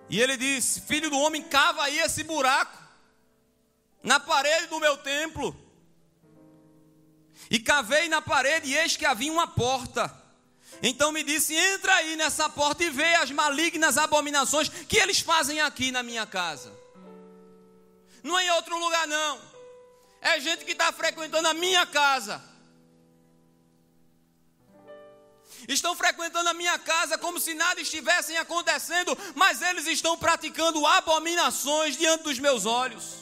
E 0.08 0.20
ele 0.20 0.36
disse: 0.36 0.80
Filho 0.80 1.10
do 1.10 1.18
homem, 1.18 1.42
cava 1.42 1.82
aí 1.84 1.98
esse 1.98 2.24
buraco 2.24 2.76
na 4.02 4.18
parede 4.18 4.66
do 4.66 4.80
meu 4.80 4.96
templo. 4.96 5.56
E 7.50 7.58
cavei 7.60 8.08
na 8.08 8.20
parede 8.20 8.68
e 8.68 8.76
eis 8.76 8.96
que 8.96 9.04
havia 9.04 9.32
uma 9.32 9.46
porta. 9.46 10.21
Então 10.82 11.12
me 11.12 11.22
disse: 11.22 11.54
entra 11.54 11.94
aí 11.94 12.16
nessa 12.16 12.48
porta 12.50 12.82
e 12.82 12.90
vê 12.90 13.14
as 13.14 13.30
malignas 13.30 13.96
abominações 13.96 14.68
que 14.68 14.96
eles 14.96 15.20
fazem 15.20 15.60
aqui 15.60 15.92
na 15.92 16.02
minha 16.02 16.26
casa. 16.26 16.72
Não 18.22 18.36
é 18.36 18.46
em 18.46 18.50
outro 18.50 18.76
lugar, 18.76 19.06
não. 19.06 19.40
É 20.20 20.40
gente 20.40 20.64
que 20.64 20.72
está 20.72 20.92
frequentando 20.92 21.46
a 21.46 21.54
minha 21.54 21.86
casa. 21.86 22.42
Estão 25.68 25.94
frequentando 25.94 26.48
a 26.48 26.54
minha 26.54 26.76
casa 26.76 27.16
como 27.16 27.38
se 27.38 27.54
nada 27.54 27.80
estivesse 27.80 28.36
acontecendo, 28.36 29.16
mas 29.36 29.62
eles 29.62 29.86
estão 29.86 30.18
praticando 30.18 30.84
abominações 30.84 31.96
diante 31.96 32.24
dos 32.24 32.40
meus 32.40 32.66
olhos. 32.66 33.14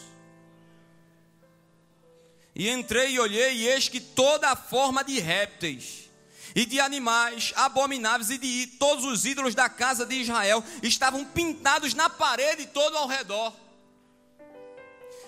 E 2.55 2.71
entrei 2.71 3.13
e 3.13 3.21
olhei, 3.21 3.53
e 3.53 3.69
eis 3.69 3.89
que 3.89 4.01
toda 4.01 4.49
a 4.49 4.57
forma 4.57 5.05
de 5.05 5.21
répteis 5.21 6.10
e 6.55 6.65
de 6.67 6.81
animais 6.81 7.53
abomináveis 7.57 8.31
e 8.31 8.39
de 8.39 8.67
todos 8.79 9.05
os 9.05 9.25
ídolos 9.25 9.55
da 9.55 9.69
casa 9.69 10.05
de 10.05 10.17
Israel 10.17 10.65
estavam 10.83 11.25
pintados 11.25 11.95
na 11.95 12.11
parede 12.11 12.67
todo 12.67 12.97
ao 12.97 13.07
redor. 13.07 13.55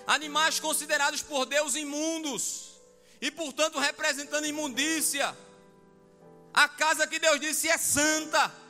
Animais 0.05 0.59
considerados 0.59 1.21
por 1.21 1.45
Deus 1.45 1.75
imundos 1.75 2.73
e, 3.21 3.31
portanto, 3.31 3.79
representando 3.79 4.45
imundícia. 4.45 5.35
A 6.53 6.67
casa 6.67 7.07
que 7.07 7.19
Deus 7.19 7.39
disse 7.39 7.69
é 7.69 7.77
santa 7.77 8.63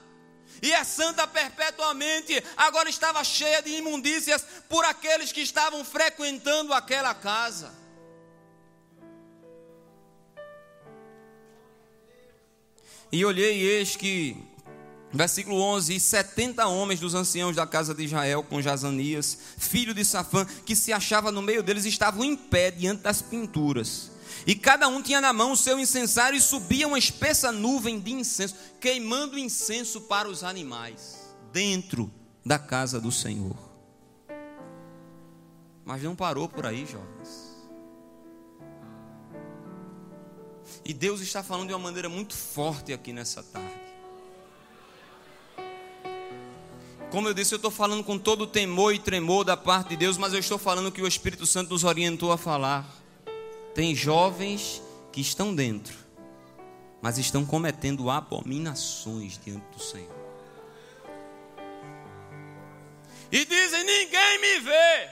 e 0.62 0.72
é 0.72 0.84
santa 0.84 1.28
perpetuamente, 1.28 2.42
agora 2.56 2.90
estava 2.90 3.24
cheia 3.24 3.62
de 3.62 3.72
imundícias 3.72 4.46
por 4.70 4.86
aqueles 4.86 5.32
que 5.32 5.42
estavam 5.42 5.84
frequentando 5.84 6.74
aquela 6.74 7.14
casa. 7.14 7.83
E 13.14 13.24
olhei, 13.24 13.60
e 13.60 13.66
eis 13.68 13.96
que, 13.96 14.36
versículo 15.12 15.62
11: 15.62 15.94
e 15.94 16.00
70 16.00 16.66
homens 16.66 17.00
dos 17.00 17.14
anciãos 17.14 17.56
da 17.56 17.68
casa 17.68 17.94
de 17.94 18.06
Israel, 18.06 18.42
com 18.42 18.60
Jazanias, 18.60 19.38
filho 19.56 19.94
de 19.94 20.04
Safã, 20.04 20.44
que 20.66 20.76
se 20.76 20.92
achava 20.92 21.32
no 21.32 21.40
meio 21.40 21.62
deles, 21.62 21.86
estavam 21.86 22.24
em 22.24 22.36
pé 22.36 22.72
diante 22.72 23.04
das 23.04 23.22
pinturas. 23.22 24.10
E 24.48 24.56
cada 24.56 24.88
um 24.88 25.00
tinha 25.00 25.22
na 25.22 25.32
mão 25.32 25.52
o 25.52 25.56
seu 25.56 25.80
incensário, 25.80 26.36
e 26.36 26.42
subia 26.42 26.88
uma 26.88 26.98
espessa 26.98 27.52
nuvem 27.52 28.00
de 28.00 28.14
incenso, 28.14 28.56
queimando 28.82 29.38
incenso 29.38 30.02
para 30.02 30.28
os 30.28 30.44
animais, 30.44 31.20
dentro 31.52 32.12
da 32.44 32.58
casa 32.58 33.00
do 33.00 33.12
Senhor. 33.12 33.56
Mas 35.86 36.02
não 36.02 36.16
parou 36.16 36.50
por 36.50 36.66
aí, 36.66 36.84
jovens. 36.84 37.43
E 40.86 40.94
Deus 40.94 41.22
está 41.22 41.44
falando 41.44 41.68
de 41.68 41.74
uma 41.74 41.80
maneira 41.80 42.10
muito 42.10 42.36
forte 42.36 42.94
aqui 42.94 43.14
nessa 43.14 43.42
tarde. 43.44 43.84
Como 47.12 47.28
eu 47.28 47.34
disse, 47.34 47.54
eu 47.54 47.58
estou 47.58 47.70
falando 47.70 48.04
com 48.04 48.18
todo 48.18 48.42
o 48.42 48.48
temor 48.48 48.92
e 48.92 48.98
tremor 48.98 49.44
da 49.44 49.56
parte 49.56 49.90
de 49.90 49.98
Deus, 49.98 50.18
mas 50.18 50.34
eu 50.34 50.40
estou 50.40 50.58
falando 50.58 50.92
que 50.92 51.02
o 51.02 51.08
Espírito 51.08 51.46
Santo 51.46 51.70
nos 51.70 51.84
orientou 51.84 52.32
a 52.32 52.38
falar. 52.38 52.90
Tem 53.76 53.94
jovens 53.94 54.82
que 55.12 55.22
estão 55.22 55.54
dentro, 55.54 55.96
mas 57.02 57.20
estão 57.20 57.46
cometendo 57.46 58.10
abominações 58.10 59.40
diante 59.44 59.66
do 59.72 59.80
Senhor. 59.80 60.24
E 63.32 63.46
dizem: 63.46 63.84
ninguém 63.84 64.42
me 64.42 64.60
vê. 64.60 65.10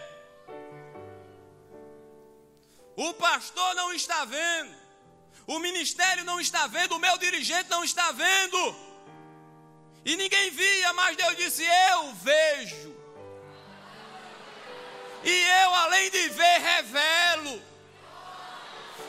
O 2.96 3.14
pastor 3.14 3.76
não 3.76 3.94
está 3.94 4.26
vendo. 4.26 4.72
O 5.48 5.60
ministério 5.60 6.24
não 6.24 6.40
está 6.40 6.68
vendo, 6.68 6.96
o 6.96 7.00
meu 7.00 7.18
dirigente 7.18 7.70
não 7.70 7.84
está 7.84 8.12
vendo. 8.12 8.76
E 10.06 10.16
ninguém 10.16 10.50
via, 10.52 10.94
mas 10.94 11.18
Deus 11.18 11.38
disse: 11.38 11.64
Eu 11.64 12.14
vejo. 12.16 12.96
E 15.24 15.44
eu, 15.64 15.76
além 15.76 16.10
de 16.10 16.30
ver, 16.30 16.60
revelo. 16.60 17.62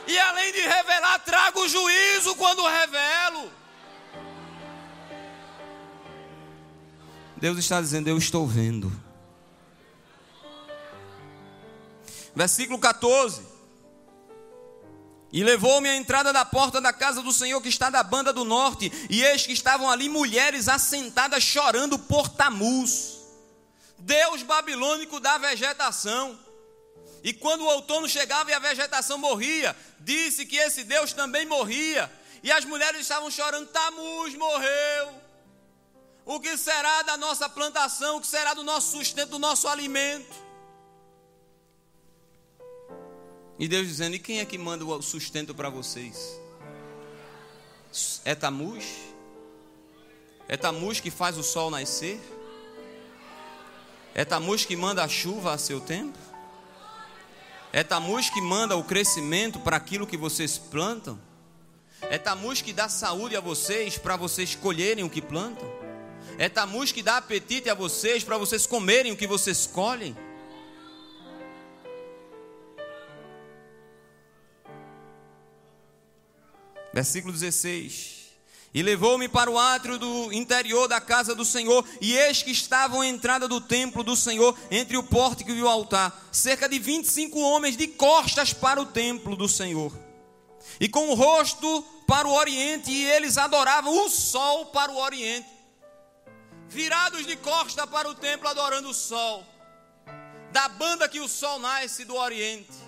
E 0.05 0.19
além 0.19 0.51
de 0.51 0.61
revelar, 0.61 1.19
trago 1.19 1.67
juízo 1.67 2.35
quando 2.35 2.67
revelo. 2.67 3.51
Deus 7.37 7.57
está 7.57 7.81
dizendo: 7.81 8.09
Eu 8.09 8.17
estou 8.17 8.45
vendo. 8.47 8.91
Versículo 12.35 12.79
14. 12.79 13.52
E 15.33 15.43
levou-me 15.43 15.89
à 15.89 15.95
entrada 15.95 16.31
da 16.31 16.45
porta 16.45 16.79
da 16.79 16.93
casa 16.93 17.23
do 17.23 17.33
Senhor 17.33 17.59
que 17.59 17.67
está 17.67 17.89
da 17.89 18.03
banda 18.03 18.31
do 18.31 18.45
norte, 18.45 18.91
e 19.09 19.23
eis 19.23 19.47
que 19.47 19.51
estavam 19.51 19.89
ali 19.89 20.07
mulheres 20.07 20.69
assentadas 20.69 21.41
chorando 21.41 21.97
por 21.97 22.29
Tamuz, 22.29 23.17
Deus 23.97 24.43
babilônico 24.43 25.19
da 25.19 25.39
vegetação. 25.39 26.39
E 27.23 27.33
quando 27.33 27.61
o 27.61 27.67
outono 27.67 28.07
chegava 28.07 28.51
e 28.51 28.53
a 28.53 28.59
vegetação 28.59 29.17
morria, 29.17 29.75
disse 29.99 30.45
que 30.45 30.57
esse 30.57 30.83
Deus 30.83 31.13
também 31.13 31.47
morria. 31.47 32.11
E 32.43 32.51
as 32.51 32.63
mulheres 32.63 33.01
estavam 33.01 33.31
chorando: 33.31 33.69
Tamuz 33.69 34.35
morreu. 34.35 35.21
O 36.25 36.39
que 36.39 36.55
será 36.57 37.01
da 37.01 37.17
nossa 37.17 37.49
plantação? 37.49 38.17
O 38.17 38.21
que 38.21 38.27
será 38.27 38.53
do 38.53 38.61
nosso 38.61 38.97
sustento, 38.97 39.31
do 39.31 39.39
nosso 39.39 39.67
alimento? 39.67 40.42
E 43.57 43.67
Deus 43.67 43.87
dizendo: 43.87 44.15
E 44.15 44.19
quem 44.19 44.39
é 44.39 44.45
que 44.45 44.57
manda 44.57 44.85
o 44.85 45.01
sustento 45.01 45.53
para 45.53 45.69
vocês? 45.69 46.39
É 48.25 48.33
Tamuz? 48.33 48.85
É 50.47 50.57
Tamuz 50.57 50.99
que 50.99 51.11
faz 51.11 51.37
o 51.37 51.43
sol 51.43 51.69
nascer? 51.69 52.19
É 54.15 54.25
Tamuz 54.25 54.65
que 54.65 54.75
manda 54.75 55.03
a 55.03 55.07
chuva 55.07 55.53
a 55.53 55.57
seu 55.57 55.79
tempo? 55.79 56.17
É 57.71 57.83
Tamuz 57.83 58.29
que 58.29 58.41
manda 58.41 58.75
o 58.75 58.83
crescimento 58.83 59.59
para 59.59 59.77
aquilo 59.77 60.07
que 60.07 60.17
vocês 60.17 60.57
plantam? 60.57 61.19
É 62.01 62.17
Tamuz 62.17 62.61
que 62.61 62.73
dá 62.73 62.89
saúde 62.89 63.35
a 63.35 63.39
vocês 63.39 63.97
para 63.97 64.15
vocês 64.15 64.55
colherem 64.55 65.03
o 65.03 65.09
que 65.09 65.21
plantam? 65.21 65.67
É 66.37 66.49
Tamuz 66.49 66.91
que 66.91 67.01
dá 67.01 67.17
apetite 67.17 67.69
a 67.69 67.73
vocês 67.73 68.23
para 68.23 68.37
vocês 68.37 68.65
comerem 68.65 69.11
o 69.11 69.17
que 69.17 69.27
vocês 69.27 69.65
colhem? 69.65 70.15
Versículo 76.93 77.33
16. 77.33 78.13
E 78.71 78.81
levou-me 78.81 79.27
para 79.27 79.49
o 79.49 79.57
átrio 79.57 79.97
do 79.97 80.31
interior 80.31 80.87
da 80.87 81.01
casa 81.01 81.35
do 81.35 81.45
Senhor, 81.45 81.87
e 81.99 82.15
eis 82.15 82.41
que 82.41 82.51
estavam 82.51 83.01
à 83.01 83.07
entrada 83.07 83.47
do 83.47 83.61
templo 83.61 84.03
do 84.03 84.15
Senhor, 84.15 84.57
entre 84.71 84.97
o 84.97 85.03
pórtico 85.03 85.51
e 85.51 85.61
o 85.61 85.67
altar, 85.67 86.27
cerca 86.31 86.67
de 86.67 86.79
25 86.79 87.39
homens 87.39 87.77
de 87.77 87.87
costas 87.87 88.51
para 88.51 88.81
o 88.81 88.85
templo 88.85 89.35
do 89.35 89.47
Senhor, 89.47 89.91
e 90.79 90.89
com 90.89 91.09
o 91.09 91.13
rosto 91.13 91.83
para 92.07 92.27
o 92.27 92.33
oriente, 92.33 92.91
e 92.91 93.05
eles 93.05 93.37
adoravam 93.37 94.05
o 94.05 94.09
sol 94.09 94.67
para 94.67 94.91
o 94.91 94.97
oriente, 94.97 95.47
virados 96.67 97.27
de 97.27 97.35
costa 97.35 97.85
para 97.85 98.09
o 98.09 98.15
templo, 98.15 98.47
adorando 98.47 98.89
o 98.89 98.93
sol, 98.93 99.45
da 100.51 100.67
banda 100.67 101.07
que 101.07 101.19
o 101.19 101.27
sol 101.27 101.59
nasce 101.59 102.05
do 102.05 102.15
oriente 102.15 102.82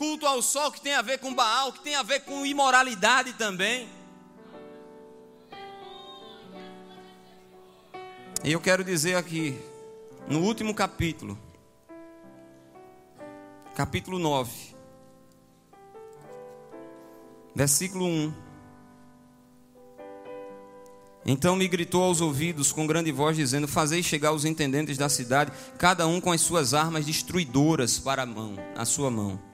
culto 0.00 0.26
ao 0.26 0.40
sol 0.40 0.72
que 0.72 0.80
tem 0.80 0.94
a 0.94 1.02
ver 1.02 1.18
com 1.18 1.34
Baal, 1.34 1.74
que 1.74 1.80
tem 1.80 1.94
a 1.94 2.02
ver 2.02 2.20
com 2.20 2.46
imoralidade 2.46 3.34
também. 3.34 3.86
E 8.42 8.50
eu 8.50 8.58
quero 8.58 8.82
dizer 8.82 9.16
aqui, 9.16 9.60
no 10.26 10.40
último 10.40 10.74
capítulo, 10.74 11.38
capítulo 13.76 14.18
9, 14.18 14.50
versículo 17.54 18.06
1. 18.06 18.32
Então 21.26 21.54
me 21.54 21.68
gritou 21.68 22.04
aos 22.04 22.22
ouvidos 22.22 22.72
com 22.72 22.86
grande 22.86 23.12
voz, 23.12 23.36
dizendo: 23.36 23.68
Fazei 23.68 24.02
chegar 24.02 24.32
os 24.32 24.46
intendentes 24.46 24.96
da 24.96 25.10
cidade, 25.10 25.52
cada 25.76 26.06
um 26.06 26.22
com 26.22 26.32
as 26.32 26.40
suas 26.40 26.72
armas 26.72 27.04
destruidoras 27.04 27.98
para 27.98 28.22
a 28.22 28.26
mão, 28.26 28.56
a 28.74 28.86
sua 28.86 29.10
mão. 29.10 29.49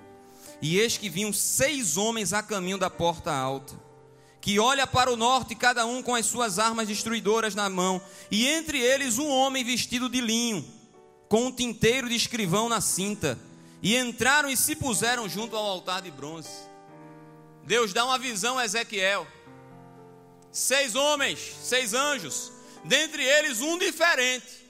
E 0.61 0.79
eis 0.79 0.97
que 0.97 1.09
vinham 1.09 1.33
seis 1.33 1.97
homens 1.97 2.33
a 2.33 2.43
caminho 2.43 2.79
da 2.79 2.89
porta 2.89 3.33
alta, 3.33 3.75
que 4.41 4.59
olha 4.59 4.87
para 4.87 5.13
o 5.13 5.17
norte, 5.17 5.55
cada 5.55 5.85
um 5.85 6.03
com 6.03 6.15
as 6.15 6.27
suas 6.27 6.59
armas 6.59 6.89
destruidoras 6.89 7.55
na 7.55 7.69
mão, 7.69 8.01
e 8.31 8.47
entre 8.47 8.81
eles 8.81 9.19
um 9.19 9.29
homem 9.29 9.65
vestido 9.65 10.09
de 10.09 10.21
linho, 10.21 10.65
com 11.29 11.47
um 11.47 11.53
tinteiro 11.53 12.09
de 12.09 12.15
escrivão 12.15 12.69
na 12.69 12.81
cinta, 12.81 13.39
e 13.83 13.97
entraram 13.97 14.49
e 14.49 14.57
se 14.57 14.75
puseram 14.77 15.29
junto 15.29 15.57
ao 15.57 15.65
altar 15.65 16.01
de 16.01 16.11
bronze. 16.11 16.49
Deus 17.65 17.93
dá 17.93 18.05
uma 18.05 18.19
visão 18.19 18.57
a 18.57 18.65
Ezequiel. 18.65 19.27
Seis 20.53 20.95
homens, 20.95 21.39
seis 21.63 21.93
anjos, 21.93 22.53
dentre 22.85 23.23
eles 23.23 23.61
um 23.61 23.77
diferente, 23.77 24.65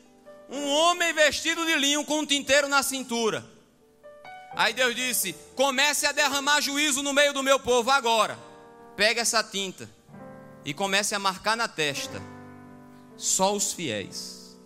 um 0.49 0.67
homem 0.67 1.13
vestido 1.13 1.65
de 1.65 1.77
linho 1.77 2.05
com 2.05 2.21
um 2.21 2.27
tinteiro 2.27 2.67
na 2.67 2.83
cintura. 2.83 3.56
Aí 4.57 4.73
Deus 4.73 4.95
disse: 4.97 5.35
comece 5.55 6.07
a 6.07 6.13
derramar 6.13 6.63
juízo 6.63 7.03
no 7.03 7.13
meio 7.13 7.35
do 7.35 7.43
meu 7.43 7.61
povo 7.61 7.91
agora. 7.91 8.39
Pega 8.97 9.21
essa 9.21 9.45
tinta 9.45 9.89
e 10.65 10.73
comece 10.73 11.15
a 11.15 11.19
marcar 11.19 11.55
na 11.55 11.69
testa 11.69 12.23
só 13.17 13.55
os 13.55 13.75
fiéis. 13.75 14.57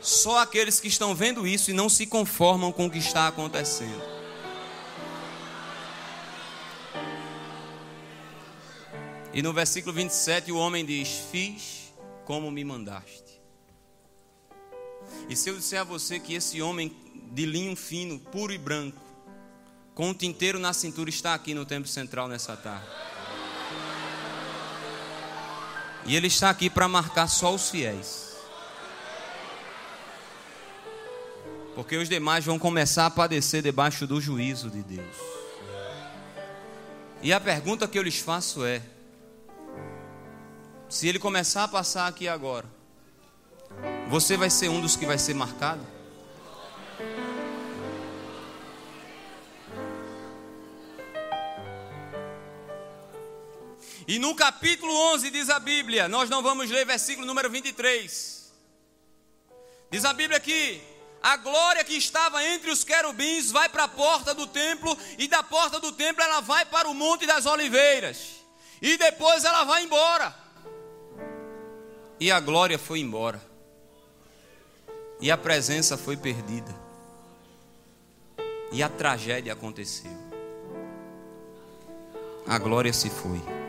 Só 0.00 0.40
aqueles 0.40 0.80
que 0.80 0.88
estão 0.88 1.14
vendo 1.14 1.46
isso 1.46 1.70
e 1.70 1.74
não 1.74 1.88
se 1.88 2.06
conformam 2.06 2.72
com 2.72 2.86
o 2.86 2.90
que 2.90 2.98
está 2.98 3.28
acontecendo. 3.28 4.02
E 9.32 9.42
no 9.42 9.52
versículo 9.52 9.94
27 9.94 10.50
o 10.50 10.56
homem 10.56 10.84
diz: 10.84 11.08
Fiz 11.30 11.94
como 12.24 12.50
me 12.50 12.64
mandaste. 12.64 13.40
E 15.28 15.36
se 15.36 15.48
eu 15.48 15.56
disser 15.56 15.80
a 15.80 15.84
você 15.84 16.18
que 16.18 16.34
esse 16.34 16.60
homem 16.60 16.94
de 17.30 17.46
linho 17.46 17.76
fino, 17.76 18.18
puro 18.18 18.52
e 18.52 18.58
branco, 18.58 19.00
com 19.94 20.10
o 20.10 20.14
tinteiro 20.14 20.58
na 20.58 20.72
cintura, 20.72 21.10
está 21.10 21.34
aqui 21.34 21.54
no 21.54 21.66
templo 21.66 21.88
central 21.88 22.28
nessa 22.28 22.56
tarde. 22.56 22.86
E 26.06 26.16
ele 26.16 26.28
está 26.28 26.50
aqui 26.50 26.70
para 26.70 26.88
marcar 26.88 27.26
só 27.26 27.54
os 27.54 27.68
fiéis. 27.68 28.28
Porque 31.74 31.96
os 31.96 32.08
demais 32.08 32.44
vão 32.44 32.58
começar 32.58 33.06
a 33.06 33.10
padecer 33.10 33.62
debaixo 33.62 34.06
do 34.06 34.20
juízo 34.20 34.70
de 34.70 34.82
Deus. 34.82 35.16
E 37.22 37.32
a 37.32 37.40
pergunta 37.40 37.86
que 37.86 37.98
eu 37.98 38.02
lhes 38.02 38.18
faço 38.18 38.64
é: 38.64 38.80
se 40.88 41.08
ele 41.08 41.18
começar 41.18 41.64
a 41.64 41.68
passar 41.68 42.06
aqui 42.06 42.26
agora, 42.26 42.66
você 44.08 44.36
vai 44.36 44.48
ser 44.48 44.68
um 44.68 44.80
dos 44.80 44.96
que 44.96 45.06
vai 45.06 45.18
ser 45.18 45.34
marcado? 45.34 45.97
E 54.08 54.18
no 54.18 54.34
capítulo 54.34 54.90
11 55.12 55.30
diz 55.30 55.50
a 55.50 55.60
Bíblia, 55.60 56.08
nós 56.08 56.30
não 56.30 56.42
vamos 56.42 56.70
ler 56.70 56.86
versículo 56.86 57.26
número 57.26 57.50
23. 57.50 58.50
Diz 59.90 60.02
a 60.06 60.14
Bíblia 60.14 60.40
que 60.40 60.80
a 61.22 61.36
glória 61.36 61.84
que 61.84 61.92
estava 61.92 62.42
entre 62.42 62.70
os 62.70 62.82
querubins 62.82 63.50
vai 63.50 63.68
para 63.68 63.84
a 63.84 63.88
porta 63.88 64.32
do 64.32 64.46
templo, 64.46 64.96
e 65.18 65.28
da 65.28 65.42
porta 65.42 65.78
do 65.78 65.92
templo 65.92 66.22
ela 66.24 66.40
vai 66.40 66.64
para 66.64 66.88
o 66.88 66.94
Monte 66.94 67.26
das 67.26 67.44
Oliveiras, 67.44 68.36
e 68.80 68.96
depois 68.96 69.44
ela 69.44 69.64
vai 69.64 69.84
embora. 69.84 70.34
E 72.18 72.30
a 72.30 72.40
glória 72.40 72.78
foi 72.78 73.00
embora, 73.00 73.42
e 75.20 75.30
a 75.30 75.36
presença 75.36 75.98
foi 75.98 76.16
perdida, 76.16 76.74
e 78.72 78.82
a 78.82 78.88
tragédia 78.88 79.52
aconteceu. 79.52 80.16
A 82.46 82.58
glória 82.58 82.92
se 82.94 83.10
foi. 83.10 83.67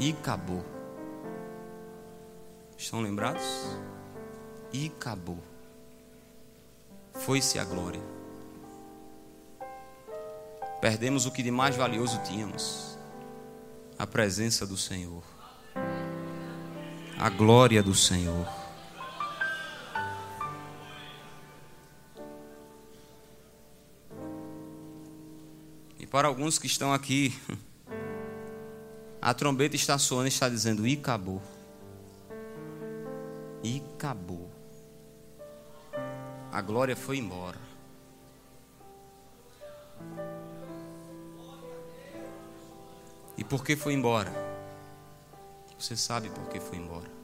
E 0.00 0.12
acabou. 0.12 0.64
Estão 2.76 3.02
lembrados? 3.02 3.44
E 4.72 4.86
acabou. 4.86 5.38
Foi-se 7.12 7.58
a 7.58 7.64
glória. 7.64 8.00
Perdemos 10.80 11.26
o 11.26 11.30
que 11.30 11.42
de 11.42 11.50
mais 11.50 11.76
valioso 11.76 12.18
tínhamos: 12.22 12.98
a 13.98 14.06
presença 14.06 14.66
do 14.66 14.78
Senhor, 14.78 15.22
a 17.18 17.28
glória 17.28 17.82
do 17.82 17.94
Senhor. 17.94 18.48
E 25.98 26.06
para 26.06 26.26
alguns 26.26 26.58
que 26.58 26.66
estão 26.66 26.94
aqui, 26.94 27.38
a 29.20 29.34
trombeta 29.34 29.76
está 29.76 29.98
soando 29.98 30.26
e 30.26 30.28
está 30.28 30.48
dizendo: 30.48 30.86
e 30.86 30.94
acabou. 30.94 31.42
E 33.62 33.82
acabou. 33.94 34.50
A 36.50 36.60
glória 36.60 36.96
foi 36.96 37.18
embora. 37.18 37.58
E 43.36 43.44
por 43.44 43.64
que 43.64 43.76
foi 43.76 43.94
embora? 43.94 44.32
Você 45.78 45.96
sabe 45.96 46.28
por 46.30 46.48
que 46.48 46.60
foi 46.60 46.78
embora. 46.78 47.19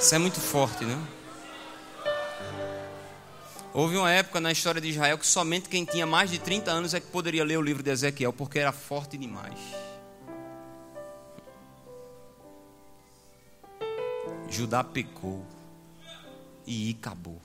Isso 0.00 0.14
é 0.14 0.18
muito 0.18 0.40
forte, 0.40 0.84
né? 0.84 0.96
Houve 3.74 3.96
uma 3.96 4.10
época 4.12 4.40
na 4.40 4.52
história 4.52 4.80
de 4.80 4.88
Israel 4.88 5.18
que 5.18 5.26
somente 5.26 5.68
quem 5.68 5.84
tinha 5.84 6.06
mais 6.06 6.30
de 6.30 6.38
30 6.38 6.70
anos 6.70 6.94
é 6.94 7.00
que 7.00 7.08
poderia 7.08 7.44
ler 7.44 7.58
o 7.58 7.62
livro 7.62 7.82
de 7.82 7.90
Ezequiel, 7.90 8.32
porque 8.32 8.60
era 8.60 8.70
forte 8.70 9.18
demais. 9.18 9.58
Judá 14.48 14.84
pecou 14.84 15.44
e 16.64 16.96
acabou. 16.98 17.40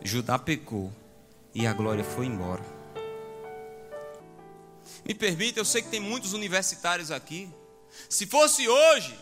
Judá 0.00 0.38
pecou 0.38 0.92
e 1.52 1.66
a 1.66 1.72
glória 1.72 2.04
foi 2.04 2.26
embora. 2.26 2.64
Me 5.04 5.12
permita, 5.12 5.58
eu 5.58 5.64
sei 5.64 5.82
que 5.82 5.88
tem 5.88 6.00
muitos 6.00 6.32
universitários 6.32 7.10
aqui. 7.10 7.50
Se 8.08 8.26
fosse 8.26 8.68
hoje, 8.68 9.18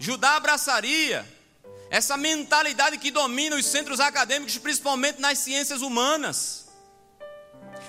Judá 0.00 0.36
abraçaria 0.36 1.28
essa 1.90 2.16
mentalidade 2.16 2.96
que 2.96 3.10
domina 3.10 3.54
os 3.54 3.66
centros 3.66 4.00
acadêmicos, 4.00 4.56
principalmente 4.56 5.20
nas 5.20 5.38
ciências 5.38 5.82
humanas. 5.82 6.70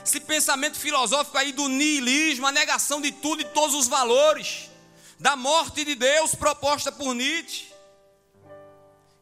Esse 0.06 0.20
pensamento 0.20 0.78
filosófico 0.78 1.38
aí 1.38 1.54
do 1.54 1.70
niilismo, 1.70 2.46
a 2.46 2.52
negação 2.52 3.00
de 3.00 3.14
tudo 3.14 3.42
e 3.42 3.46
todos 3.46 3.74
os 3.74 3.88
valores, 3.88 4.70
da 5.18 5.38
morte 5.38 5.86
de 5.86 5.96
Deus 5.96 6.36
proposta 6.36 6.92
por 6.92 7.14
Nietzsche, 7.14 7.72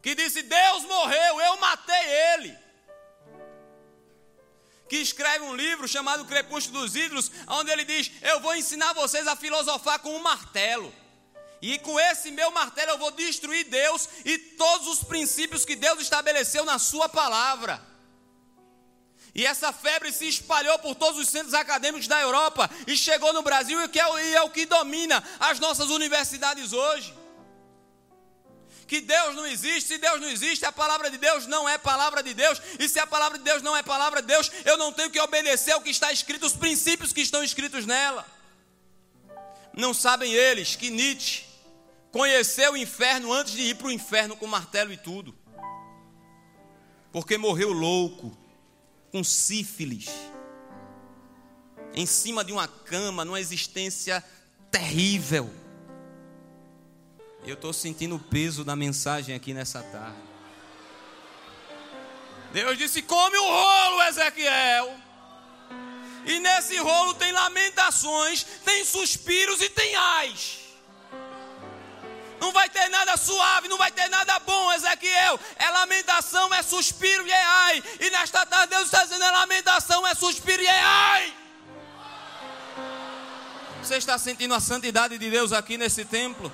que 0.02 0.16
disse: 0.16 0.42
Deus 0.42 0.82
morreu, 0.82 1.40
eu 1.40 1.60
matei 1.60 2.10
ele. 2.34 2.58
Que 4.88 4.96
escreve 4.96 5.44
um 5.44 5.54
livro 5.54 5.86
chamado 5.86 6.24
Crepúsculo 6.24 6.80
dos 6.80 6.96
Ídolos, 6.96 7.30
onde 7.46 7.70
ele 7.70 7.84
diz: 7.84 8.10
Eu 8.20 8.40
vou 8.40 8.56
ensinar 8.56 8.94
vocês 8.94 9.28
a 9.28 9.36
filosofar 9.36 10.00
com 10.00 10.16
um 10.16 10.22
martelo. 10.22 10.92
E 11.62 11.78
com 11.78 12.00
esse 12.00 12.30
meu 12.30 12.50
martelo 12.50 12.92
eu 12.92 12.98
vou 12.98 13.10
destruir 13.10 13.64
Deus 13.66 14.08
e 14.24 14.38
todos 14.38 14.88
os 14.88 15.04
princípios 15.04 15.64
que 15.64 15.76
Deus 15.76 16.00
estabeleceu 16.00 16.64
na 16.64 16.78
Sua 16.78 17.08
palavra. 17.08 17.90
E 19.34 19.46
essa 19.46 19.72
febre 19.72 20.12
se 20.12 20.26
espalhou 20.26 20.78
por 20.78 20.94
todos 20.94 21.20
os 21.20 21.28
centros 21.28 21.54
acadêmicos 21.54 22.08
da 22.08 22.20
Europa 22.20 22.68
e 22.86 22.96
chegou 22.96 23.32
no 23.32 23.42
Brasil, 23.42 23.80
e, 23.82 23.88
que 23.88 24.00
é, 24.00 24.32
é 24.32 24.42
o 24.42 24.50
que 24.50 24.66
domina 24.66 25.22
as 25.38 25.60
nossas 25.60 25.88
universidades 25.90 26.72
hoje. 26.72 27.14
Que 28.88 29.00
Deus 29.00 29.36
não 29.36 29.46
existe, 29.46 29.86
se 29.86 29.98
Deus 29.98 30.20
não 30.20 30.28
existe, 30.28 30.64
a 30.66 30.72
palavra 30.72 31.10
de 31.10 31.18
Deus 31.18 31.46
não 31.46 31.68
é 31.68 31.78
palavra 31.78 32.24
de 32.24 32.34
Deus, 32.34 32.60
e 32.76 32.88
se 32.88 32.98
a 32.98 33.06
palavra 33.06 33.38
de 33.38 33.44
Deus 33.44 33.62
não 33.62 33.76
é 33.76 33.84
palavra 33.84 34.20
de 34.20 34.26
Deus, 34.26 34.50
eu 34.64 34.76
não 34.76 34.92
tenho 34.92 35.10
que 35.10 35.20
obedecer 35.20 35.72
ao 35.72 35.80
que 35.80 35.90
está 35.90 36.10
escrito, 36.10 36.44
os 36.44 36.54
princípios 36.54 37.12
que 37.12 37.20
estão 37.20 37.44
escritos 37.44 37.86
nela. 37.86 38.26
Não 39.72 39.94
sabem 39.94 40.32
eles 40.32 40.74
que 40.74 40.90
Nietzsche 40.90 41.49
conheceu 42.10 42.72
o 42.72 42.76
inferno 42.76 43.32
antes 43.32 43.52
de 43.52 43.62
ir 43.62 43.76
para 43.76 43.86
o 43.86 43.90
inferno 43.90 44.36
com 44.36 44.46
martelo 44.46 44.92
e 44.92 44.96
tudo. 44.96 45.34
Porque 47.12 47.36
morreu 47.36 47.72
louco, 47.72 48.36
com 49.10 49.24
sífilis, 49.24 50.08
em 51.92 52.06
cima 52.06 52.44
de 52.44 52.52
uma 52.52 52.68
cama, 52.68 53.24
numa 53.24 53.40
existência 53.40 54.24
terrível. 54.70 55.52
Eu 57.44 57.54
estou 57.54 57.72
sentindo 57.72 58.16
o 58.16 58.20
peso 58.20 58.64
da 58.64 58.76
mensagem 58.76 59.34
aqui 59.34 59.52
nessa 59.52 59.82
tarde. 59.82 60.30
Deus 62.52 62.78
disse: 62.78 63.02
come 63.02 63.36
o 63.36 63.44
rolo, 63.44 64.02
Ezequiel. 64.02 65.00
E 66.26 66.38
nesse 66.38 66.76
rolo 66.76 67.14
tem 67.14 67.32
lamentações, 67.32 68.44
tem 68.64 68.84
suspiros 68.84 69.60
e 69.62 69.70
tem 69.70 69.96
ais. 69.96 70.69
Não 72.40 72.52
vai 72.52 72.70
ter 72.70 72.88
nada 72.88 73.16
suave, 73.16 73.68
não 73.68 73.76
vai 73.76 73.92
ter 73.92 74.08
nada 74.08 74.38
bom, 74.40 74.72
Ezequiel. 74.72 75.38
É 75.56 75.70
lamentação, 75.70 76.52
é 76.54 76.62
suspiro 76.62 77.26
e 77.26 77.30
é 77.30 77.42
ai. 77.42 77.84
E 78.00 78.10
nesta 78.10 78.46
tarde 78.46 78.74
Deus 78.74 78.84
está 78.84 79.02
dizendo: 79.02 79.22
é 79.22 79.30
lamentação, 79.30 80.06
é 80.06 80.14
suspiro 80.14 80.62
e 80.62 80.66
é 80.66 80.80
ai. 80.80 81.36
Você 83.82 83.96
está 83.96 84.16
sentindo 84.18 84.54
a 84.54 84.60
santidade 84.60 85.18
de 85.18 85.30
Deus 85.30 85.52
aqui 85.52 85.76
nesse 85.76 86.04
templo? 86.04 86.50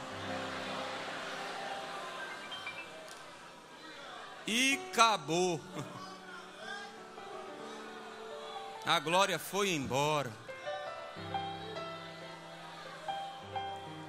E 4.46 4.80
acabou. 4.90 5.60
A 8.86 9.00
glória 9.00 9.38
foi 9.38 9.70
embora. 9.70 10.45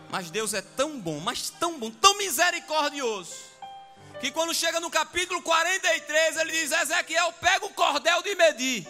Mas 0.09 0.31
Deus 0.31 0.53
é 0.53 0.61
tão 0.61 0.99
bom, 0.99 1.19
mas 1.19 1.49
tão 1.49 1.77
bom, 1.77 1.91
tão 1.91 2.17
misericordioso, 2.17 3.35
que 4.19 4.31
quando 4.31 4.53
chega 4.53 4.79
no 4.79 4.89
capítulo 4.89 5.41
43, 5.41 6.37
ele 6.37 6.51
diz: 6.51 6.71
Ezequiel, 6.71 7.33
pega 7.33 7.65
o 7.65 7.73
cordel 7.73 8.21
de 8.23 8.35
medir. 8.35 8.87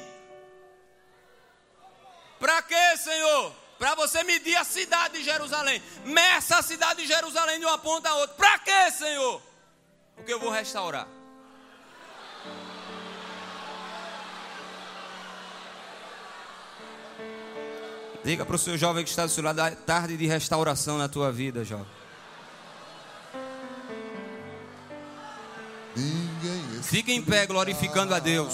Para 2.39 2.61
quê, 2.61 2.97
Senhor? 2.97 3.53
Para 3.79 3.95
você 3.95 4.23
medir 4.23 4.55
a 4.55 4.63
cidade 4.63 5.19
de 5.19 5.23
Jerusalém. 5.23 5.81
Meça 6.05 6.57
a 6.57 6.63
cidade 6.63 7.01
de 7.01 7.07
Jerusalém 7.07 7.59
de 7.59 7.65
uma 7.65 7.77
ponta 7.77 8.09
a 8.09 8.15
outra. 8.15 8.35
Para 8.35 8.59
quê, 8.59 8.91
Senhor? 8.91 9.41
Porque 10.15 10.33
eu 10.33 10.39
vou 10.39 10.49
restaurar. 10.49 11.07
Diga 18.27 18.45
para 18.45 18.57
o 18.57 18.59
seu 18.59 18.77
jovem 18.77 19.05
que 19.05 19.09
está 19.09 19.25
do 19.25 19.31
seu 19.31 19.41
lado, 19.41 19.61
a 19.61 19.71
tarde 19.71 20.17
de 20.17 20.27
restauração 20.27 20.97
na 20.97 21.07
tua 21.07 21.31
vida, 21.31 21.63
jovem. 21.63 21.87
Fica 26.83 27.09
em 27.13 27.21
pé 27.21 27.45
glorificando 27.45 28.13
a 28.13 28.19
Deus. 28.19 28.53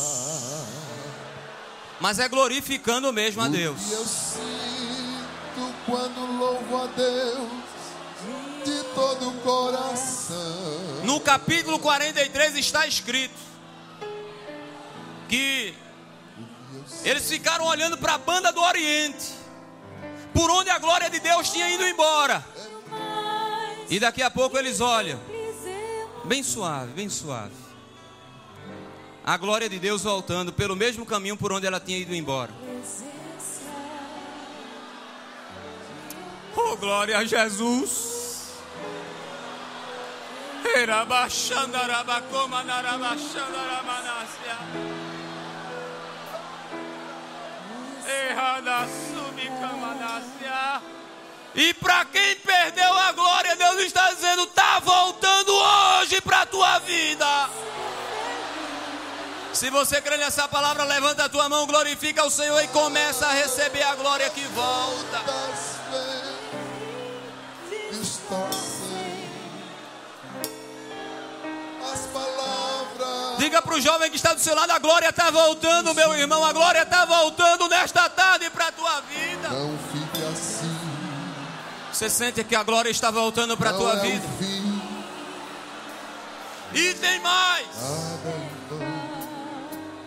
Mas 2.00 2.20
é 2.20 2.30
glorificando 2.30 3.12
mesmo 3.12 3.42
a 3.42 3.48
Deus. 3.48 3.92
eu 3.92 4.06
sinto 4.06 5.74
quando 5.88 6.20
louvo 6.38 6.78
a 6.78 6.86
Deus 6.86 7.50
de 8.64 8.84
todo 8.94 9.28
o 9.28 9.34
coração. 9.42 11.04
No 11.04 11.20
capítulo 11.20 11.80
43 11.80 12.58
está 12.58 12.86
escrito 12.86 13.34
que 15.28 15.74
eles 17.04 17.28
ficaram 17.28 17.66
olhando 17.66 17.98
para 17.98 18.14
a 18.14 18.18
banda 18.20 18.52
do 18.52 18.62
Oriente 18.62 19.42
por 20.34 20.50
onde 20.50 20.70
a 20.70 20.80
glória 20.80 21.10
de 21.10 21.20
Deus 21.20 21.50
tinha 21.50 21.70
ido 21.70 21.88
embora. 21.88 22.44
E 23.90 24.00
daqui 24.00 24.22
a 24.24 24.32
pouco 24.32 24.58
eles 24.58 24.82
olham, 24.82 25.20
bem 26.26 26.42
suave, 26.42 26.92
bem 26.94 27.10
suave. 27.10 27.54
A 29.24 29.38
glória 29.38 29.70
de 29.70 29.80
Deus 29.80 30.04
voltando 30.04 30.52
pelo 30.52 30.76
mesmo 30.76 31.06
caminho 31.06 31.38
por 31.38 31.54
onde 31.54 31.66
ela 31.66 31.80
tinha 31.80 31.98
ido 31.98 32.14
embora. 32.14 32.52
Oh, 36.56 36.76
glória 36.76 37.18
a 37.18 37.24
Jesus. 37.26 38.14
E 51.56 51.74
para 51.76 52.06
quem 52.06 52.36
perdeu 52.38 52.98
a 52.98 53.12
glória, 53.12 53.56
Deus 53.56 53.82
está 53.82 54.12
dizendo: 54.12 54.44
está 54.44 54.80
voltando 54.80 55.54
hoje 55.54 56.20
para 56.22 56.42
a 56.42 56.46
tua 56.46 56.80
vida. 56.80 57.50
Se 59.54 59.70
você 59.70 60.02
crê 60.02 60.18
nessa 60.18 60.48
palavra, 60.48 60.84
levanta 60.84 61.26
a 61.26 61.30
tua 61.30 61.48
mão, 61.48 61.68
glorifica 61.68 62.26
o 62.26 62.32
Senhor 62.32 62.60
e 62.64 62.68
começa 62.70 63.28
a 63.28 63.34
receber 63.34 63.84
a 63.84 63.96
glória 63.96 64.30
que 64.32 64.44
volta. 64.48 65.73
Diga 73.54 73.62
para 73.62 73.76
o 73.76 73.82
jovem 73.82 74.10
que 74.10 74.16
está 74.16 74.34
do 74.34 74.40
seu 74.40 74.56
lado: 74.56 74.72
a 74.72 74.80
glória 74.80 75.10
está 75.10 75.30
voltando, 75.30 75.94
meu 75.94 76.16
irmão. 76.16 76.44
A 76.44 76.52
glória 76.52 76.82
está 76.82 77.06
voltando 77.06 77.70
nesta 77.70 78.10
tarde 78.10 78.50
para 78.50 78.70
a 78.70 78.72
tua 78.72 79.02
vida. 79.02 79.48
Não 79.48 79.78
fique 79.92 80.26
assim. 80.26 80.76
Você 81.92 82.10
sente 82.10 82.44
que 82.44 82.56
a 82.56 82.64
glória 82.64 82.90
está 82.90 83.12
voltando 83.12 83.56
para 83.56 83.70
a 83.70 83.74
tua 83.74 83.94
é 83.94 84.00
vida. 84.00 84.28
E 86.74 86.96
tem 86.96 87.20
mais. 87.20 87.68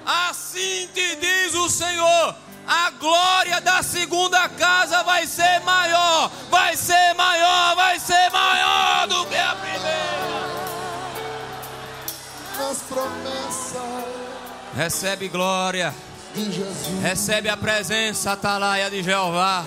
Assim 0.04 0.88
te 0.92 1.14
diz 1.14 1.54
o 1.54 1.70
Senhor: 1.70 2.34
a 2.66 2.90
glória 2.90 3.60
da 3.60 3.80
segunda 3.80 4.48
casa 4.48 5.04
vai 5.04 5.24
ser 5.24 5.60
maior, 5.60 6.32
vai 6.50 6.76
ser 6.76 7.14
maior, 7.14 7.76
vai 7.76 8.00
ser 8.00 8.25
promessas. 12.88 14.04
Recebe 14.74 15.28
glória. 15.28 15.94
Recebe 17.02 17.48
a 17.48 17.56
presença, 17.56 18.32
atalaia 18.32 18.90
de 18.90 19.02
Jeová. 19.02 19.64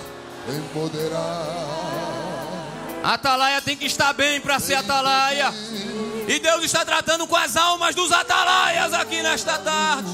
Empoderar. 0.48 1.80
Atalaia 3.02 3.60
tem 3.60 3.76
que 3.76 3.86
estar 3.86 4.12
bem 4.12 4.40
para 4.40 4.60
ser 4.60 4.74
atalaia. 4.74 5.52
E 6.28 6.38
Deus 6.38 6.64
está 6.64 6.84
tratando 6.84 7.26
com 7.26 7.34
as 7.34 7.56
almas 7.56 7.94
dos 7.94 8.12
atalaias 8.12 8.92
aqui 8.92 9.22
nesta 9.22 9.58
tarde. 9.58 10.08